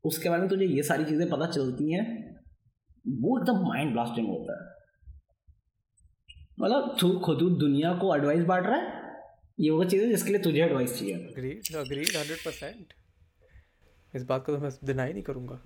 [0.04, 2.04] उसके बारे में तुझे ये सारी चीज़ें पता चलती हैं
[3.06, 4.74] वो एकदम माइंड ब्लास्टिंग होता है।
[6.60, 9.04] मतलब तू खुद दुनिया को एडवाइस बांट रहा है
[9.60, 12.94] ये वो चीज़ है जिसके लिए तुझे एडवाइस चाहिए। अग्रीड अग्रीड हंड्रेड परसेंट
[14.14, 15.60] इस बात को तो मैं डिनाई नहीं करूँगा।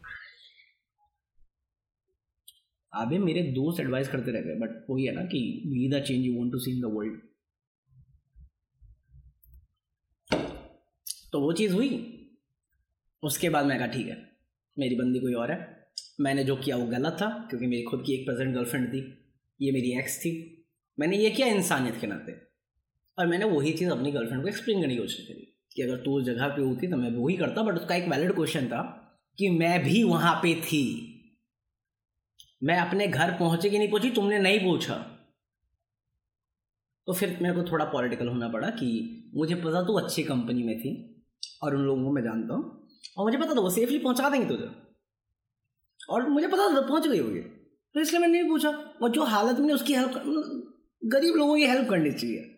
[2.93, 6.25] अबे मेरे दोस्त एडवाइस करते रहते हैं बट वही है ना कि we the change
[6.25, 7.21] you want to see in the world
[11.33, 12.15] तो वो चीज़ हुई।
[13.23, 14.31] उसके बाद मैं कहा, ठीक है,
[14.79, 15.87] मेरी बंदी कोई और है।
[16.19, 19.29] मैंने जो किया वो गलत था, क्योंकि मेरी खुद की एक प्रेजेंट गर्लफ्रेंड थी।
[19.61, 20.31] ये मेरी एक्स थी।
[20.99, 22.31] मैंने ये किया इंसानियत के नाते।
[23.17, 26.11] और मैंने वही चीज़ अपनी गर्लफ्रेंड को एक्सप्लेन करने की कोशिश करी कि अगर तू
[26.11, 28.81] उस जगह पे होती तो मैं वही करता बट उसका एक वैलिड क्वेश्चन था
[29.37, 31.08] कि मैं भी वहाँ पे थी।
[32.61, 34.95] मैं अपने घर पहुँचे कि नहीं पहुँची, तुमने नहीं पूछा।
[37.07, 40.79] तो फिर मेरे को थोड़ा पॉलिटिकल होना पड़ा कि मुझे पता तू अच्छी कंपनी में
[40.79, 40.91] थी,
[41.63, 42.87] और उन लोगों को मैं जानता हूँ,
[43.17, 44.69] और मुझे पता था वो सेफली पहुँचा देंगे तुझे।
[46.09, 49.59] और मुझे पता था पहुँच गई होगी। तो इसलिए मैंने नहीं पूछा। और जो हालत
[49.59, 50.13] में उसकी हेल्प
[51.01, 52.55] गरीब लोगों की हेल्प करनी चाहिए।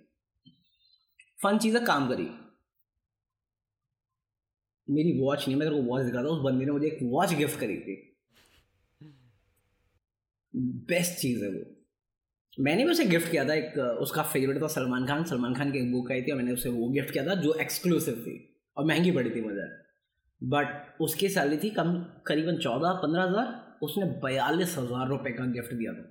[1.44, 2.30] फन चीज़ें काम करी
[4.88, 7.60] मेरी वॉच नहीं मैं तेरे को वॉच दिखाता उस बंदी ने मुझे एक वॉच गिफ्ट
[7.60, 8.11] करी थी।
[10.54, 11.64] बेस्ट चीज़ है वो।
[12.58, 15.80] मैंने भी उसे गिफ्ट किया था, एक, उसका फेवरेट था सलमान खान। सलमान खान की
[15.80, 18.38] एक बुक आई थी और मैंने उसे वो गिफ्ट किया था, जो एक्सक्लूसिव थी
[18.78, 19.68] और महँगी पड़ी थी मुझे।
[20.42, 21.94] बट उसकी सैलरी थी कम,
[22.26, 26.04] करीबन चौदह पंद्रह हज़ार। उसने बयालीस हज़ार रुपये का गिफ्ट दिया था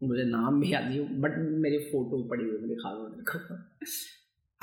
[0.00, 3.98] मुझे। नाम भी याद नहीं बट मेरी फ़ोटो पड़ी हुई मेरे खास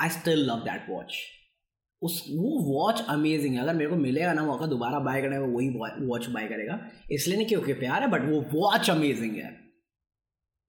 [0.00, 1.12] I still love that watch
[2.02, 5.46] उस वो वॉच अमेजिंग है। अगर मेरे को मिलेगा ना मौका दोबारा बाय करने में
[5.46, 5.68] वही
[6.06, 9.60] वॉच बाय करेगा। इसलिए नहीं क्योंकि प्यार है बट वो वॉच अमेजिंग है।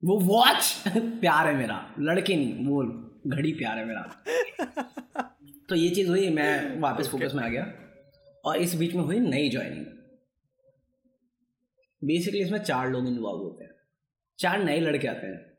[0.03, 2.83] वो वॉच प्यार है मेरा। लड़के नहीं वो
[3.27, 4.23] घड़ी प्यार है मेरा।
[5.69, 7.11] तो ये चीज़ हुई मैं वापस okay.
[7.11, 7.73] फोकस में आ गया।
[8.45, 9.85] और इस बीच में हुई नई ज्वाइनिंग
[12.03, 13.71] बेसिकली इसमें चार लोग इन्वॉल्व होते हैं।
[14.39, 15.57] चार नए लड़के आते हैं।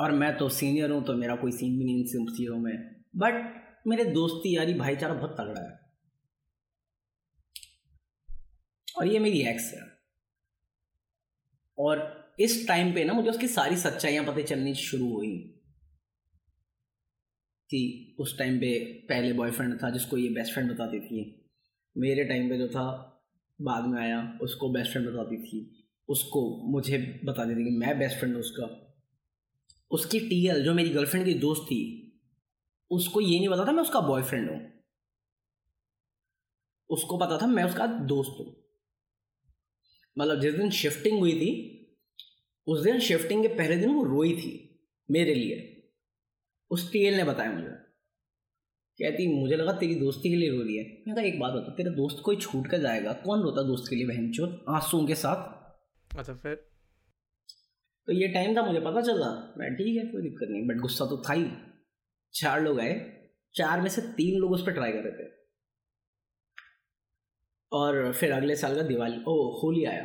[0.00, 3.63] और मैं तो सीनियर हूँ तो मेरा कोई सीन भी नहीं इन चीज़ों में। बट
[3.86, 5.84] मेरे दोस्ती यारी भाईचारा बहुत तगड़ा है।
[8.98, 9.82] और ये मेरी एक्स है।
[11.78, 15.60] और इस टाइम पे ना मुझे उसकी सारी सच्चाइयाँ पता चलनी शुरू हुई।
[17.70, 21.50] कि उस टाइम पे पहले बॉयफ्रेंड था, जिसको ये बेस्ट फ्रेंड बताती थी।
[21.98, 23.10] मेरे टाइम पे जो था,
[23.60, 28.16] बाद में आया, उसको बेस्ट फ्रेंड बताती थी। उसको मुझे बताती थी कि मैं बेस्ट
[28.16, 28.96] फ्रेंड हूँ उसका।
[29.90, 32.00] उसकी टीएल जो मेरी गर्लफ्रेंड की दोस्त थी
[32.90, 34.60] उसको ये नहीं पता था मैं उसका बॉयफ्रेंड हूँ।
[36.90, 38.56] उसको पता था मैं उसका दोस्त हूँ।
[40.18, 41.80] मतलब जिस दिन शिफ्टिंग हुई थी
[42.66, 44.80] उस दिन शिफ्टिंग के पहले दिन वो रोई थी
[45.10, 45.70] मेरे लिए।
[46.70, 47.70] उस टीएल ने बताया मुझे।
[48.98, 51.74] कहती मुझे लगा तेरी दोस्ती के लिए रो रही है। मैं कहा एक बात बता
[51.74, 53.12] तेरा दोस्त कोई छूट कर जाएगा?
[53.12, 54.64] कौन रोता दोस्त के लिए बहन चोर?
[54.68, 56.18] आँसू के साथ?
[56.18, 56.54] अच्छा फिर?
[58.06, 61.04] तो ये टाइम था मुझे पता चला। मैं ठीक है कोई दिक्कत नहीं बट गुस्सा
[61.04, 61.73] तो था ही।
[62.34, 63.20] चार लोग आए।
[63.54, 65.32] चार में से तीन लोग उस पर ट्राई कर रहे थे।
[67.72, 70.04] और फिर अगले साल का दिवाली ओ होली आया।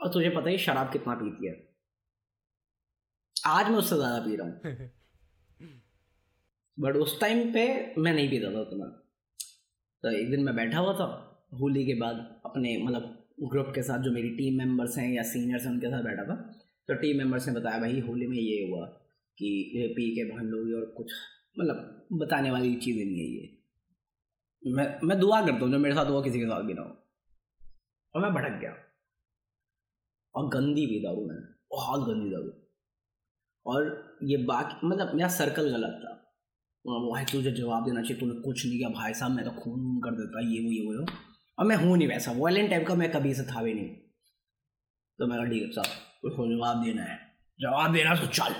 [0.00, 1.74] और तुझे पता ही शराब कितना पीती है।
[3.46, 4.90] आज मैं उससे ज़्यादा पी रहा हूँ।
[6.80, 8.86] बट उस टाइम पे मैं नहीं पीता था उतना।
[10.02, 11.04] तो एक दिन मैं बैठा हुआ था
[11.60, 15.64] होली के बाद अपने मतलब ग्रुप के साथ जो मेरी टीम मेंबर्स हैं या सीनियर्स
[15.64, 16.34] हैं उनके साथ बैठा था।
[16.88, 19.05] तो टीम मेंबर्स ने बताया भाई होली में ये हुआ।
[19.38, 21.12] कि पी के भंड होगी और कुछ
[21.58, 26.06] मतलब बताने वाली चीज़ें नहीं है ये। मैं मैं दुआ करता हूँ, जो मेरे साथ
[26.06, 26.96] हुआ, किसी के साथ भी ना हो।
[28.14, 28.74] और मैं भटक गया।
[30.34, 32.52] और गंदी भी दारू मैंने। बहुत गंदी दारू
[33.66, 36.12] और ये बाकी मतलब मेरा सर्कल गलत था।
[36.84, 40.00] भाई तुझे जवाब देना चाहिए, तूने कुछ नहीं किया, भाई साहब, मैं तो खून वून
[40.00, 41.06] कर देता, ये वो ये वो
[41.58, 43.88] और मैं हूँ नहीं वैसा। वायलेंट टाइप का मैं कभी से था भी नहीं।
[45.18, 47.18] तो मैं ठीक है साहब उसको जवाब देना है।
[47.60, 48.54] जवाब देना तो चल।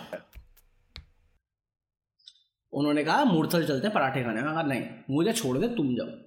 [2.76, 6.26] उन्होंने कहा मूर्थल चलते हैं, पराठे खाने में कहा, नहीं, मुझे छोड़ दे, तुम जाओ।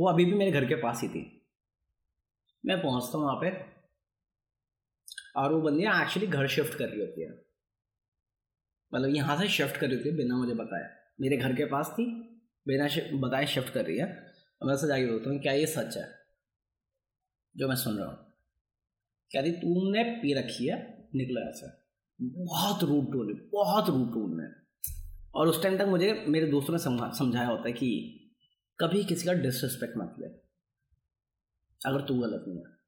[0.00, 1.46] वो अभी भी मेरे घर के पास ही थी।
[2.66, 3.50] मैं पहुँचता हूँ वहाँ पे।
[5.36, 7.44] और वो बंदियाँ एक्चुअली घर शिफ्ट कर रही होती है।
[8.94, 11.90] मतलब यहाँ से शिफ्ट कर रही होती है, बिना मुझे बताया मेरे घर के पास
[11.92, 12.04] थी,
[12.68, 12.88] बिना
[13.18, 14.32] बताए शिफ्ट कर रही है।
[14.64, 16.14] मैं उससे जाके बोलता हूँ, क्या ये सच है?
[17.56, 18.32] जो मैं सुन रहा हूँ।
[19.30, 21.08] क्या तुमने पी रखी है?
[21.14, 21.76] निकला ऐसा।
[22.22, 24.69] बहुत रूट टोन बहुत रूट टोन है
[25.34, 26.78] और उस टाइम तक मुझे, मेरे दोस्तों ने
[27.18, 28.16] समझाया होता है कि
[28.80, 30.26] कभी किसी का डिसरिस्पेक्ट मत ले।
[31.86, 32.78] अगर तू गलत नहीं है।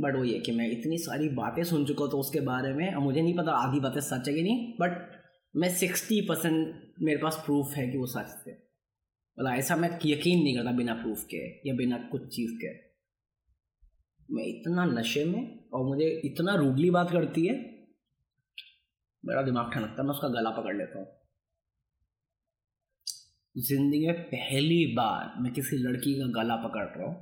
[0.00, 3.02] बट वो ये कि मैं इतनी सारी बातें सुन चुका तो उसके बारे में, और
[3.02, 5.22] मुझे नहीं पता आधी बातें सच है कि नहीं बट
[5.56, 10.42] मैं सिक्सटी परसेंट मेरे पास प्रूफ है कि वो सच थे। मतलब ऐसा मैं यकीन
[10.42, 12.72] नहीं करता बिना प्रूफ के, या बिना कुछ चीज़ के।
[14.34, 17.73] मैं इतना नशे में, और मुझे इतना रूडली बात करती है
[19.24, 21.06] मेरा दिमाग ठनकता मैं उसका गला पकड़ लेता हूँ।
[23.56, 27.14] ज़िंदगी में पहली बार मैं किसी लड़की का गला पकड़ रहा हूँ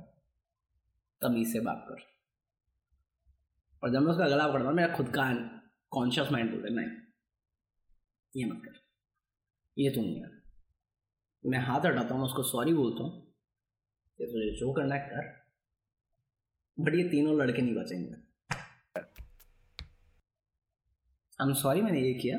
[1.21, 2.01] तमीज से बात कर।
[3.83, 5.31] और जब मैं उसका गला पकड़ता हूँ, मेरा खुद का
[5.91, 6.87] कॉन्शियस माइंड बोलते नहीं,
[8.33, 8.79] ये मत कर।
[9.77, 10.31] ये तो नहीं है
[11.43, 13.21] मैं हाथ हटाता हूँ उसको सॉरी बोलता हूँ
[14.19, 15.41] तुझे जो करना है, कर।
[16.77, 18.15] बट ये तीनों लड़के नहीं बचेंगे।
[21.39, 22.37] आई एम सॉरी मैंने ये किया।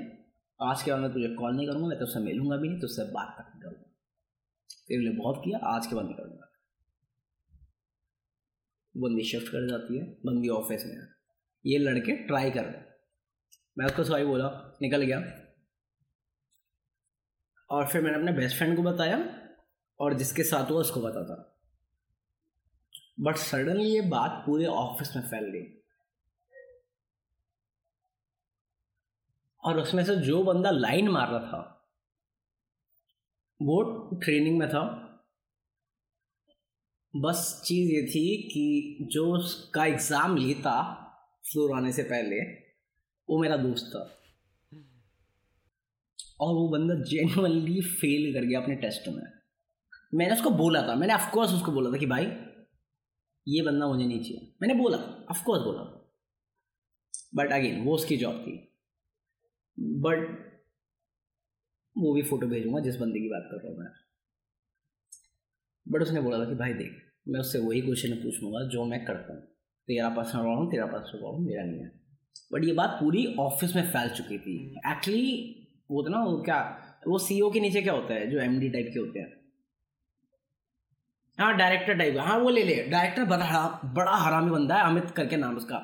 [0.61, 3.35] आज के बाद मैं तुझे कॉल नहीं करूँगा, मैं तुझसे मिलूँगा भी नहीं, तुझसे बात
[3.39, 3.91] तक नहीं करूँगा
[4.89, 6.51] तेरे लिए बहुत किया, आज के बाद नहीं करूँगा
[8.95, 10.97] बंदी शिफ्ट कर जाती है, बंदी ऑफ़िस में
[11.65, 12.83] ये लड़के ट्राई कर रहे
[13.77, 14.49] मैं उसको सॉरी बोला,
[14.83, 15.19] निकल गया।
[17.71, 19.17] और फिर मैंने अपने बेस्ट फ्रेंड को बताया,
[20.01, 21.35] और जिसके साथ हुआ उसको बताता।
[23.21, 25.84] बट सडनली ये बात पूरे ऑफ़िस में फैल गई।
[29.65, 31.91] और उसमें से जो बंदा लाइन मार रहा था,
[33.63, 33.83] वो
[34.25, 35.01] ट्रेनिंग में था।
[37.17, 41.01] बस चीज़ ये थी कि जो उसका एग्ज़ाम लेता
[41.53, 42.41] फ्लोर आने से पहले,
[43.31, 44.21] वो मेरा दोस्त था।
[46.41, 49.33] और वो बंदा जेनुअनली फेल कर गया अपने टेस्ट में।
[50.15, 52.25] मैंने उसको बोला था, मैंने ऑफकोर्स उसको बोला था कि भाई,
[53.49, 54.97] ये बंदा मुझे नहीं चाहिए। मैंने बोला
[55.31, 56.11] ऑफकोर्स बोला।
[57.35, 58.74] बट अगेन वो उसकी जॉब थी।
[59.79, 60.53] बट
[61.99, 63.91] वो भी फ़ोटो भेजूँगा जिस बंदे की बात कर रहा हूँ मैं।
[65.89, 69.33] बट उसने बोला था कि भाई देख मैं उससे वही क्वेश्चन पूछूँगा जो मैं करता
[69.33, 69.43] हूँ।
[69.89, 71.91] तेरा पर्सनल प्रॉब्लम तेरा पर्सनल प्रॉब्लम मेरा नहीं है।
[72.53, 74.57] बट ये बात पूरी ऑफ़िस में फैल चुकी थी।
[74.87, 75.61] एक्चुअली
[75.91, 76.59] वो था ना वो क्या
[77.07, 79.45] वो सीईओ के नीचे क्या होता है जो एमडी टाइप के होते हैं?
[81.39, 85.11] हाँ डायरेक्टर टाइप हाँ वो ले ले। डायरेक्टर बड़ा हरा, बड़ा हरामी बंदा है अमित
[85.11, 85.81] करके नाम उसका।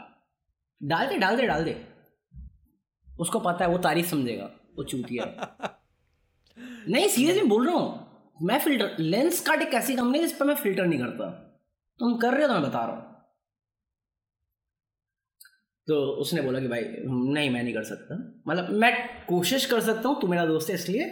[0.83, 1.90] डाल दे डाल दे डाल दे।
[3.21, 5.25] उसको पता है वो तारीफ़ समझेगा वो चूतिया
[6.89, 8.07] नहीं सीरियसली बोल रहा हूँ
[8.43, 11.27] मैं फ़िल्टर लेंस कार्ड एक ऐसी कंपनी जिस पर मैं फ़िल्टर नहीं करता।
[12.01, 13.09] तुम कर रहे हो तो मैं बता रहा हूँ।
[15.89, 18.17] तो उसने बोला कि भाई नहीं मैं नहीं कर सकता।
[18.49, 18.93] मतलब मैं
[19.29, 21.07] कोशिश कर सकता हूँ तू मेरा दोस्त है इसलिए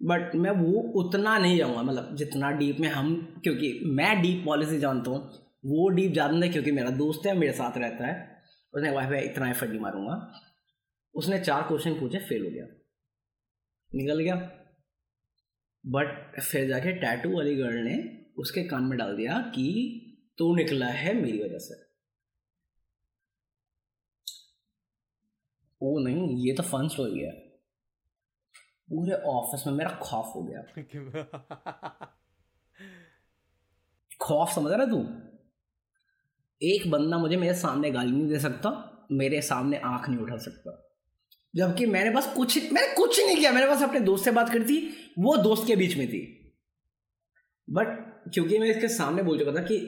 [0.00, 3.14] बट मैं वो उतना नहीं जाऊँगा। मतलब जितना डीप में हम
[3.44, 5.30] क्योंकि मैं डीप पॉलिसी जानता हूँ
[5.66, 8.16] वो डीप जानता है क्योंकि मेरा दोस्त है मेरे साथ रहता है।
[8.74, 10.14] उसने भाई भाई इतना एफर्ट नहीं मारूँगा।
[11.14, 12.66] उसने चार क्वेश्चन पूछे फेल हो गया।
[13.94, 14.34] निकल गया।
[15.86, 20.04] बट फिर जाके टैटू वाली गर्ल ने उसके कान में डाल दिया कि
[20.38, 21.88] तू निकला है मेरी वजह से।
[25.82, 27.48] ओ नहीं ये तो फन स्टोरी है।
[28.90, 30.62] पूरे ऑफ़िस में मेरा खौफ हो गया।
[34.20, 34.98] खौफ समझ रहा तू?
[36.62, 38.70] एक बंदा मुझे मेरे सामने गाली नहीं दे सकता
[39.12, 40.87] मेरे सामने आँख नहीं उठा सकता।
[41.58, 44.64] जबकि मैंने बस कुछ मैंने कुछ नहीं किया। मैंने बस अपने दोस्त से बात करी
[44.64, 46.52] थी। वो दोस्त के बीच में थी।
[47.70, 47.86] बट
[48.34, 49.78] क्योंकि मैं इसके सामने बोल चुका था कि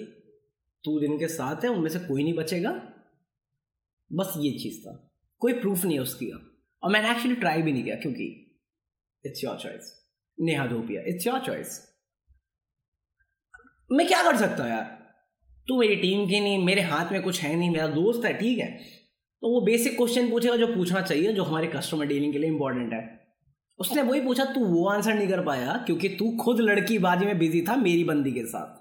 [0.84, 2.72] तू जिनके साथ है, उनमें से कोई नहीं बचेगा।
[4.12, 5.06] बस ये चीज़ था।
[5.38, 6.30] कोई प्रूफ नहीं है उसकी
[6.82, 8.60] और मैंने एक्चुअली ट्राई भी नहीं किया क्योंकि
[9.26, 10.06] it's your choice
[10.40, 11.90] Neha Dhupia it's your choice
[13.92, 15.14] मैं क्या कर सकता यार?
[15.68, 18.58] तू मेरी टीम की नहीं, मेरे हाथ में कुछ है नहीं, मेरा दोस्त है, ठीक
[18.58, 18.99] है।
[19.42, 22.92] तो वो बेसिक क्वेश्चन पूछेगा जो पूछना चाहिए, जो हमारे कस्टमर डीलिंग के लिए इंपॉर्टेंट
[22.92, 23.20] है।
[23.78, 27.38] उसने वही पूछा, तू वो आंसर नहीं कर पाया क्योंकि तू खुद लड़की बाजी में
[27.38, 28.78] बिज़ी था मेरी बंदी के साथ.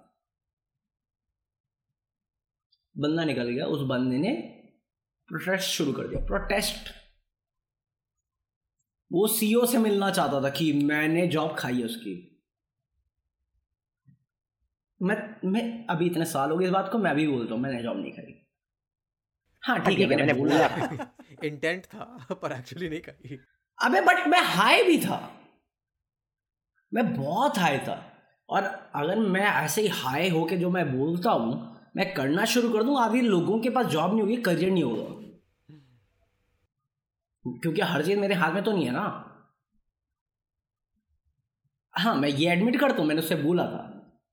[2.98, 4.32] बंदा निकल गया, उस बंदे ने
[5.28, 6.90] प्रोटेस्ट शुरू कर दिया। प्रोटेस्ट
[9.12, 12.42] वो सीईओ से मिलना चाहता था कि मैंने जॉब खाई है उसकी।
[15.02, 17.84] मैं मैं, अभी इतने साल हो गए इस बात को, मैं भी बोलता हूँ, मैंने
[17.84, 18.39] जॉब नहीं खाई।
[19.64, 20.68] हाँ ठीक है मैंने बोला।
[21.44, 23.38] इंटेंट था पर एक्चुअली नहीं खाई
[23.80, 25.18] अबे बट मैं हाई भी था।
[26.92, 27.96] मैं बहुत हाई था।
[28.50, 28.64] और
[28.96, 31.54] अगर मैं ऐसे ही हाई होके जो मैं बोलता हूँ
[31.98, 35.16] मैं करना शुरू कर दूँ आधी लोगों के पास जॉब नहीं होगी करियर नहीं होगा।
[37.46, 39.06] क्योंकि हर चीज़ मेरे हाथ में तो नहीं है ना।
[41.94, 43.86] हाँ मैं ये एडमिट करता हूँ मैंने उससे बोला था।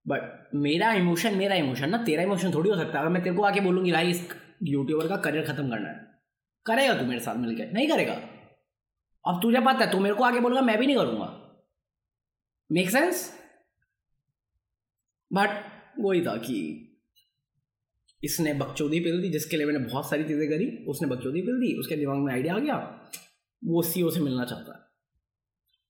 [0.07, 3.36] बट मेरा इमोशन मेरा इमोशन ना तेरा इमोशन थोड़ी हो सकता है। अगर मैं तेरे
[3.36, 4.12] को आके बोलूँगी भाई
[4.62, 6.22] यूट्यूबर का करियर खत्म करना है।
[6.66, 8.14] करेगा तू मेरे साथ मिलकर नहीं करेगा।
[9.24, 11.58] अब तुझे पता है, तू मेरे को आगे बोलेगा, मैं भी नहीं करूँगा।
[12.72, 13.38] मेक सेंस
[15.32, 15.48] बट
[15.98, 16.82] वही था कि
[18.24, 21.78] इसने बकचोदी पिल दी, जिसके लिए मैंने बहुत सारी चीज़ें करी, उसने बकचोदी पिल दी,
[21.78, 22.76] उसके दिमाग में आइडिया आ गया।
[23.64, 24.86] वो सीओ से मिलना चाहता है।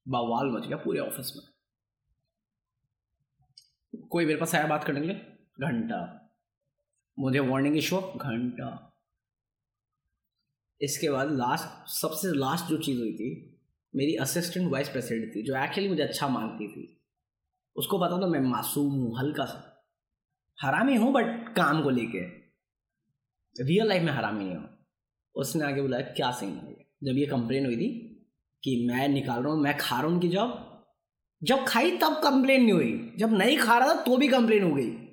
[0.09, 1.45] बवाल मच गया पूरे ऑफ़िस में।
[4.09, 5.17] कोई मेरे पास आया बात करने के लिए?
[5.61, 6.26] घंटा।
[7.19, 8.93] मुझे वार्निंग इशू घंटा।
[10.81, 13.59] इसके बाद लास्ट सबसे लास्ट जो चीज़ हुई थी,
[13.97, 17.03] मेरी असिस्टेंट वाइस प्रेसिडेंट थी, जो एक्चुअली मुझे अच्छा मानती थी।
[17.77, 19.85] उसको पता था मैं मासूम हूँ, हल्का सा।
[20.63, 22.21] हरामी हूँ बट काम को लेके।
[23.65, 24.69] रियल लाइफ में हरामी नहीं हूँ।
[25.35, 26.75] उसने आगे बुलाया क्या सीन है
[27.05, 27.89] जब ये कंप्लेन हुई थी
[28.63, 30.85] कि मैं निकाल रहा हूँ, मैं खा रहा हूँ उनकी जॉब
[31.43, 34.75] जब खाई, तब कंप्लेन नहीं हुई। जब नहीं खा रहा था तो भी कंप्लेन हो
[34.75, 35.06] गई।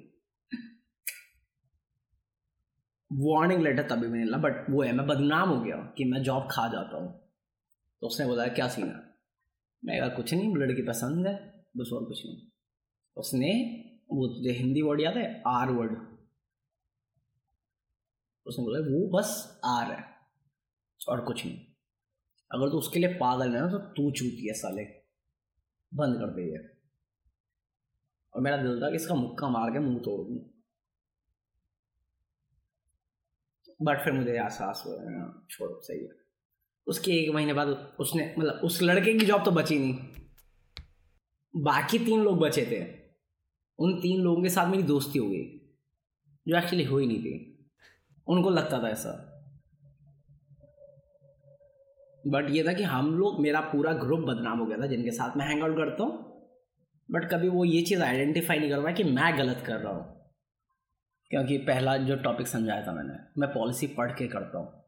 [3.19, 6.47] वार्निंग लेटर तभी भी मिला बट वो है, मैं बदनाम हो गया कि मैं जॉब
[6.51, 7.29] खा जाता हूँ।
[8.01, 8.95] तो उसने बोला, क्या सीन है?
[9.85, 12.47] मैं कहा, कुछ नहीं, लड़की पसंद है, बस और कुछ नहीं।
[13.17, 13.51] उसने,
[14.11, 15.91] वो तुझे हिंदी वर्ड याद है आर वर्ड
[18.45, 20.03] उसने बोला, वो बस आर है,
[21.09, 21.57] और कुछ नहीं।
[22.51, 24.83] अगर तू उसके लिए पागल है ना तो तू चूती है साले।
[25.93, 26.57] बंद कर दे
[28.33, 30.52] और मेरा दिल था कि इसका मुक्का मार के मुँह तोड़ दूँ।
[33.81, 36.09] बट फिर मुझे एहसास हुआ हाँ, छोड़ो सही है।
[36.87, 37.67] उसके एक महीने बाद
[37.99, 39.93] उसने मतलब उस लड़के की जॉब तो बची नहीं।
[41.63, 42.81] बाकी तीन लोग बचे थे।
[43.79, 45.43] उन तीन लोगों के साथ मेरी दोस्ती हो गई
[46.47, 47.69] जो एक्चुअली हुई नहीं थी।
[48.27, 49.29] उनको लगता था ऐसा।
[52.27, 55.37] बट ये था कि हम लोग मेरा पूरा ग्रुप बदनाम हो गया था जिनके साथ
[55.37, 56.31] मैं हैंग आउट करता हूँ।
[57.11, 60.22] बट कभी वो ये चीज़ आइडेंटिफाई नहीं कर पाया कि मैं गलत कर रहा हूँ।
[61.33, 64.83] क्योंकि पहला जो टॉपिक समझाया था मैंने, मैं पॉलिसी पढ़ के करता हूँ।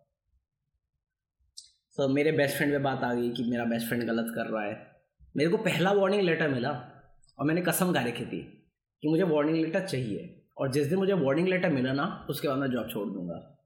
[1.97, 4.63] तो मेरे बेस्ट फ्रेंड पे बात आ गई कि मेरा बेस्ट फ्रेंड गलत कर रहा
[4.63, 5.01] है।
[5.37, 6.69] मेरे को पहला वार्निंग लेटर मिला
[7.39, 11.13] और मैंने कसम खा रखी थी कि मुझे वार्निंग लेटर चाहिए। और जिस दिन मुझे
[11.13, 13.65] वार्निंग लेटर मिला ना, उसके बाद मैं जॉब छोड़ दूँगा।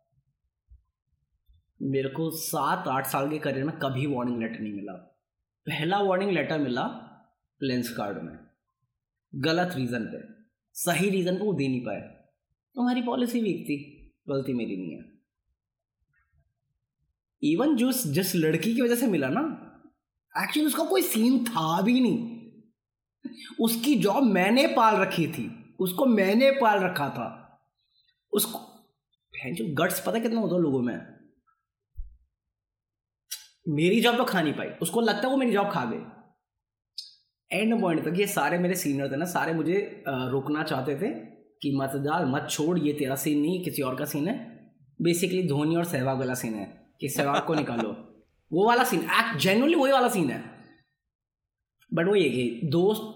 [1.81, 4.93] मेरे को सात आठ साल के करियर में कभी वार्निंग लेटर नहीं मिला।
[5.65, 6.85] पहला वार्निंग लेटर मिला
[7.63, 8.39] लेंस कार्ड में।
[9.35, 10.43] गलत रीज़न पे।
[10.73, 12.18] सही रीज़न पे वो दे नहीं पाए।
[12.75, 13.77] तुम्हारी पॉलिसी वीक थी।
[14.29, 15.03] गलती मेरी नहीं है।
[17.43, 19.41] इवन जो जिस लड़की की वजह से मिला ना
[20.35, 22.37] एक्चुअली उसका कोई सीन था भी नहीं।
[23.59, 27.27] उसकी जॉब मैंने पाल रखी थी। उसको मैंने पाल रखा था।
[28.33, 28.59] उसको
[29.33, 30.95] जो गट्स पता कितना होता लोगों में?
[33.67, 35.97] मेरी जॉब तो खा नहीं पाई। उसको लगता है वो मेरी जॉब खा गई
[37.51, 41.28] एंड पॉइंट तक ये सारे मेरे सीनियर थे ना, सारे मुझे रोकना चाहते थे।
[41.61, 44.59] कि मत जा मत छोड़ ये तेरा सीन नहीं किसी और का सीन है।
[45.01, 47.91] बेसिकली धोनी और सहवाग वाला सीन है कि सहवाग को निकालो।
[48.53, 50.43] वो वाला सीन एक्ट जेनुअली वही वाला सीन है।
[51.93, 53.15] बट वो ये कि दोस्त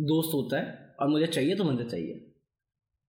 [0.00, 2.34] दोस्त होता है और मुझे चाहिए तो मुझे चाहिए।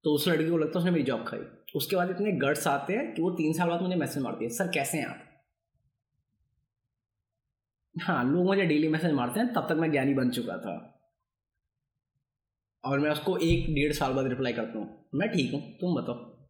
[0.04, 1.40] तो उस लड़की को लगता है उसने मेरी जॉब खाई।
[1.76, 4.50] उसके बाद इतने गट्स आते हैं कि वो तीन साल बाद मुझे मैसेज मारती है
[4.50, 5.24] सर कैसे हैं आप?
[8.02, 10.99] हाँ लोग मुझे डेली मैसेज मारते हैं तब तक मैं ज्ञानी बन चुका था।
[12.84, 16.48] और मैं उसको एक डेढ़ साल बाद रिप्लाई करता हूँ। मैं ठीक हूँ, तुम बताओ।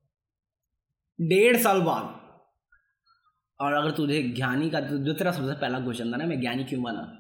[1.22, 2.20] डेढ़ साल बाद।
[3.60, 6.84] और अगर तुझे ज्ञानी का, जो तेरा सबसे पहला क्वेश्चन था ना, मैं ज्ञानी क्यों
[6.84, 7.16] बना?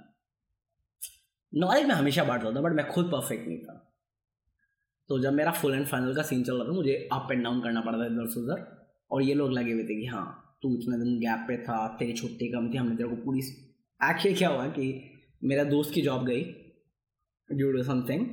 [1.55, 3.85] नॉलेज में हमेशा बांटता था बट मैं खुद परफेक्ट नहीं था।
[5.09, 7.61] तो जब मेरा फुल एंड फाइनल का सीन चल रहा था, मुझे अप एंड डाउन
[7.61, 10.73] करना पड़ा था इधर से उधर। और ये लोग लगे हुए थे कि हाँ तू
[10.75, 13.39] इतने दिन गैप पे था, तेरी छुट्टी कम थी, हमने तेरे को पूरी
[14.09, 15.11] एक्चुअली क्या हुआ कि
[15.43, 16.43] मेरा दोस्त की जॉब गई
[17.49, 18.25] ड्यू टू समथिंग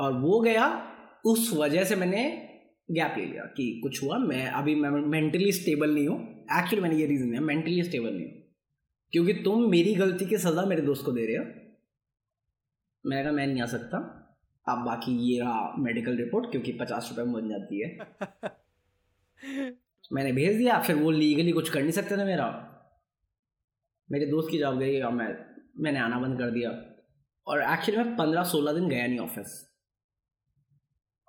[0.00, 0.92] और वो गया
[1.26, 2.46] उस वजह से मैंने
[2.90, 6.96] गैप ले लिया कि कुछ हुआ मैं अभी मैं मेंटली स्टेबल नहीं हूँ। एक्चुअली मैंने
[6.96, 8.42] ये रीज़न है मेंटली स्टेबल नहीं हूँ।
[9.12, 11.44] क्योंकि तुम मेरी गलती की सज़ा मेरे दोस्त को दे रहे हो।
[13.06, 14.16] मैं कहा मैं नहीं आ सकता।
[14.68, 17.98] अब बाकी ये रहा मेडिकल रिपोर्ट क्योंकि पचास रुपये में बन जाती है।
[20.12, 22.66] मैंने भेज दिया फिर वो लीगली कुछ कर नहीं सकते थे मेरा।
[24.12, 25.46] मेरे दोस्त की जॉब गई और मैं
[25.78, 26.70] मैंने आना बंद कर दिया।
[27.46, 29.69] और एक्चुअली मैं पंद्रह सोलह दिन गया नहीं ऑफ़िस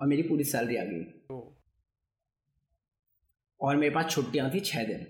[0.01, 1.03] और मेरी पूरी सैलरी आ गई।
[3.59, 5.05] और मेरे पास छुट्टियाँ थी छः दिन।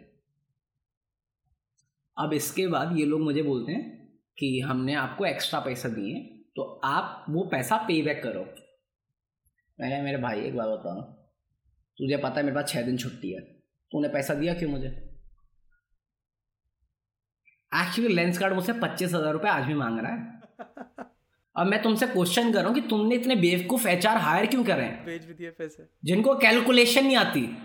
[2.18, 3.84] अब इसके बाद ये लोग मुझे बोलते हैं
[4.38, 6.20] कि हमने आपको एक्स्ट्रा पैसा दिए
[6.56, 8.44] तो आप वो पैसा पे बैक करो।
[9.80, 11.02] मैंने मेरे भाई एक बार बताओ
[11.98, 13.42] तुझे पता है मेरे पास छः दिन छुट्टी है
[13.92, 14.88] तूने पैसा दिया क्यों मुझे?
[17.72, 20.40] एक्चुअली लेंस कार्ड मुझसे पच्चीस हज़ार रुपये आज भी मांग रहा है।
[21.56, 24.64] अब मैं तुमसे क्वेश्चन कर रहा हूँ कि तुमने इतने बेवकूफ़ एच आर हायर क्यों
[24.64, 25.52] कर रहे हैं?
[25.52, 27.58] पैसे। जिनको कैलकुलेशन नहीं आती।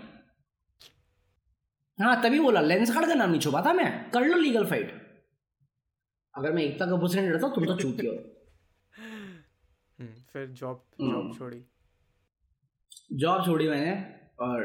[2.01, 5.07] हाँ तभी बोला लेंस कार्ड का नाम नहीं छुपा था मैं। कर लो लीगल फाइट
[6.35, 8.13] अगर मैं एकता कपूर से नहीं डरता तुम तो चूती हो।
[9.99, 11.63] हम्म, फिर जॉब जॉब हम्म। छोड़ी।
[13.13, 14.63] जॉब छोड़ी मैंने और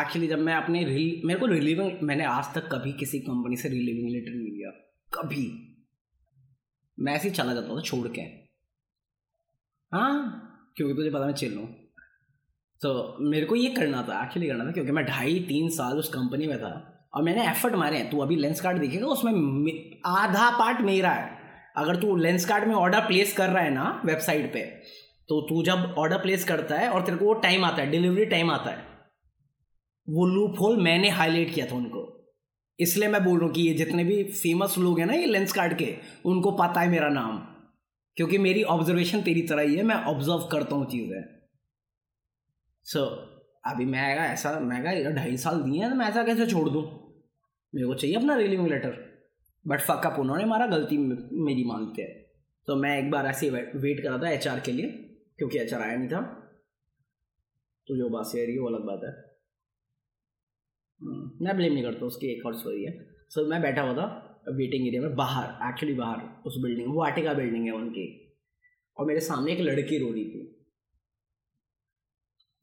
[0.00, 3.68] एक्चुअली जब मैं अपने रिल मेरे को रिलीविंग मैंने आज तक कभी किसी कंपनी से
[3.68, 4.70] रिलीविंग लेटर नहीं लिया।
[5.14, 5.72] कभी।
[6.98, 8.20] मैं ऐसे ही चला जाता था छोड़ के।
[9.92, 11.66] हाँ क्योंकि तुझे पता मैं चिल हूँ।
[12.80, 16.08] तो मेरे को ये करना था एक्चुअली करना था, क्योंकि मैं ढाई तीन साल उस
[16.08, 16.72] कंपनी में था।
[17.14, 19.32] और मैंने एफर्ट मारे हैं, तू अभी लेंस कार्ड देखेगा, उसमें
[20.06, 21.34] आधा पार्ट मेरा है।
[21.76, 24.64] अगर तू लेंस कार्ड में ऑर्डर प्लेस कर रहा है ना वेबसाइट पे
[25.28, 28.24] तो तू जब ऑर्डर प्लेस करता है, और तेरे को वो टाइम आता है डिलीवरी
[28.26, 28.76] टाइम आता है,
[30.08, 32.05] वो लूप होल मैंने हाईलाइट किया था उनको।
[32.80, 35.52] इसलिए मैं बोल रहा हूँ कि ये जितने भी फ़ेमस लोग हैं ना ये लेंस
[35.52, 37.38] कार्ड के उनको पता है मेरा नाम।
[38.16, 41.22] क्योंकि मेरी ऑब्जर्वेशन तेरी तरह ही है मैं ऑब्ज़र्व करता हूँ चीज़ें।
[42.84, 46.24] सो so, अभी मैं आएगा ऐसा मैं कहा ढाई साल दिए हैं तो मैं ऐसा
[46.24, 46.82] कैसे छोड़ दूँ?
[47.74, 49.22] मेरे को चाहिए अपना रिलीविंग लेटर
[49.66, 52.26] बट फकअप उन्होंने मारा गलती मेरी मानते हैं।
[52.66, 54.86] तो मैं एक बार ऐसे वेट कर था एच के लिए
[55.38, 56.20] क्योंकि एचआर आया नहीं था।
[57.88, 59.25] तो जो बात से रही है वो अलग बात है।
[61.42, 64.32] मैं ब्लेम नहीं करता उसकी एक और स्टोरी है। सो so, मैं बैठा हुआ था
[64.48, 68.34] वेटिंग एरिया में बाहर एक्चुअली बाहर उस बिल्डिंग वो आर्टिका बिल्डिंग है उनकी।
[68.96, 70.66] और मेरे सामने एक लड़की रो रही थी।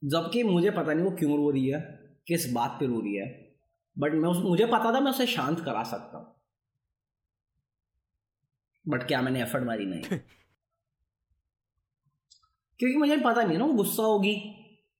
[0.04, 1.80] जबकि मुझे पता नहीं वो क्यों रो रही है
[2.26, 3.56] किस बात पे रो रही है।
[3.98, 6.34] बट मैं उस मुझे पता था मैं उसे शांत करा सकता हूँ।
[8.88, 9.86] बट क्या मैंने एफर्ट मारी?
[9.86, 10.02] नहीं।
[12.78, 14.34] क्योंकि मुझे पता नहीं ना वो गुस्सा होगी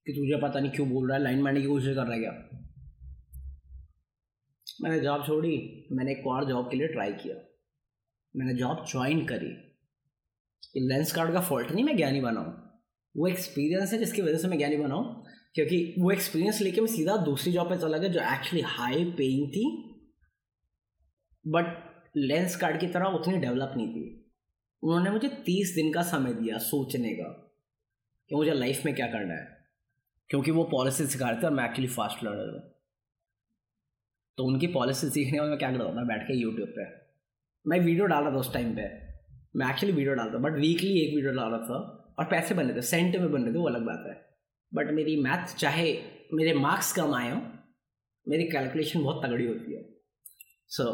[0.07, 2.21] कि तुझे पता नहीं क्यों बोल रहा है लाइन मारने की कोशिश कर रहा है
[2.21, 2.64] क्या।
[4.85, 7.37] मैंने जॉब छोड़ी, मैंने एक और जॉब के लिए ट्राई किया।
[8.37, 9.71] मैंने जॉब ज्वाइन करी।
[10.77, 12.65] लेंस कार्ड का फॉल्ट नहीं मैं ज्ञानी बनाऊँ
[13.17, 15.25] वो एक्सपीरियंस है जिसकी वजह से मैं ज्ञानी बनाऊँ
[15.55, 19.49] क्योंकि वो एक्सपीरियंस लेके मैं सीधा दूसरी जॉब पे चला गया जो एक्चुअली हाई पेइंग
[19.49, 19.95] थी।
[21.47, 21.67] बट
[22.17, 24.33] लेंस कार्ड की तरह उतनी डेवलप नहीं थी।
[24.83, 27.57] उन्होंने मुझे तीस दिन का समय दिया सोचने का
[28.29, 29.67] कि मुझे लाइफ में क्या करना है।
[30.29, 32.74] क्योंकि वो पॉलिसी सिखा रहे थे और मैं एक्चुअली फास्ट लर्नर हूँ।
[34.39, 36.85] तो उनकी पॉलिसी सीखने में मैं क्या करता था बैठ के यूट्यूब पे।
[37.65, 38.89] मैं वीडियो डाल रहा था उस टाइम पे।
[39.57, 41.79] मैं एक्चुअली वीडियो डालता बट वीकली एक वीडियो डाल रहा था
[42.19, 44.15] और पैसे बन रहे थे। सेंट में बन रहे थे वो अलग बात है।
[44.73, 45.93] बट मेरी मैथ चाहे
[46.35, 47.41] मेरे मार्क्स कम आए हों
[48.27, 49.83] मेरी कैलकुलेशन बहुत तगड़ी होती है।
[50.69, 50.91] सो so,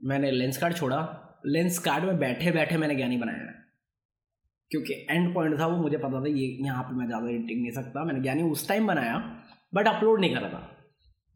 [0.00, 0.98] मैंने लेंस कार्ड छोड़ा।
[1.46, 3.52] लेंस कार्ड में बैठे बैठे मैंने ज्ञानी बनाया
[4.70, 7.72] क्योंकि एंड पॉइंट था वो मुझे पता था ये यहाँ पे मैं ज़्यादा एडिटिंग नहीं
[7.72, 9.18] सकता। मैंने ज्ञानी उस टाइम बनाया
[9.74, 10.60] बट अपलोड नहीं करा था।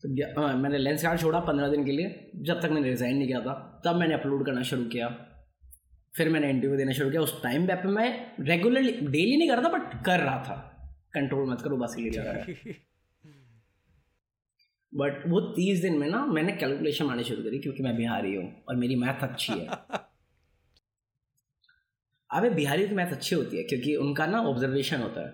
[0.03, 3.27] तो हाँ, मैंने लेंस कार्ड छोड़ा पंद्रह दिन के लिए। जब तक मैंने रिज़ाइन नहीं
[3.27, 3.55] किया था
[3.85, 5.09] तब मैंने अपलोड करना शुरू किया।
[6.15, 8.09] फिर मैंने इंटरव्यू देना शुरू किया। उस टाइम पे मैं
[8.41, 10.57] रेगुलरली डेली नहीं कर रहा था बट कर रहा था।
[11.15, 12.75] कंट्रोल मत करो बस के लिए
[14.93, 18.47] बट वो तीस दिन में ना मैंने कैलकुलेशन आने शुरू करी क्योंकि मैं बिहारी हूँ
[18.69, 19.69] और मेरी मैथ अच्छी है।
[22.31, 25.31] अबे बिहारी की मैथ अच्छी होती है क्योंकि उनका ना ऑब्जर्वेशन होता है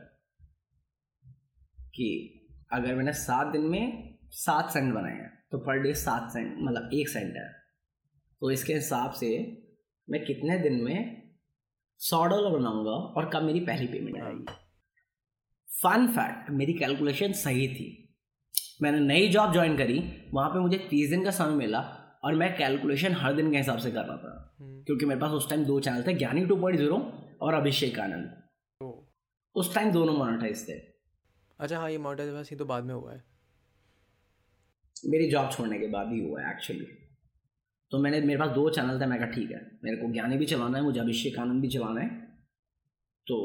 [1.95, 2.09] कि
[2.73, 6.91] अगर मैंने सात दिन में सात सेंट बनाए हैं। तो पर डे सात सेंट मतलब
[6.95, 7.49] एक सेंट है।
[8.41, 9.29] तो इसके हिसाब से
[10.09, 11.23] मैं कितने दिन में
[12.01, 14.45] सौ डॉलर बनाऊँगा और कब मेरी पहली पेमेंट आएगी।
[15.69, 17.87] फन फैक्ट मेरी कैलकुलेशन सही थी।
[18.83, 19.99] मैंने नई जॉब ज्वाइन करी
[20.35, 21.81] वहाँ पे मुझे तीस दिन का समय मिला
[22.25, 25.31] और मैं कैलकुलेशन हर दिन के हिसाब से कर रहा था। हम्म। क्योंकि मेरे पास
[25.31, 26.99] उस टाइम दो चैनल थे ज्ञानी टू पॉइंट ज़ीरो
[27.41, 28.43] और अभिषेक आनंद।
[29.55, 30.73] उस टाइम दोनों मोनेटाइज थे।
[31.61, 33.36] अच्छा हाँ ये मोनेटाइज तो बाद में हुआ है।
[34.97, 36.87] मेरी जॉब छोड़ने के बाद ही हुआ है एक्चुअली
[37.93, 40.47] तो मैंने मेरे पास दो चैनल थे मैं कहा ठीक है मेरे को ज्ञानी भी
[40.47, 42.09] चलाना है मुझे अभिषेक आनंद भी चलाना है.
[43.27, 43.37] तो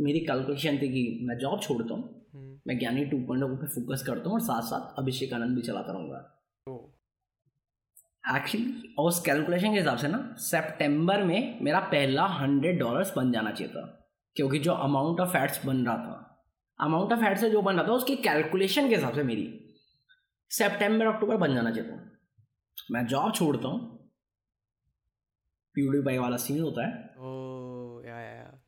[0.00, 4.02] मेरी कैलकुलेशन थी कि मैं जॉब छोड़ता हूँ हम्म। मैं ज्ञानी टू पॉइंट पे फोकस
[4.06, 6.32] करता हूँ और साथ साथ अभिषेक आनंद भी चलाता रहूँगा।
[8.36, 13.32] एक्चुअली और उस कैलकुलेशन के हिसाब से ना सेप्टेम्बर में मेरा पहला हंड्रेड डॉलर्स बन
[13.32, 13.84] जाना चाहिए था
[14.36, 16.22] क्योंकि जो अमाउंट ऑफ़ एड्स बन रहा था
[16.80, 19.65] अमाउंट ऑफ़ एड्स जो बन रहा था उसकी कैलकुलेशन के हिसाब से मेरी
[20.50, 21.90] सेप्टेम्बर अक्टूबर बन जाना चाहिए
[22.90, 24.10] मैं जॉब छोड़ता हूँ।
[25.74, 28.62] प्यूडी बाई वाला सीन होता है। ओ या या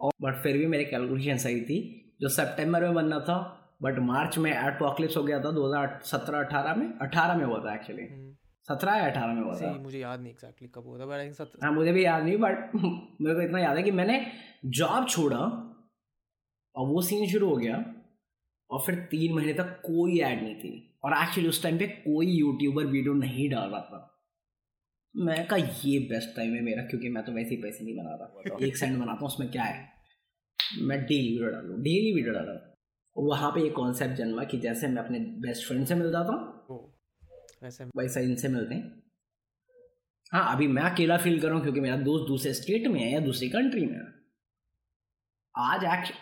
[0.00, 4.38] और बट फिर भी मेरी कैलकुलेशन सही थी। जो सितंबर में बनना था बट मार्च
[4.38, 8.36] में एड पॉकलिप्स हो गया था 2017 18 में। 18 में हुआ था एक्चुअली हम्म।
[8.68, 11.52] सत्रह या अठारह में हुआ था। मुझे याद नहीं एक्जैक्टली कब हुआ था बट सत...
[11.64, 12.70] हाँ मुझे भी याद नहीं बट
[13.20, 14.26] मेरे को इतना याद है कि मैंने
[14.64, 15.38] जॉब छोड़ा
[16.76, 18.01] और वो सीन शुरू हो गया।
[18.72, 22.26] और फिर तीन महीने तक कोई ऐड नहीं थी। और एक्चुअली उस टाइम पे कोई
[22.26, 24.08] यूट्यूबर वीडियो नहीं डाल रहा था।
[25.14, 28.14] मैं कहा ये बेस्ट टाइम है मेरा क्योंकि मैं तो वैसे ही पैसे नहीं बना
[28.14, 29.88] रहा। एक सेंड बनाता हूँ उसमें क्या है?
[30.82, 32.68] मैं डेली वीडियो डालू डेली वीडियो डाल रहा
[33.16, 36.78] वहाँ पे एक कॉन्सेप्ट जन्मा कि जैसे मैं अपने बेस्ट फ्रेंड से मिल जाता हूँ
[37.96, 39.02] वैसे इनसे मिलते हैं।
[40.32, 43.12] हाँ अभी मैं अकेला फील कर रहा हूँ क्योंकि मेरा दोस्त दूसरे स्टेट में है
[43.12, 44.06] या दूसरी कंट्री में है।
[45.54, 46.12] आज एक्च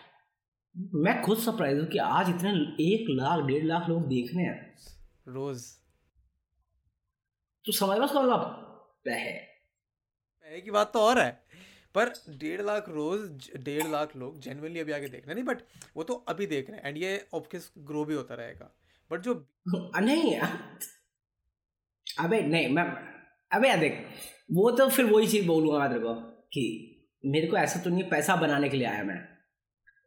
[0.75, 2.51] मैं खुद सरप्राइज़ हूँ कि आज इतने
[2.83, 4.75] एक लाख डेढ़ लाख लोग देख रहे हैं।
[5.27, 5.63] रोज।
[7.65, 8.29] तो समझ बस कौन
[9.07, 11.31] है। की बात तो और है
[11.95, 15.61] पर डेढ़ लाख रोज डेढ़ लाख लोग जेनवनली अभी आगे देख रहे नहीं बट
[15.97, 18.69] वो तो अभी देख रहे हैं एंड ये ऑफकिस ग्रो भी होता रहेगा।
[19.11, 19.33] बट जो
[19.67, 20.35] नहीं
[22.19, 22.83] अबे नहीं मैं
[23.51, 24.05] अबे देख
[24.51, 26.13] वो तो फिर वही चीज़ बोलूँगा मैं तेरे को
[26.53, 26.63] कि
[27.25, 29.19] मेरे को ऐसा तो नहीं पैसा बनाने के लिए आया मैं।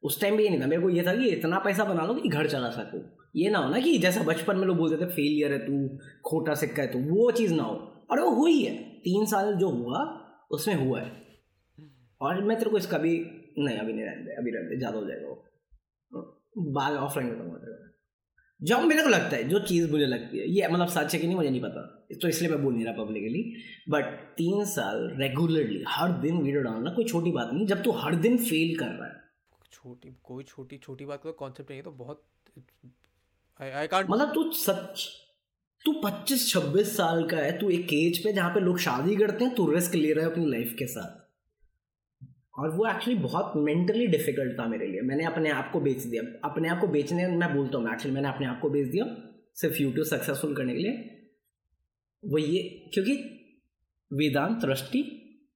[0.05, 2.15] उस टाइम भी ये नहीं था। मेरे को ये था कि इतना पैसा बना लो
[2.15, 3.01] कि घर चला सकूँ।
[3.37, 6.55] ये ना हो ना कि जैसा बचपन में लोग बोलते थे फेलियर है तू, खोटा
[6.55, 8.75] सिक्का है तू, वो चीज़ ना हो। और वो हुई है।
[9.05, 10.03] तीन साल जो हुआ,
[10.51, 11.13] उसमें हुआ है।
[12.21, 13.19] और मैं तेरे को इसका भी,
[13.59, 15.45] नहीं, अभी नहीं रहने अभी रहने ज़्यादा हो जाएगा वो।
[16.73, 17.83] बाद ऑफलाइन बताऊँगा तेरे को
[18.61, 21.27] जो मेरे को लगता है, जो चीज़ मुझे लगती है, ये मतलब सच है कि
[21.27, 21.81] नहीं, मुझे नहीं पता।
[22.23, 23.43] तो इसलिए मैं बोल नहीं रहा पब्लिकली
[23.89, 24.05] बट
[24.37, 28.37] तीन साल रेगुलरली हर दिन वीडियो डालना कोई छोटी बात नहीं। जब तू हर दिन
[28.37, 29.14] फेल कर रहा है
[29.75, 32.23] छोटी, कोई छोटी छोटी बात का कॉन्सेप्ट नहीं है तो बहुत
[33.61, 35.09] आई कांट मतलब तू सच,
[35.85, 39.45] तू पच्चीस, छब्बीस साल का है, तू एक एज पे जहाँ पे लोग शादी करते
[39.45, 41.23] हैं, तू रिस्क ले रहा है अपनी लाइफ के साथ।
[42.59, 46.23] और वो एक्चुअली बहुत मेंटली डिफ़िकल्ट था मेरे लिए। मैंने अपने आप को बेच दिया।
[46.45, 49.05] अपने आप को बेचने, मैं बोलता हूँ एक्चुअली मैंने अपने आप को बेच दिया,
[49.55, 50.93] सिर्फ़ यूट्यूब सक्सेसफुल करने के लिए।
[52.23, 53.15] वो ये, क्योंकि
[54.11, 55.03] वेदांत दृष्टि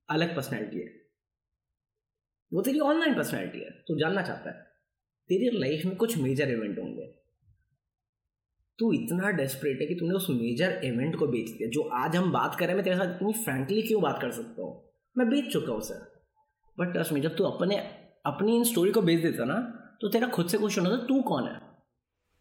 [0.09, 0.98] अलग पर्सनैलिटी है।
[2.53, 4.63] वो तेरी ऑनलाइन पर्सनैलिटी है तू जानना चाहता है।
[5.29, 7.07] तेरी लाइफ में कुछ मेजर इवेंट होंगे।
[8.79, 12.33] तू इतना डेस्परेट है कि तूने उस मेजर इवेंट को बेच दिया जो आज हम
[12.33, 14.91] बात कर रहे हैं मैं तेरे साथ इतनी फ्रेंकली क्यों बात कर सकता हूँ?
[15.19, 16.25] मैं बेच चुका हूँ सर
[16.79, 17.77] बट ट्रस्ट में जब तू अपने
[18.27, 19.61] अपनी इन स्टोरी को बेच देता ना
[20.01, 21.61] तो तेरा खुद से क्वेश्चन होता तू कौन है?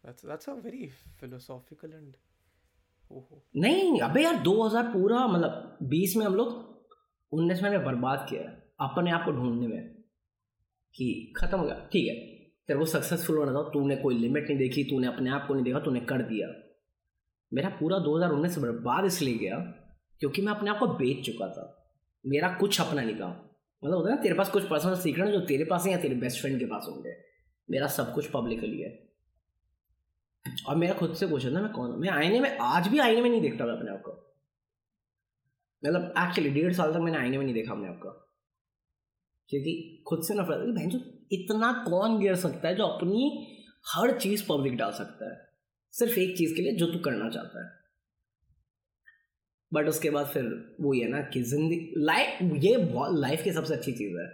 [0.06, 0.86] That's that's a very
[1.22, 2.16] philosophical and
[3.12, 6.48] ओहो। नहीं अबे यार 2000 पूरा मतलब 20 में हम लोग
[7.32, 9.97] 19 में बर्बाद किया है अपने आप को ढूँढने में।
[10.98, 12.14] कि खत्म हो गया। ठीक है।
[12.68, 15.64] तेरे को सक्सेसफुल होना था, तूने कोई लिमिट नहीं देखी, तूने अपने आप को नहीं
[15.64, 16.74] देखा, तूने कर दिया।
[17.54, 19.56] मेरा पूरा 2019 बर्बाद इसलिए गया
[20.20, 21.94] क्योंकि मैं अपने आप को बेच चुका था।
[22.26, 25.40] मेरा कुछ अपना नहीं था। मतलब होता है ना, तेरे पास कुछ पर्सनल सीक्रेट जो
[25.40, 27.12] तेरे पास है या तेरे बेस्ट फ्रेंड के पास होंगे।
[27.70, 29.08] मेरा सब कुछ पब्लिकली है।
[30.68, 33.30] और मेरा खुद से क्वेश्चन था मैं कौन मैं आईने में, आज भी आईने में
[33.30, 34.34] नहीं देखता मैं अपने आप को।
[35.84, 38.27] मतलब एक्चुअली डेढ़ साल तक मैंने आईने में नहीं देखा अपने आप
[39.48, 43.46] क्योंकि खुद से नफरत है बहन इतना कौन गिर सकता है जो अपनी
[43.94, 45.48] हर चीज़ पब्लिक डाल सकता है?
[45.92, 47.78] सिर्फ़ एक चीज़ के लिए जो तू करना चाहता है।
[49.74, 52.76] बट उसके बाद फिर वो ये ना कि ज़िंदगी लाइफ ये
[53.20, 54.26] लाइफ की सबसे अच्छी चीज़ है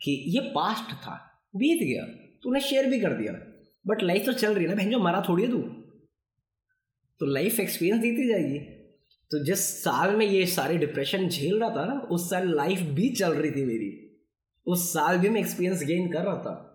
[0.00, 2.04] कि ये पास्ट था, बीत गया,
[2.42, 3.32] तूने शेयर भी कर दिया।
[3.86, 5.58] बट लाइफ तो चल रही है ना, बहन, जो मरा थोड़ी है तू।
[7.20, 8.58] तो लाइफ एक्सपीरियंस देती जाएगी।
[9.30, 13.08] तो जिस साल में ये सारे डिप्रेशन झेल रहा था ना, उस साल लाइफ भी
[13.08, 14.03] चल रही थी मेरी।
[14.66, 16.70] उस साल भी मैं एक्सपीरियंस गेन कर रहा था।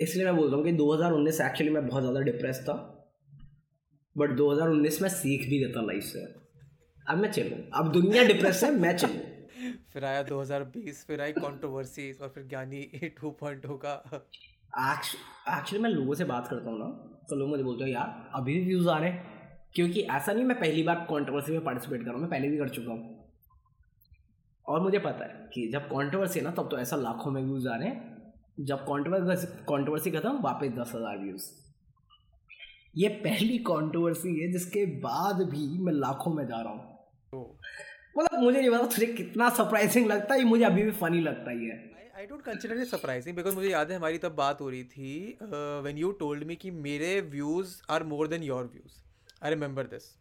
[0.00, 2.74] इसलिए मैं बोल रहा हूँ कि 2019 एक्चुअली मैं बहुत ज़्यादा डिप्रेस था।
[4.16, 6.20] बट 2019 में सीख भी देता लाइफ से।
[7.08, 9.20] अब मैं चलूँ। अब दुनिया डिप्रेस है मैं चलूँ।
[9.92, 12.82] फिर आया 2020 फिर आई कंट्रोवर्सी और फिर ज्ञानी
[13.20, 13.94] 2.0 का।
[14.88, 16.86] एक्चुअली मैं लोगों से बात करता हूँ ना
[17.30, 19.38] तो लोग मुझे बोलते हैं यार अभी भी व्यूज़ आ रहे हैं।
[19.74, 22.58] क्योंकि ऐसा नहीं मैं पहली बार कंट्रोवर्सी में पार्टिसिपेट कर रहा हूँ मैं पहले भी
[22.58, 23.19] कर चुका हूँ।
[24.70, 27.68] और मुझे पता है कि जब कंट्रोवर्सी है ना तब तो ऐसा लाखों में व्यूज़
[27.68, 27.98] आ रहे हैं।
[28.62, 31.44] जब कंट्रोवर्सी कंट्रोवर्सी खत्म वापस दस हज़ार व्यूज़
[32.96, 37.44] ये पहली कंट्रोवर्सी है जिसके बाद भी मैं लाखों में जा रहा हूँ।
[38.16, 41.68] मतलब मुझे नहीं पता तुझे कितना सरप्राइजिंग लगता है मुझे अभी भी फनी लगता ही
[41.68, 41.76] है।
[42.16, 45.38] I don't consider it surprising because मुझे याद है हमारी तब बात हो रही थी
[45.42, 48.98] व्हेन यू टोल्ड मी कि मेरे views are more than your views
[49.44, 50.14] I remember this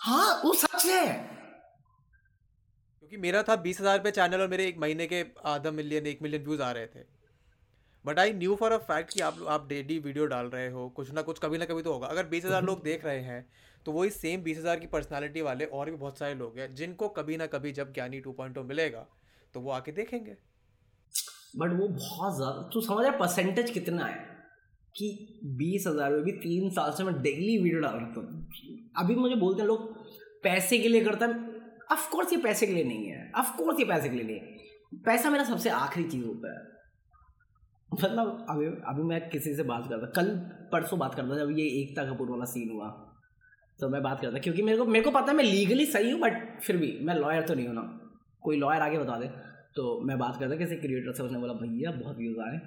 [0.00, 1.06] हाँ वो सच है।
[3.02, 6.22] क्योंकि मेरा था बीस हज़ार पे चैनल और मेरे एक महीने के आधा मिलियन एक
[6.22, 7.00] मिलियन व्यूज़ आ रहे थे।
[8.04, 11.10] But I knew for a fact कि आप आप डेली वीडियो डाल रहे हो, कुछ
[11.12, 13.46] ना कुछ कभी ना कभी तो होगा। अगर बीस हज़ार लोग देख रहे हैं
[13.86, 17.08] तो वही सेम बीस हज़ार की पर्सनालिटी वाले और भी बहुत सारे लोग हैं, जिनको
[17.10, 19.06] कभी ना कभी जब ज्ञानी टू पॉइंट मिलेगा
[19.54, 20.36] तो वो आके देखेंगे।
[21.56, 24.30] बट वो बहुत ज़्यादा तो समझ रहा परसेंटेज कितना है?
[24.94, 25.06] कि
[25.56, 29.34] बीस हज़ार में भी तीन साल से मैं डेली वीडियो डाल रहा हूँ। अभी मुझे
[29.36, 29.86] बोलते हैं लोग,
[30.42, 31.51] पैसे के लिए करता है
[31.92, 35.00] ऑफ़ कोर्स ये पैसे के लिए नहीं है। अफकोर्स ये पैसे के लिए नहीं है।
[35.04, 36.72] पैसा मेरा सबसे आखिरी चीज़ होता है।
[37.92, 40.28] मतलब अभी अभी मैं किसी से बात करता, कल
[40.72, 42.88] परसों बात करता जब ये एकता कपूर वाला सीन हुआ।
[43.80, 46.20] तो मैं बात करता, क्योंकि मेरे को मेरे को पता है मैं लीगली सही हूँ
[46.20, 47.98] बट फिर भी मैं लॉयर तो नहीं हूँ ना।
[48.40, 49.26] कोई लॉयर आगे बता दे।
[49.76, 52.58] तो मैं बात करता, किसी क्रिएटर से उसने बोला, भैया, बहुत व्यूज़ आ रहे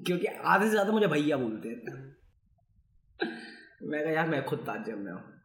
[0.00, 1.84] क्योंकि आधे से ज़्यादा मुझे भैया बोलते हैं।
[3.82, 5.39] मैं कहा, यार, मैं खुद ताज्य में हूँ।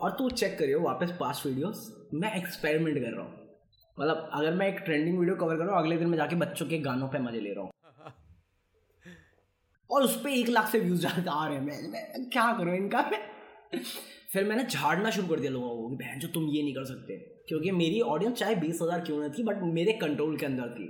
[0.00, 3.32] और तू चेक करियो वापस पास्ट वीडियोस मैं एक्सपेरिमेंट कर रहा हूँ।
[3.98, 6.66] मतलब अगर मैं एक ट्रेंडिंग वीडियो कवर कर रहा हूँ अगले दिन मैं जाके बच्चों
[6.66, 7.70] के गानों पे मज़े ले रहा हूँ।
[9.90, 13.02] और उस पर एक लाख से व्यूज़ आ रहे हैं। मैं, मैं क्या करूँ इनका?
[13.02, 13.82] मैं
[14.32, 17.16] फिर मैंने झाड़ना शुरू कर दिया लोगों को बहन जो तुम ये नहीं कर सकते।
[17.48, 20.86] क्योंकि मेरी ऑडियंस चाहे बीस हज़ार क्यों नहीं थी बट मेरे कंट्रोल के अंदर थी।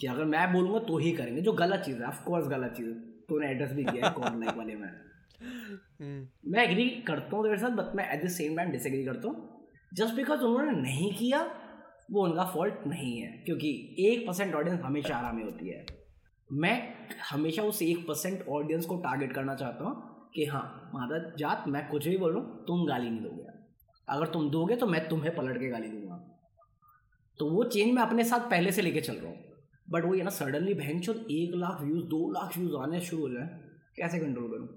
[0.00, 2.94] कि अगर मैं बोलूँगा तो ही करेंगे। जो गलत चीज़ है ऑफकोर्स गलत चीज़ है।
[3.28, 4.12] तूने एड्रेस भी किया है
[4.56, 4.88] वाले में।
[6.02, 9.68] मैं एग्री करता हूँ तेरे साथ बट मैं at the same time disagree करता हूँ।
[9.92, 11.40] जस्ट बिकॉज़ उन्होंने नहीं किया,
[12.10, 15.84] वो उनका फॉल्ट नहीं है, क्योंकि एक परसेंट ऑडियंस हमेशा आराम में होती है।
[16.50, 16.94] मैं
[17.30, 21.88] हमेशा उस एक परसेंट ऑडियंस को टारगेट करना चाहता हूँ कि हाँ माता जात, मैं
[21.88, 23.44] कुछ भी बोलूँ, तुम गाली नहीं दोगे।
[24.08, 26.16] अगर तुम दोगे तो मैं तुम्हें पलट के गाली दूँगा।
[27.38, 29.44] तो वो चेंज मैं अपने साथ पहले से लेके चल रहा हूँ।
[29.90, 30.98] बट वो ये ना सडनली बहन
[31.30, 33.46] एक लाख व्यूज़ दो लाख व्यूज़ आने शुरू हो जाए,
[33.96, 34.68] कैसे कंट्रोल करूँ?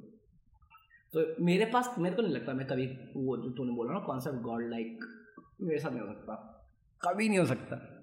[1.14, 4.38] तो मेरे पास मेरे को नहीं लगता मैं कभी वो जो तूने बोला ना कॉन्सेप्ट
[4.38, 5.00] गॉड लाइक
[5.62, 6.56] मेरे साथ नहीं हो सकता।
[7.02, 7.96] कभी नहीं हो सकता।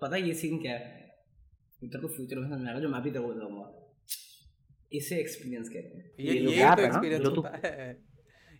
[0.00, 1.02] पता है ये सीन क्या है?
[1.80, 3.94] तेरे को फ्यूचर में समझ आएगा जो मैं भी तेरे को बताऊँगा।
[4.92, 8.04] इसे एक्सपीरियंस कहते हैं। ये ये ये तो एक्सपीरियंस जो तू- होता है।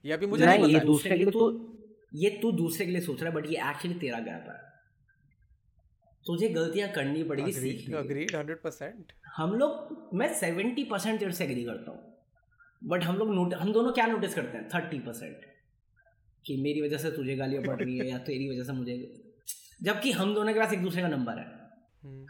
[0.04, 1.72] ये अभी मुझे नहीं नहीं ये दूसरे के लिए तो
[2.14, 4.60] ये तू दूसरे के लिए सोच रहा है बट ये एक्चुअली तेरा गैप है।
[6.24, 11.44] तुझे गलतियाँ करनी पड़ेगी सीखने अग्रीड हंड्रेड परसेंट हम लोग मैं सेवेंटी परसेंट तेरे से
[11.44, 12.00] एग्री करता हूँ।
[12.82, 14.68] बट हम लोग नोट हम दोनों क्या नोटिस करते हैं?
[14.68, 15.46] थर्टी परसेंट
[16.44, 18.96] कि मेरी वजह से तुझे गालियाँ पड़ रही है या तेरी वजह से मुझे
[19.82, 21.44] जबकि हम दोनों के पास एक दूसरे का नंबर है।
[22.02, 22.26] हम्म,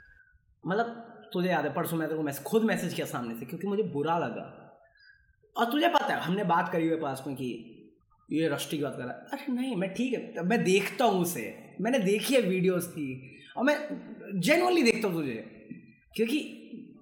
[0.65, 3.83] मतलब तुझे याद है परसों मैं तेरे को खुद मैसेज किया सामने से क्योंकि मुझे
[3.83, 4.45] बुरा लगा।
[5.57, 7.72] और तुझे पता है हमने बात करी हुई पास में कि
[8.33, 11.21] ये रष्टी की बात कर रहा है। अरे नहीं, मैं ठीक है मैं देखता हूँ
[11.23, 13.77] उसे। मैंने देखी है वीडियोस की और मैं
[14.41, 15.35] जेनुअनली देखता हूँ तुझे।
[16.17, 16.39] क्योंकि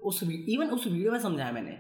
[0.03, 1.73] उस इवन उस वीडियो में समझाया मैंने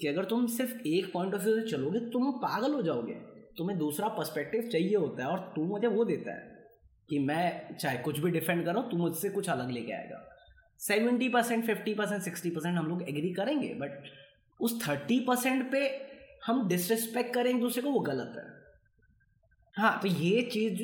[0.00, 3.14] कि अगर तुम सिर्फ़ एक पॉइंट ऑफ़ व्यू से चलोगे, तुम पागल हो जाओगे।
[3.58, 6.54] तुम्हें दूसरा पर्सपेक्टिव चाहिए होता है और तू मुझे वो देता है
[7.08, 10.22] कि मैं चाहे कुछ भी डिफेंड करो, तू मुझसे कुछ अलग लेके आएगा।
[10.78, 14.04] Seventy percent fifty percent sixty percent हम लोग एग्री करेंगे बट
[14.60, 16.06] उस थर्टी परसेंट पे
[16.46, 18.65] हम डिसरिस्पेक्ट करेंगे दूसरे को, वो गलत है।
[19.76, 20.82] हाँ तो ये चीज़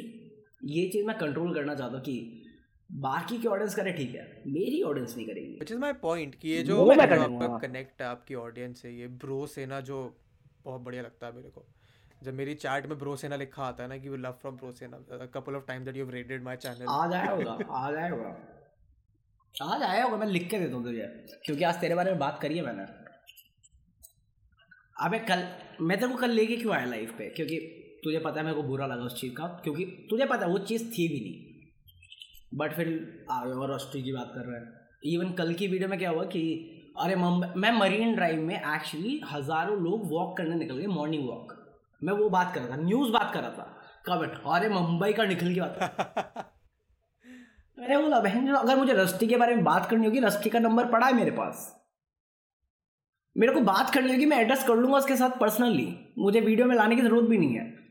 [0.64, 2.42] ये चीज़ मैं कंट्रोल करना चाहता हूँ कि
[2.90, 6.48] बाकी की ऑडियंस करे ठीक है मेरी ऑडियंस नहीं करेगी। विच इज़ माय पॉइंट कि
[6.48, 9.98] ये जो। आपका कनेक्ट है आपकी ऑडियंस से ये ब्रो सेना जो
[10.64, 11.64] बहुत बढ़िया लगता है मेरे को।
[12.22, 14.72] जब मेरी चैट में ब्रो सेना लिखा आता है ना कि वी लव फ्रॉम ब्रो
[14.72, 18.10] सेना couple of time that you have rated my channel आ जाया होगा आ जाया
[18.10, 18.30] होगा।
[19.54, 21.06] आ जाया होगा मैं लिख के देता हूँ तुझे।
[21.46, 22.84] क्योंकि आज तेरे बारे में बात करी है मैंने।
[24.96, 25.46] अबे कल
[25.80, 27.28] मैं तेरे को कल लेके क्यों आया लाइफ पे?
[27.28, 30.52] क्योंकि तुझे पता है मेरे को बुरा लगा उस चीज़ का क्योंकि तुझे पता है
[30.52, 32.88] वो चीज़ थी भी नहीं। बट फिर
[33.30, 34.66] आ गए और रस्टी की बात कर रहे हैं।
[35.12, 36.42] इवन कल की वीडियो में क्या हुआ कि
[37.00, 41.54] अरे मुंबई मैं मरीन ड्राइव में एक्चुअली हज़ारों लोग वॉक करने निकल गए मॉर्निंग वॉक
[42.02, 45.24] मैं वो बात कर रहा था न्यूज़ बात कर रहा था। कब अरे मुंबई का
[45.24, 46.50] निकल की बात कर
[47.78, 50.90] मैंने बोला बहन अगर मुझे रस्टी के बारे में बात करनी होगी रस्टी का नंबर
[50.90, 51.70] पड़ा है मेरे पास।
[53.36, 55.86] मेरे को बात करनी होगी मैं एड्रेस कर लूँगा उसके साथ पर्सनली
[56.18, 57.81] मुझे वीडियो में लाने की ज़रूरत भी नहीं है।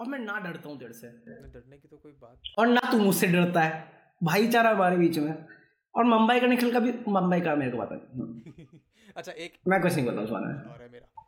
[0.00, 2.98] और मैं ना डरता हूँ तेरे से। डरने की तो कोई बात और ना तू
[2.98, 3.84] मुझसे डरता है।
[4.22, 5.44] भाईचारा हमारे बीच में।
[5.94, 8.66] और मुंबई का निखिल का भी मुंबई का मेरे को पता नहीं।
[9.16, 11.22] अच्छा एक मैं कुछ नहीं बारे और है मेरा।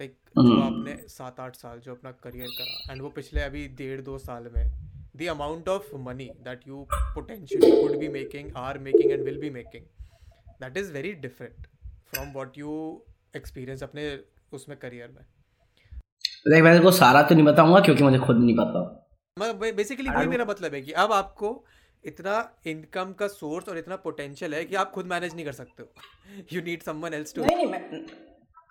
[0.00, 3.68] Like hmm. जो आपने सात आठ साल जो अपना करियर करा एंड वो पिछले अभी
[3.68, 4.70] डेढ़ दो साल में
[5.16, 9.50] the amount of money that you potentially could be making are making and will be
[9.50, 9.84] making
[10.60, 11.66] that is very different
[12.06, 13.02] from what you
[13.36, 14.20] experience अपने
[14.52, 15.24] उसमें करियर में।
[16.48, 18.80] देख मैं को सारा तो नहीं बताऊँगा क्योंकि मुझे खुद नहीं पता।
[19.36, 21.48] मैं बेसिकली वही मेरा मतलब है कि अब आपको
[22.04, 22.34] इतना
[22.66, 25.88] इनकम का सोर्स और इतना पोटेंशियल है कि आप खुद मैनेज नहीं कर सकते हो।
[26.52, 28.04] You need someone else to नहीं नहीं मैं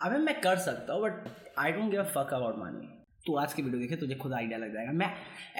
[0.02, 1.27] अबे मैं कर सकता हूँ but
[1.60, 2.88] I don't give a fuck about money
[3.27, 5.11] तू आज की वीडियो देखे तुझे खुद आइडिया लग जाएगा। मैं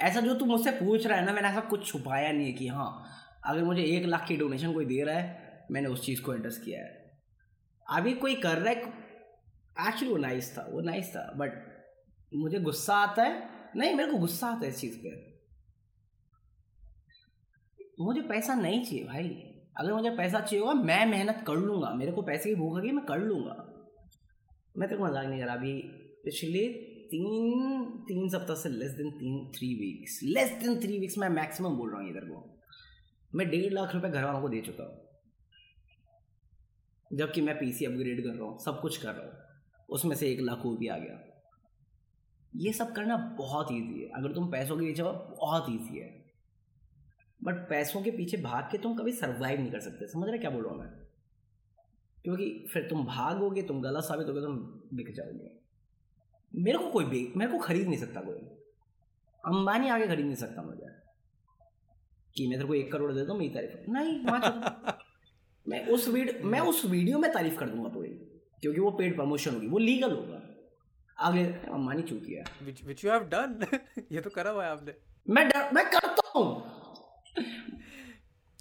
[0.08, 2.68] ऐसा जो तू मुझसे पूछ रहा है ना मैंने ऐसा कुछ छुपाया नहीं है कि
[2.68, 2.90] हाँ
[3.44, 6.58] अगर मुझे एक लाख की डोनेशन कोई दे रहा है मैंने उस चीज़ को एड्रेस
[6.64, 7.20] किया है।
[7.86, 11.65] अभी कोई कर रहा है एक्चुअली वो नाइस था वो नाइस था बट
[12.36, 13.48] मुझे गुस्सा आता है?
[13.76, 15.36] नहीं, मेरे को गुस्सा आता है इस चीज़ पे।
[18.00, 19.28] मुझे पैसा नहीं चाहिए भाई।
[19.78, 22.90] अगर मुझे पैसा चाहिए होगा, मैं मेहनत कर लूँगा। मेरे को पैसे की भूख लगी,
[22.90, 23.54] मैं कर लूँगा।
[24.78, 25.82] मैं तेरे को मज़ाक नहीं कर रहा। अभी
[26.24, 26.68] पिछले
[27.06, 31.76] तीन तीन सप्ताह से लेस देन तीन three weeks less than three weeks मैं मैक्सिमम
[31.76, 32.60] बोल रहा हूँ इधर को।
[33.34, 35.06] मैं डेढ़ लाख रुपए घर वालों को दे चुका हूँ।
[37.18, 39.32] जबकि मैं पीसी अपग्रेड कर रहा हूँ, सब कुछ कर रहा हूँ।
[39.88, 41.25] उसमें से एक लाख वो भी आ गया।
[42.56, 46.24] ये सब करना बहुत ईजी है। अगर तुम पैसों के पीछे हो, बहुत ईजी है।
[47.44, 50.50] बट पैसों के पीछे भाग के तुम कभी सर्वाइव नहीं कर सकते। समझ रहे क्या
[50.50, 50.90] बोल रहा हूँ मैं?
[52.24, 54.56] क्योंकि फिर तुम भागोगे, तुम गलत साबित होगे, तुम
[54.96, 55.50] बिक जाओगे।
[56.54, 58.38] मेरे को कोई मेरे को खरीद नहीं सकता कोई।
[59.44, 60.86] अंबानी आगे खरीद नहीं सकता मुझे।
[62.34, 64.24] कि मैं तेरे को एक करोड़ दे दो, मेरी तारीफ़ नहीं,
[65.68, 68.08] मैं उस वीडियो मैं उस वीडियो में तारीफ़ कर दूँगा पूरी।
[68.60, 70.45] क्योंकि वो पेड प्रमोशन होगी। वो लीगल होगा।
[71.18, 73.78] आगे अंबानी चूती है। Which which you have done.
[74.12, 74.94] ये तो करा हुआ है आपने।
[75.30, 76.76] मैं डर मैं करता हूँ।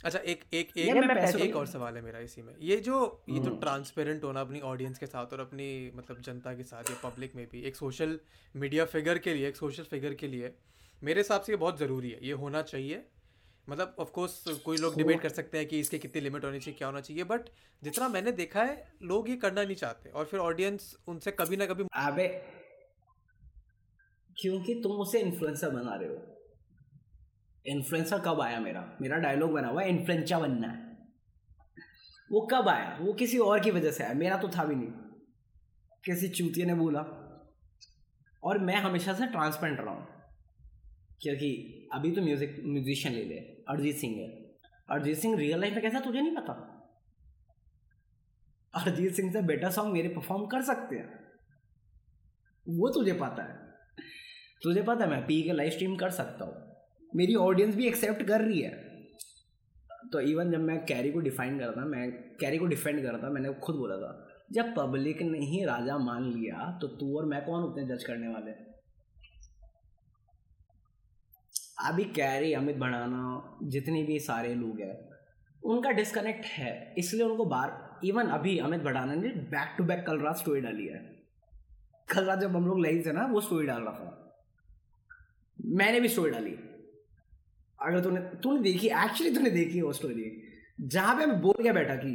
[0.05, 3.23] अच्छा एक एक एक मैं पैसों एक और सवाल है मेरा इसी में। ये जो
[3.29, 6.83] ये तो हम्म। ट्रांसपेरेंट होना अपनी ऑडियंस के साथ और अपनी मतलब जनता के साथ
[6.83, 8.19] या पब्लिक में भी एक सोशल
[8.55, 10.55] मीडिया फिगर के लिए एक सोशल फिगर के लिए
[11.03, 13.05] मेरे हिसाब से ये बहुत ज़रूरी है। ये होना चाहिए।
[13.69, 16.77] मतलब ऑफ़ कोर्स कोई लोग डिबेट कर सकते हैं कि इसके कितनी लिमिट होनी चाहिए
[16.77, 17.41] क्या होना चाहिए बट
[17.83, 21.65] जितना मैंने देखा है लोग ये करना नहीं चाहते और फिर ऑडियंस उनसे कभी ना
[21.65, 22.27] कभी अबे
[24.41, 26.41] क्योंकि तुम उसे इन्फ्लुएंसर बना रहे हो।
[27.65, 28.97] इन्फ्लुएंसर कब आया मेरा?
[29.01, 30.97] मेरा डायलॉग बना हुआ है इन्फ्लुएंचा बनना है।
[32.31, 32.97] वो कब आया?
[33.01, 34.87] वो किसी और की वजह से आया। मेरा तो था भी नहीं।
[36.05, 37.01] किसी चूतिया ने बोला।
[38.43, 40.14] और मैं हमेशा से ट्रांसपेरेंट रहा हूँ।
[41.21, 41.49] क्योंकि
[41.93, 43.35] अभी तो म्यूज़िक म्यूजिशियन ले ले,
[43.69, 44.27] अरिजीत सिंह है।
[44.89, 46.53] अरिजीत सिंह रियल लाइफ में कैसा तुझे नहीं पता?
[48.73, 51.23] अरिजीत सिंह से बेटर सॉन्ग मेरे परफॉर्म कर सकते हैं।
[52.67, 53.63] वो तुझे पता है।
[54.63, 56.53] तुझे पता है, मैं पी के लाइव स्ट्रीम कर सकता हूँ।
[57.13, 58.83] मेरी ऑडियंस भी एक्सेप्ट कर रही है।
[60.11, 63.09] तो इवन जब मैं कैरी को डिफाइन कर रहा था, मैं कैरी को डिफेंड कर
[63.09, 64.11] रहा था, मैंने खुद बोला था,
[64.51, 68.27] जब पब्लिक ने ही राजा मान लिया तो तू और मैं कौन हैं जज करने
[68.27, 68.51] वाले?
[71.77, 75.09] अभी कैरी अमित भड़ाना जितने भी सारे लोग हैं,
[75.63, 80.19] उनका डिस्कनेक्ट है। इसलिए उनको बार इवन अभी अमित भड़ाना ने बैक टू बैक कल
[80.19, 80.99] रात स्टोरी डाली है।
[82.09, 84.21] कल रात जब हम लोग लाइव थे ना, वो स्टोरी डाल रहा था।
[85.59, 86.51] मैंने भी स्टोरी डाली।
[87.79, 90.41] अगर तूने तूने देखी एक्चुअली तूने देखी वो स्टोरी
[90.81, 92.09] जहाँ पे मैं बोल गया बैठा कि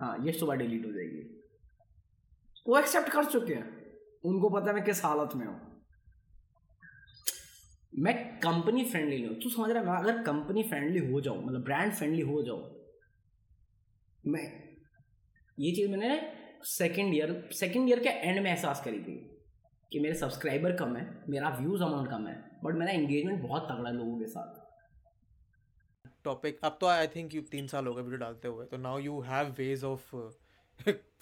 [0.00, 1.22] हाँ ये सुबह डिलीट हो जाएगी।
[2.68, 3.84] वो एक्सेप्ट कर चुके हैं।
[4.24, 5.73] उनको पता मैं किस हालत में हूँ।
[7.94, 11.44] मैं कंपनी फ्रेंडली नहीं हूँ। तू समझ रहा है मैं अगर कंपनी फ्रेंडली हो जाऊँ
[11.44, 12.62] मतलब ब्रांड फ्रेंडली हो जाऊँ
[14.24, 14.42] मैं
[15.58, 16.20] ये चीज़ मैंने
[16.68, 19.14] सेकेंड ईयर सेकेंड ईयर के एंड में एहसास करी थी
[19.92, 22.34] कि मेरे सब्सक्राइबर कम है मेरा व्यूज़ अमाउंट कम है
[22.64, 24.62] बट मेरा एंगेजमेंट बहुत तगड़ा है लोगों के साथ।
[26.24, 28.98] टॉपिक अब तो आई थिंक यू तीन साल हो गए वीडियो डालते हुए तो now
[29.00, 30.14] you have ways of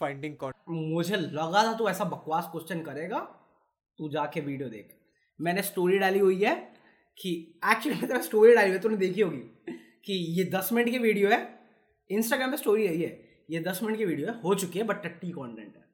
[0.00, 3.18] finding मुझे लगा था तू ऐसा बकवास क्वेश्चन करेगा
[3.98, 4.98] तू जाके वीडियो देख।
[5.40, 6.74] मैंने स्टोरी डाली हुई है
[7.18, 9.40] कि एक्चुअली मैं तेरा स्टोरी डाली हुई है, तूने देखी होगी
[10.04, 11.58] कि ये दस मिनट की वीडियो है।
[12.10, 15.02] इंस्टाग्राम पे स्टोरी है। ये ये दस मिनट की वीडियो है, हो चुकी है बट
[15.02, 15.84] टट्टी कॉन्टेंट है।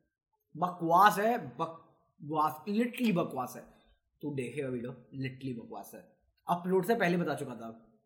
[0.56, 3.62] बकवास है, बकवास लिटली बकवास है।
[4.22, 6.00] तू देखेगा वीडियो लिटली बकवास है।
[6.48, 8.00] अपलोड से पहले बता चुका था।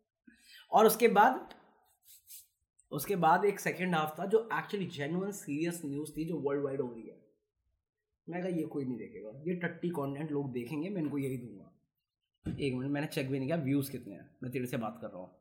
[0.71, 1.53] और उसके बाद
[2.91, 6.81] उसके बाद एक सेकेंड हाफ़ था जो एक्चुअली जेनुअन सीरियस न्यूज़ थी, जो वर्ल्ड वाइड
[6.81, 7.22] हो रही है।
[8.27, 11.69] मैं कहा ये कोई नहीं देखेगा। ये टट्टी कंटेंट लोग देखेंगे मैं इनको यही दूँगा।
[12.59, 14.29] एक मिनट मैंने चेक भी नहीं किया व्यूज़ कितने हैं?
[14.43, 15.31] मैं तेरे से बात कर रहा हूँ।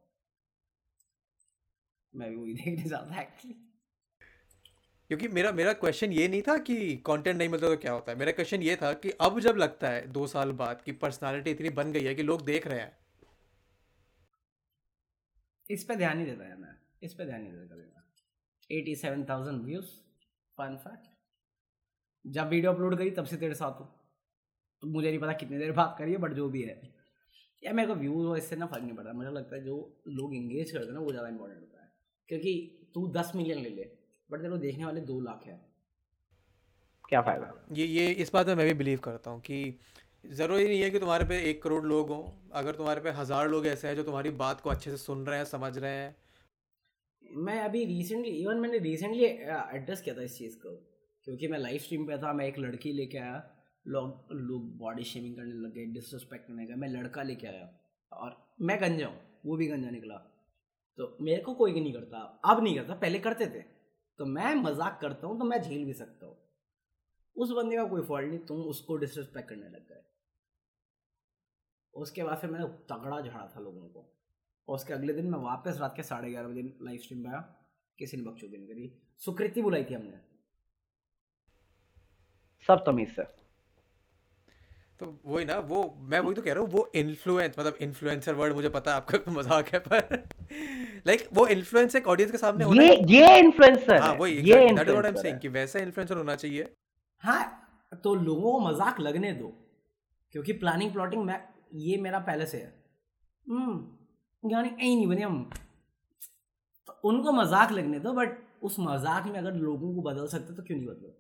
[2.15, 3.55] मैं भी वही देखने जाता एक्चुअली
[5.11, 8.19] क्योंकि मेरा मेरा क्वेश्चन ये नहीं था कि कंटेंट नहीं मिलता तो क्या होता है।
[8.19, 11.71] मेरा क्वेश्चन ये था कि अब जब लगता है दो साल बाद कि पर्सनालिटी इतनी
[11.71, 12.97] बन गई है कि लोग देख रहे हैं।
[15.71, 19.25] इस पे ध्यान नहीं देता है मैं। इस पे ध्यान नहीं देता कभी eighty seven
[19.25, 19.91] thousand views
[20.59, 21.12] fun fact
[22.25, 23.85] जब वीडियो अपलोड करी तब से तेरे साथ हो।
[24.83, 26.81] तो मुझे नहीं पता कितनी देर बात करी है बट जो भी है।
[27.63, 29.77] या मेरे को व्यूज़ हो इससे ना फ़र्क नहीं पड़ता। मुझे लगता है जो
[30.11, 31.91] लोग इंगेज करते हैं ना वो ज़्यादा इंपॉर्टेंट होता है।
[32.29, 33.91] क्योंकि तू दस मिलियन ले ले
[34.31, 35.61] बट तेरे को देखने वाले दो लाख है।
[37.05, 37.53] क्या फ़ायदा?
[37.73, 39.79] ये ये इस बात में मैं भी बिलीव करता हूँ कि
[40.25, 42.23] ज़रूरी नहीं है कि तुम्हारे पे एक करोड़ लोग हों।
[42.53, 45.39] अगर तुम्हारे पे हज़ार लोग ऐसे हैं जो तुम्हारी बात को अच्छे से सुन रहे
[45.39, 46.17] हैं समझ रहे हैं।
[47.23, 50.71] मैं अभी रिसेंटली इवन मैंने रिसेंटली एड्रेस किया था इस चीज़ को।
[51.27, 53.43] क्योंकि मैं लाइव स्ट्रीम पे था, मैं एक लड़की लेके आया।
[53.87, 57.69] लोग लोग बॉडी शेमिंग करने लग गए डिसरिस्पेक्ट करने गए। मैं लड़का लेके आया
[58.13, 60.17] और मैं गंजा हूँ, वो भी गंजा निकला।
[60.99, 63.63] तो मेरे को कोई नहीं करता, अब नहीं करता, पहले करते थे।
[64.19, 66.37] तो मैं मज़ाक करता हूँ तो मैं झेल भी सकता हूँ।
[67.37, 70.03] उस बंदे का कोई फॉल्ट नहीं, तुम उसको डिसरिस्पेक्ट करने लग गए।
[71.95, 74.09] उसके बाद फिर मैंने तगड़ा झाड़ा था लोगों को।
[74.69, 77.41] और उसके अगले दिन मैं वापस रात के साढ़े ग्यारह बजे लाइव स्ट्रीम पे आया,
[77.99, 80.32] किसी ने बकचोदी नहीं करी। सुकृति बुलाई थी हमने।
[82.69, 83.23] सब तमीज से।
[85.01, 88.55] तो वही ना वो मैं वही तो कह रहा हूँ वो इन्फ्लुएंस मतलब इन्फ्लुएंसर वर्ड
[88.55, 90.23] मुझे पता है आपका मज़ाक है पर
[91.07, 94.81] लाइक वो इन्फ्लुएंस एक ऑडियंस के सामने होना ये ये इन्फ्लुएंसर हाँ वही ये that
[94.81, 96.69] is what I am saying कि वैसा इन्फ्लुएंसर होना चाहिए।
[97.23, 97.41] हाँ
[98.05, 99.49] तो लोगों को मज़ाक लगने दो
[100.35, 101.41] क्योंकि प्लानिंग प्लॉटिंग मैं
[101.81, 102.73] ये मेरा पहले से है।
[103.47, 105.43] हम्म यानी ऐ नहीं बने हम।
[106.89, 110.63] तो उनको मज़ाक लगने दो बट उस मज़ाक में अगर लोगों को बदल सकते तो
[110.63, 111.15] क्यों नहीं बदलो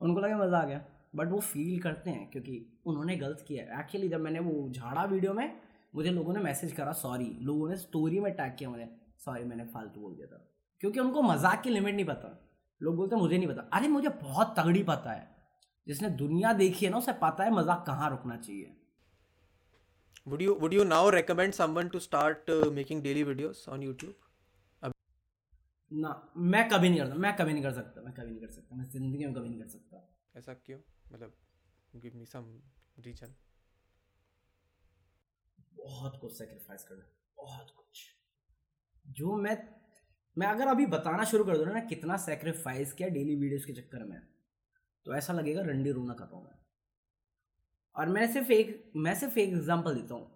[0.00, 0.84] उनको लगे मज़ा आ गया।
[1.16, 5.04] बट वो फील करते हैं क्योंकि उन्होंने गलत किया है। एक्चुअली जब मैंने वो झाड़ा
[5.04, 5.60] वीडियो में
[5.94, 8.88] मुझे लोगों ने मैसेज करा सॉरी लोगों ने स्टोरी में टैग किया मुझे
[9.24, 10.42] सॉरी मैंने फालतू बोल दिया था।
[10.80, 12.32] क्योंकि उनको मज़ाक की लिमिट नहीं पता।
[12.80, 15.36] लोग बोलते मुझे नहीं पता। अरे मुझे बहुत तगड़ी पता है।
[15.86, 18.76] जिसने दुनिया देखी है ना उसे पता है मज़ाक कहाँ रुकना चाहिए।
[20.26, 23.22] Would you would you now recommend someone to start uh, making daily
[23.68, 24.14] on youtube?
[25.90, 28.76] ना मैं कभी नहीं करता मैं कभी नहीं कर सकता मैं कभी नहीं कर सकता
[28.76, 30.78] मैं ज़िंदगी में कभी नहीं कर सकता। ऐसा क्यों?
[31.12, 31.36] मतलब
[31.94, 32.60] गिव मी सम
[32.98, 33.34] रीजन
[35.76, 37.04] बहुत कुछ सेक्रीफाइस करना
[37.38, 38.04] बहुत कुछ।
[39.04, 39.56] जो मैं
[40.36, 44.04] मैं अगर अभी बताना शुरू कर दूँ ना कितना सेक्रीफाइस किया डेली वीडियोस के चक्कर
[44.04, 44.20] में
[45.06, 46.58] तो ऐसा लगेगा रंडी रोना कर रहा हूँ मैं।
[47.96, 50.26] और मैं सिर्फ़ एक मैं सिर्फ़ एक एग्जांपल देता हूँ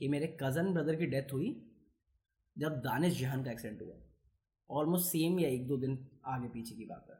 [0.00, 1.50] कि मेरे कज़न ब्रदर की डेथ हुई
[2.56, 3.94] जब दानिश जहान का एक्सीडेंट हुआ।
[4.72, 7.16] ऑलमोस्ट सेम या एक दो दिन आगे पीछे की बात है।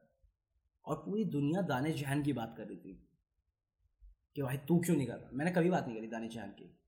[0.85, 3.09] और पूरी दुनिया दानिश जहान की बात कर रही थी
[4.35, 5.31] कि भाई तू क्यों नहीं कर रहा?
[5.33, 6.79] मैंने कभी बात नहीं करी दानिश जहान की।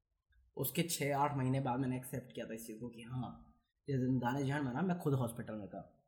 [0.57, 3.55] उसके छः आठ महीने बाद मैंने एक्सेप्ट किया था इस चीज़ को कि हाँ
[3.89, 6.01] जिस दिन दानिश जहान मना मैं खुद हॉस्पिटल में था।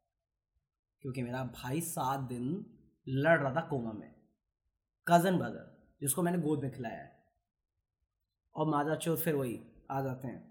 [1.01, 2.67] क्योंकि मेरा भाई सात दिन
[3.09, 4.15] लड़ रहा था कोमा में।
[5.09, 7.25] कज़न ब्रदर जिसको मैंने गोद में खिलाया है।
[8.55, 9.61] और माजा चौथ फिर वही,
[9.91, 10.46] आ जाते हैं।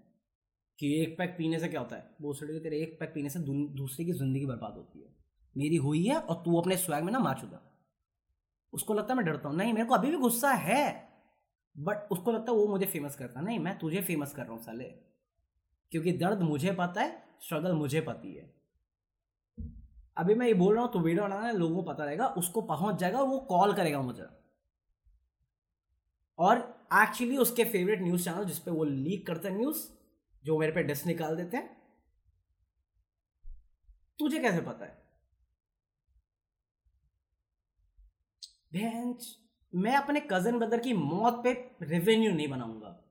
[0.78, 2.14] कि एक पैक पीने से क्या होता है?
[2.22, 5.14] बोसड़ी तेरे एक पैक पीने से दूसरे की ज़िंदगी बर्बाद होती है।
[5.56, 7.62] मेरी हुई है और तू अपने स्वैग में ना मार चुका
[8.72, 11.08] उसको लगता है मैं डरता हूँ। नहीं, मेरे को अभी भी गुस्सा है।
[11.76, 14.62] बट उसको लगता है वो मुझे फ़ेमस करता नहीं, मैं तुझे फ़ेमस कर रहा हूँ
[14.62, 14.84] साले।
[15.92, 18.54] क्योंकि दर्द मुझे पता है स्ट्रगल मुझे पती है।
[20.16, 22.98] अभी मैं ये बोल रहा हूँ तो वीडियो बनाना लोगों को पता रहेगा, उसको पहुँच
[22.98, 24.26] जाएगा, वो कॉल करेगा मुझे।
[26.38, 26.58] और
[26.94, 29.78] एक्चुअली उसके फेवरेट न्यूज़ चैनल जिसपे वो लीक करते हैं न्यूज़
[30.46, 31.76] जो मेरे पे डिस निकाल देते हैं।
[34.18, 35.06] तुझे कैसे पता है?
[38.72, 39.36] बेंच
[39.72, 41.52] मैं अपने कज़न ब्रदर की मौत पे
[41.82, 43.02] रेवेन्यू नहीं बनाऊँगा।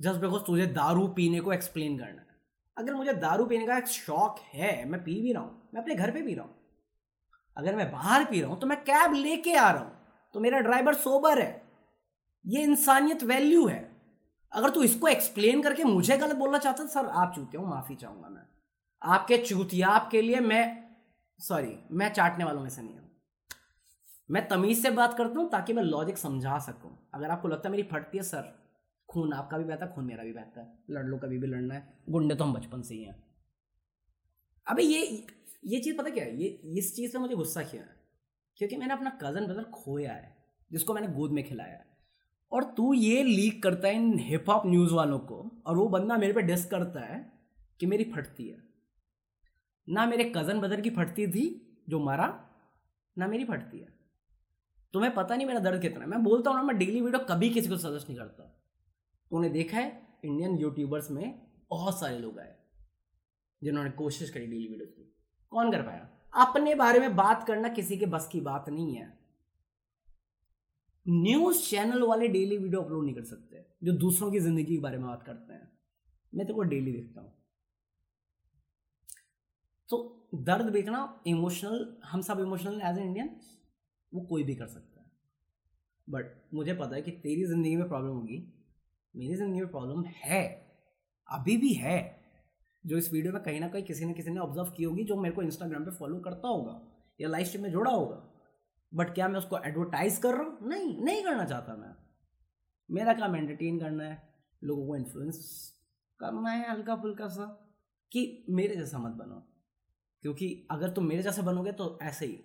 [0.00, 2.36] जस्ट बिकॉज़ तुझे दारू पीने को एक्सप्लेन करना है।
[2.76, 5.94] अगर मुझे दारू पीने का एक शौक है, मैं पी भी रहा हूँ, मैं अपने
[5.94, 6.54] घर पे पी रहा हूँ।
[7.56, 9.92] अगर मैं बाहर पी रहा हूँ तो मैं कैब लेके आ रहा हूँ।
[10.34, 11.62] तो मेरा ड्राइवर सोबर है।
[12.46, 13.95] ये इंसानियत वैल्यू है।
[14.52, 18.28] अगर तू इसको एक्सप्लेन करके मुझे गलत बोलना चाहता सर, आप चूते हो, माफ़ी चाहूँगा
[18.28, 18.42] मैं।
[19.02, 20.84] आपके चूतियाप के लिए मैं
[21.40, 23.10] सॉरी मैं चाटने वालों में से नहीं हूँ।
[24.30, 27.70] मैं तमीज से बात करता हूँ ताकि मैं लॉजिक समझा सकूँ। अगर आपको लगता है
[27.70, 28.52] मेरी फटती है, सर,
[29.08, 31.74] खून आपका भी बहता है, खून मेरा भी बहता है। लड़ लो कभी भी लड़ना
[31.74, 33.24] है। गुंडे तो हम बचपन से ही हैं।
[34.66, 35.26] अबे ये
[35.64, 36.42] ये चीज़ पता क्या है?
[36.42, 36.48] ये,
[36.78, 37.94] इस चीज़ से मुझे गुस्सा किया है
[38.56, 40.36] क्योंकि मैंने अपना कज़न ब्रदर खोया है,
[40.72, 41.95] जिसको मैंने गोद में खिलाया है।
[42.52, 46.16] और तू ये लीक करता है इन हिप हॉप न्यूज़ वालों को, और वो बंदा
[46.16, 47.20] मेरे पे डिस करता है
[47.80, 48.62] कि मेरी फटती है।
[49.88, 51.44] ना मेरे कज़न ब्रदर की फटती थी
[51.88, 52.26] जो मारा,
[53.16, 53.94] ना मेरी फटती है।
[54.94, 57.50] तुम्हें पता नहीं मेरा दर्द कितना है। मैं बोलता हूँ ना, मैं डेली वीडियो कभी
[57.50, 58.44] किसी को सजेस्ट नहीं करता।
[59.30, 62.54] तूने देखा है इंडियन यूट्यूबर्स में बहुत सारे लोग आए,
[63.62, 65.12] जिन्होंने कोशिश करी डेली वीडियो की।
[65.52, 66.08] कौन कर पाया?
[66.46, 69.06] अपने बारे में बात करना किसी के बस की बात नहीं है।
[71.06, 74.98] न्यूज़ चैनल वाले डेली वीडियो अपलोड नहीं कर सकते, जो दूसरों की ज़िंदगी के बारे
[74.98, 75.70] में बात करते हैं।
[76.32, 77.32] मैं तेरे को डेली देखता हूँ।
[79.88, 83.30] तो दर्द देखना इमोशनल हम सब इमोशनल एज ए इंडियन
[84.12, 85.10] वो कोई भी कर सकता है।
[86.08, 88.42] बट मुझे पता है कि तेरी ज़िंदगी में प्रॉब्लम होगी,
[89.14, 90.44] मेरी ज़िंदगी में प्रॉब्लम है,
[91.28, 91.98] अभी भी है,
[92.84, 95.16] जो इस वीडियो में कहीं ना कहीं किसी न किसी ने ऑब्ज़र्व की होगी, जो
[95.16, 96.80] मेरे को इंस्टाग्राम पे फॉलो करता होगा,
[97.20, 98.22] या लाइव स्ट्रीम में जोड़ा होगा।
[98.96, 100.68] बट क्या मैं उसको एडवर्टाइज कर रहा हूँ?
[100.68, 101.94] नहीं नहीं करना चाहता मैं।
[102.88, 104.22] मेरा काम एंटरटेन करना है,
[104.62, 105.38] लोगों को इन्फ्लुएंस
[106.20, 107.44] करना है हल्का फुल्का सा,
[108.12, 109.42] कि मेरे जैसा मत बनो।
[110.22, 112.38] क्योंकि अगर तुम मेरे जैसे बनोगे तो ऐसे ही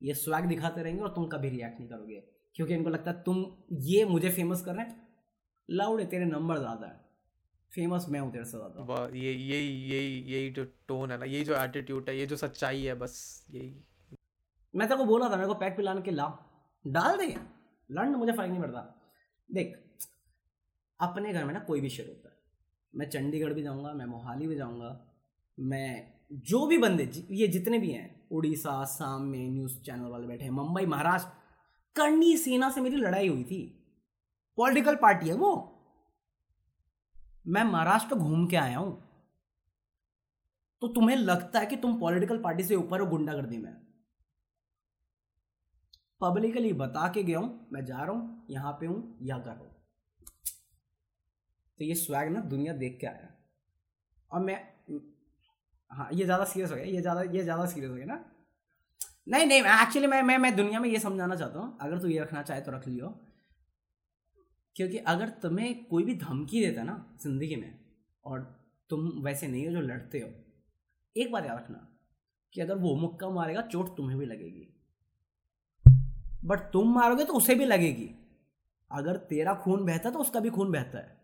[0.00, 2.22] ये स्वैग दिखाते रहेंगे और तुम कभी रिएक्ट नहीं करोगे।
[2.56, 3.44] क्योंकि इनको लगता है तुम
[3.82, 5.06] ये मुझे फ़ेमस कर रहे हैं।
[5.68, 7.04] लाउड है तेरे नंबर ज़्यादा है।
[7.72, 11.44] फ़ेमस मैं हूँ, तेरे से ज़्यादा ये यही यही यही जो टोन है ना यही
[11.44, 13.74] जो एटीट्यूड है, ये जो सच्चाई है, बस यही।
[14.76, 16.26] मैं तेरे को बोला था, मेरे को पैक पिलाने के ला
[16.86, 17.26] डाल दे
[17.90, 19.12] लड़ना मुझे फ़र्क नहीं पड़ता।
[19.52, 19.98] देख,
[21.00, 22.36] अपने घर में ना कोई भी शेर होता है।
[22.94, 25.14] मैं चंडीगढ़ भी जाऊँगा, मैं मोहाली भी जाऊँगा,
[25.60, 30.44] मैं जो भी बंदे ये जितने भी हैं, उड़ीसा, आसाम में न्यूज़ चैनल वाले बैठे
[30.44, 31.30] हैं, मुंबई, महाराष्ट्र,
[31.96, 33.82] करनी सेना से मेरी लड़ाई हुई थी।
[34.56, 35.72] पॉलिटिकल पार्टी है वो।
[37.46, 39.02] मैं महाराष्ट्र घूम के आया हूँ।
[40.80, 43.85] तो तुम्हें लगता है कि तुम पॉलिटिकल पार्टी से ऊपर हो, गुंडागर्दी में?
[46.20, 49.60] पब्लिकली बता के गया हूँ, मैं जा रहा हूँ, यहाँ पे हूँ या कर रहा
[49.60, 49.74] हूँ।
[51.78, 53.28] तो ये स्वैग ना दुनिया देख के आया।
[54.30, 54.60] और मैं
[55.90, 58.24] हाँ ये ज़्यादा सीरियस हो गया, ये ज़्यादा ये ज़्यादा सीरियस हो गया ना।
[59.28, 62.20] नहीं नहीं एक्चुअली मैं मैं मैं दुनिया में ये समझाना चाहता हूँ, अगर तू ये
[62.20, 63.08] रखना चाहे तो रख लियो।
[64.76, 67.78] क्योंकि अगर तुम्हें कोई भी धमकी देता ना ज़िंदगी में,
[68.24, 68.40] और
[68.90, 70.28] तुम वैसे नहीं हो जो लड़ते हो,
[71.16, 71.86] एक बार याद रखना
[72.52, 74.68] कि अगर वो मुक्का मारेगा, चोट तुम्हें भी लगेगी।
[76.46, 78.10] बट तुम मारोगे तो उसे भी लगेगी।
[78.92, 81.20] अगर तेरा खून बहता है तो उसका भी खून बहता है।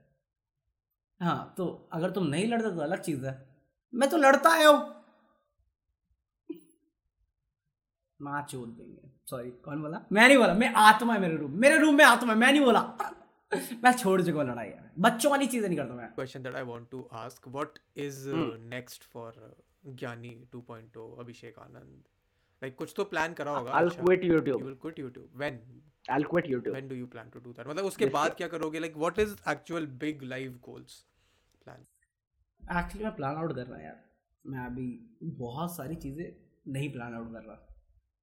[1.20, 3.48] हाँ तो अगर तुम नहीं लड़ते तो अलग चीज़ है।
[3.94, 5.02] मैं तो लड़ता आया हूँ।
[8.20, 10.00] माँ चोट देंगे। सॉरी कौन बोला?
[10.12, 12.64] मैं नहीं बोला मैं आत्मा है मेरे रूम मेरे रूम में आत्मा है मैं नहीं
[12.64, 12.80] बोला।
[13.84, 17.46] मैं छोड़ चुका लड़ाई यार। बच्चों वाली चीज़ें नहीं करता मैं। Want to ask.
[17.56, 18.68] What is uh, Hmm.
[18.68, 19.52] next for uh,
[19.94, 22.11] Gyani 2.0 Abhishek Anand?
[22.62, 24.04] Like कुछ तो plan करा होगा I'll अच्छा.
[24.04, 24.66] quit You YouTube.
[24.66, 25.40] will quit YouTube.
[25.44, 25.58] When?
[26.10, 26.72] I'll quit YouTube.
[26.72, 27.66] When do you plan to do that?
[27.66, 28.80] मतलब उसके बाद क्या करोगे?
[28.80, 30.96] Like what is actual big life goals?
[31.64, 31.84] Plan.
[32.62, 34.00] Actually मैं प्लान आउट कर रहा यार
[34.44, 34.88] मैं अभी
[35.22, 36.24] बहुत सारी चीज़ें
[36.72, 37.68] नहीं प्लान आउट कर रहा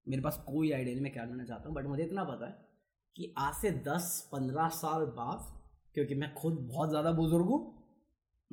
[0.08, 2.68] मेरे पास कोई आइडिया नहीं मैं क्या करना चाहता हूँ बट मुझे इतना पता है
[3.16, 5.48] कि आज से दस पंद्रह साल बाद
[5.94, 7.60] क्योंकि मैं खुद बहुत ज़्यादा बुज़ुर्ग हूँ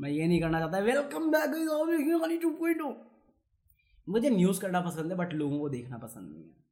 [0.01, 2.83] मैं ये नहीं करना चाहता वेलकम बैक टू पॉइंट
[4.09, 6.65] मुझे न्यूज़ करना पसंद है बट लोगों को देखना पसंद नहीं है।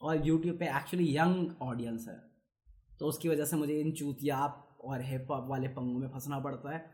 [0.00, 2.22] और यूट्यूब पे एक्चुअली यंग ऑडियंस है।
[2.98, 6.70] तो उसकी वजह से मुझे इन चूतियाप और हिप हॉप वाले पंगों में फंसना पड़ता
[6.70, 6.90] है।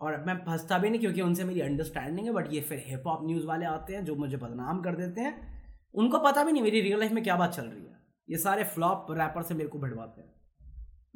[0.00, 3.26] और मैं फंसता भी नहीं क्योंकि उनसे मेरी अंडरस्टैंडिंग है बट ये फिर हिप हॉप
[3.26, 5.64] न्यूज़ वाले आते हैं जो मुझे बदनाम कर देते हैं।
[5.94, 7.98] उनको पता भी नहीं मेरी रियल लाइफ में क्या बात चल रही है।
[8.30, 10.34] ये सारे फ्लॉप रैपर से मेरे को भिड़वाते हैं।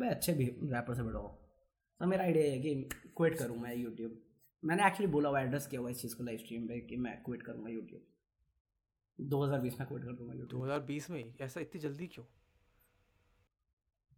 [0.00, 1.28] मैं अच्छे भी रैपर से भिड़वाओ
[2.00, 2.74] तो मेरा आइडिया है कि
[3.16, 4.27] क्विट करूँ मैं यूट्यूब
[4.64, 7.22] मैंने एक्चुअली बोला हुआ एड्रेस किया हुआ इस चीज़ को लाइव स्ट्रीम पे कि मैं
[7.22, 8.02] क्विट करूँगा यूट्यूब
[9.20, 11.24] 2020 में क्विट कर दूँगा यूट्यूब 2020 में?
[11.24, 11.34] ही?
[11.40, 12.24] ऐसा इतनी जल्दी क्यों?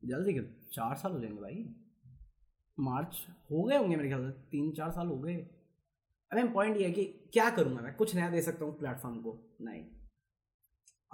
[0.04, 0.44] जल्दी क्यों?
[0.72, 1.74] चार साल हो जाएँगे भाई।
[2.80, 5.34] मार्च हो गए होंगे मेरे ख्याल से। तीन चार साल हो गए।
[6.32, 7.94] अरे पॉइंट ये है कि क्या करूँगा मैं?
[7.94, 9.86] कुछ नया दे सकता हूँ प्लेटफॉर्म को। नहीं।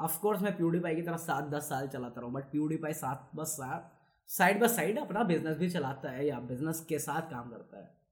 [0.00, 3.48] ऑफ़ कोर्स मैं प्यूडीपाई की तरह सात दस साल चलाता रहूँ बट प्यूडीपाई सात बस
[3.48, 7.78] सात साइड बाय साइड अपना बिज़नेस भी चलाता है या बिज़नेस के साथ काम करता
[7.78, 8.05] है।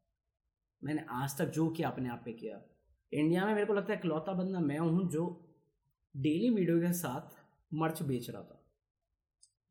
[0.85, 2.63] मैंने आज तक जो किया, अपने आप पे किया।
[3.13, 5.51] इंडिया में मेरे को लगता है इकलौता बंदा मैं हूँ जो
[6.17, 7.43] डेली वीडियो के साथ
[7.75, 8.65] मर्च बेच रहा था।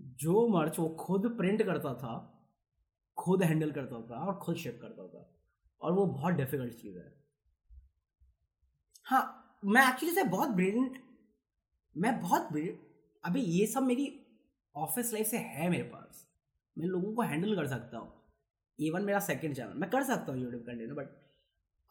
[0.02, 2.44] जो मर्च वो खुद प्रिंट करता था,
[3.18, 5.30] खुद हैंडल करता था और खुद शिप करता था।
[5.81, 7.23] और वो बहुत डिफ़िकल्ट चीज़ है।
[9.03, 11.03] हाँ मैं एक्चुअली से बहुत ब्रिलियंट
[11.98, 12.48] मैं बहुत
[13.26, 14.26] अभी ये सब मेरी
[14.76, 16.27] ऑफ़िस लाइफ से है मेरे पास।
[16.77, 18.22] मैं लोगों को हैंडल कर सकता हूँ।
[18.79, 21.09] इवन मेरा सेकंड चैनल मैं कर सकता हूँ यूट्यूब कंटेंट बट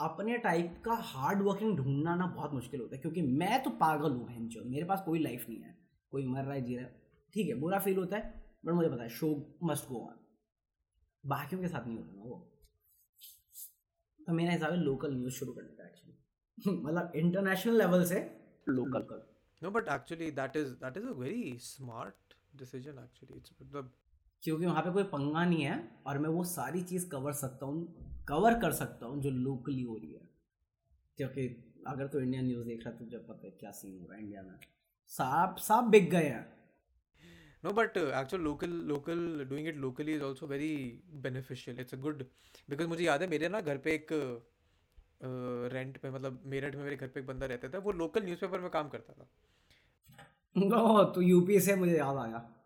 [0.00, 4.12] अपने टाइप का हार्ड वर्किंग ढूंढना ना बहुत मुश्किल होता है क्योंकि मैं तो पागल
[4.12, 5.76] हूँ हेंचो मेरे पास कोई लाइफ नहीं है
[6.10, 7.02] कोई मर रहा है जी रहा है।
[7.34, 10.18] ठीक है बुरा फील होता है बट मुझे पता है शो मस्ट गो ऑन
[11.24, 12.38] बाकियों के साथ नहीं होता ना वो।
[14.26, 19.04] तो मेरा हिसाब है लोकल न्यूज़ शुरू करने का एक्चुअली मतलब इंटरनेशनल लेवल से Local.
[19.62, 23.38] No, but actually that is that is a very smart decision actually.
[23.38, 23.82] It's the
[24.42, 28.24] क्योंकि वहाँ पे कोई पंगा नहीं है और मैं वो सारी चीज़ कवर सकता हूँ
[28.28, 30.28] कवर कर सकता हूँ जो लोकली हो रही है।
[31.16, 34.16] क्योंकि अगर तो इंडियन न्यूज़ देख रहा है तुझे पता है क्या सीन हो रहा
[34.16, 34.54] है इंडिया में।
[35.08, 36.62] सांप सांप बिक गए हैं।
[37.64, 39.20] No, but uh, actual local local
[39.50, 40.70] doing it locally is also very
[41.26, 41.76] beneficial.
[41.82, 42.24] It's a good
[42.70, 44.08] because मुझे याद है मेरे ना घर पे एक
[45.72, 48.24] रेंट uh, पे मतलब मेरठ में मेरे घर पे एक बंदा रहता था वो लोकल
[48.24, 49.28] न्यूज़पेपर में काम करता था।
[50.82, 52.61] ओह तो यूपी से मुझे याद आया।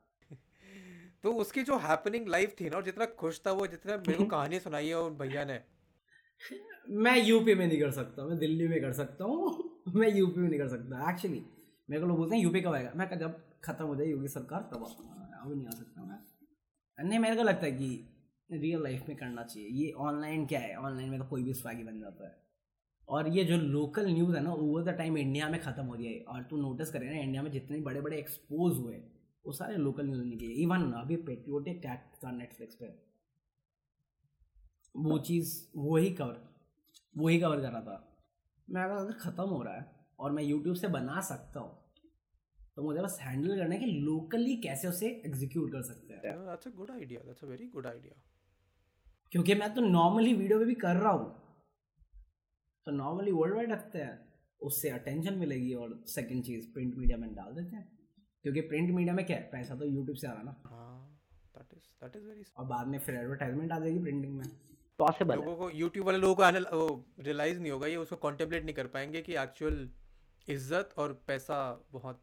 [1.27, 4.25] तो उसकी जो हैपनिंग लाइफ थी ना और जितना खुश था वो जितना मेरे को
[4.25, 5.61] कहानी सुनाई है उन भैया ने।
[6.91, 10.49] मैं यूपी में नहीं कर सकता मैं दिल्ली में कर सकता हूँ। मैं यूपी में
[10.49, 11.47] नहीं कर सकता। एक्चुअली
[11.91, 12.93] मेरे को लोग बोलते हैं यूपी कब आएगा?
[12.97, 17.37] मैं जब खत्म हो जाए योगी सरकार तब अभी नहीं आ सकता मैं। नहीं मेरे
[17.37, 18.09] को लगता है कि
[18.53, 20.77] रियल लाइफ में करना चाहिए। ये ऑनलाइन क्या है?
[20.77, 22.43] ऑनलाइन में तो कोई भी स्वागी बन जाता है।
[23.09, 26.07] और ये जो लोकल न्यूज़ है ना ओवर द टाइम इंडिया में ख़त्म हो रही
[26.07, 29.03] है। और तू नोटिस करे ना इंडिया में जितने बड़े बड़े एक्सपोज हुए
[29.47, 32.87] वो सारे लोकल न्यूज़ नहीं किए इवन अभी पेट्रियोटिक कैट था नेटफ्लिक्स पे।
[34.95, 36.41] वो चीज़ वो ही कवर
[37.15, 38.03] वो ही कवर कर रहा था।
[38.69, 41.85] मैं अगर अगर ख़त्म हो रहा है और मैं यूट्यूब से बना सकता हूँ
[42.77, 46.67] तो मुझे बस हैंडल करना है कि लोकली कैसे उसे एग्जीक्यूट कर सकते हैं। That's
[46.67, 48.21] a good idea that's a very good idea
[49.33, 51.31] क्योंकि मैं तो नॉर्मली वीडियो में भी कर रहा हूँ।
[52.87, 54.19] तो नॉर्मली वर्ल्ड वाइड रखते हैं
[54.61, 57.89] उससे अटेंशन मिलेगी और सेकंड चीज़ प्रिंट मीडिया में डाल देते हैं।
[58.45, 61.19] क्योंकि प्रिंट मीडिया में क्या है पैसा तो यूट्यूब से आ रहा है ना। हाँ
[61.57, 64.45] that is that is very और बाद में फिर एडवर्टाइजमेंट आ जाएगी प्रिंटिंग में।
[64.99, 68.65] पॉसिबल लोगों को YouTube वाले लोगों को एनल वो रियलाइज़ नहीं होगा ये उसको कॉन्टेम्पलेट
[68.65, 69.89] नहीं कर पाएँगे कि एक्चुअल
[70.49, 71.59] इज़्ज़त और पैसा
[71.93, 72.23] बहुत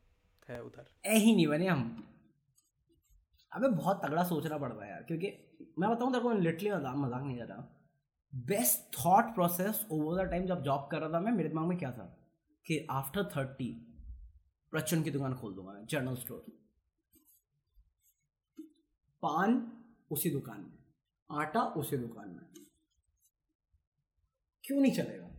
[0.50, 1.84] है उधर। ए ही नहीं बने हम।
[3.52, 5.34] अबे बहुत तगड़ा सोचना पड़ता है यार क्योंकि
[5.80, 7.68] मैं बताऊँ तेरे को लिटरली मज़ाक मज़ाक नहीं कर रहा।
[8.34, 11.78] Best thought process over the time जब जॉब कर रहा था मैं मेरे दिमाग में
[11.78, 12.06] क्या था?
[12.66, 13.70] कि आफ्टर थर्टी
[14.74, 16.46] प्रचन की दुकान खोल दूँगा मैं जनरल स्टोर
[19.22, 20.84] पान उसी दुकान में
[21.42, 22.66] आटा उसी दुकान में।
[24.66, 25.30] क्यों नहीं चलेगा?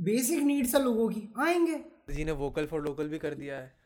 [0.00, 1.84] बेसिक नीड्स है लोगों की आएँगे।
[2.14, 3.76] जी ने वोकल फॉर लोकल भी कर दिया है।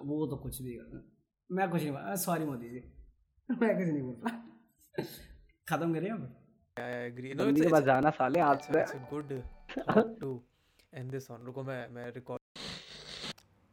[0.00, 1.16] वो तो कुछ भी कर
[1.52, 2.80] मैं कुछ नहीं सॉरी मोदी जी।
[3.50, 4.30] मैं कुछ नहीं बोलता।
[5.68, 6.44] खत्म करिए अब
[7.36, 10.38] बंदी it's, के पास जाना साले आज से। it's a
[10.94, 11.44] end this on.
[11.46, 12.40] रुको मैं मैं record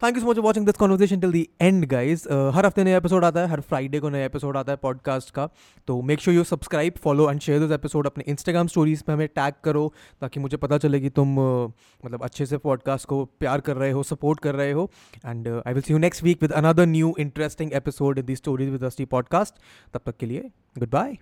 [0.01, 3.25] thank you so much watching this conversation till the end guys हर हफ़्ते नया एपिसोड
[3.25, 5.47] आता है हर फ्राइडे को नया एपिसोड आता है पॉडकास्ट का।
[5.87, 9.27] तो make sure you subscribe follow and share this episode अपने इंस्टाग्राम स्टोरीज पे हमें
[9.27, 11.71] टैग करो ताकि मुझे पता चले कि तुम uh,
[12.05, 14.89] मतलब अच्छे से पॉडकास्ट को प्यार कर रहे हो सपोर्ट कर रहे हो।
[15.25, 18.69] And I will see you next week with another new interesting episode in the stories
[18.69, 19.55] with Ashti podcast
[19.93, 21.17] तब तक के लिए गुड बाय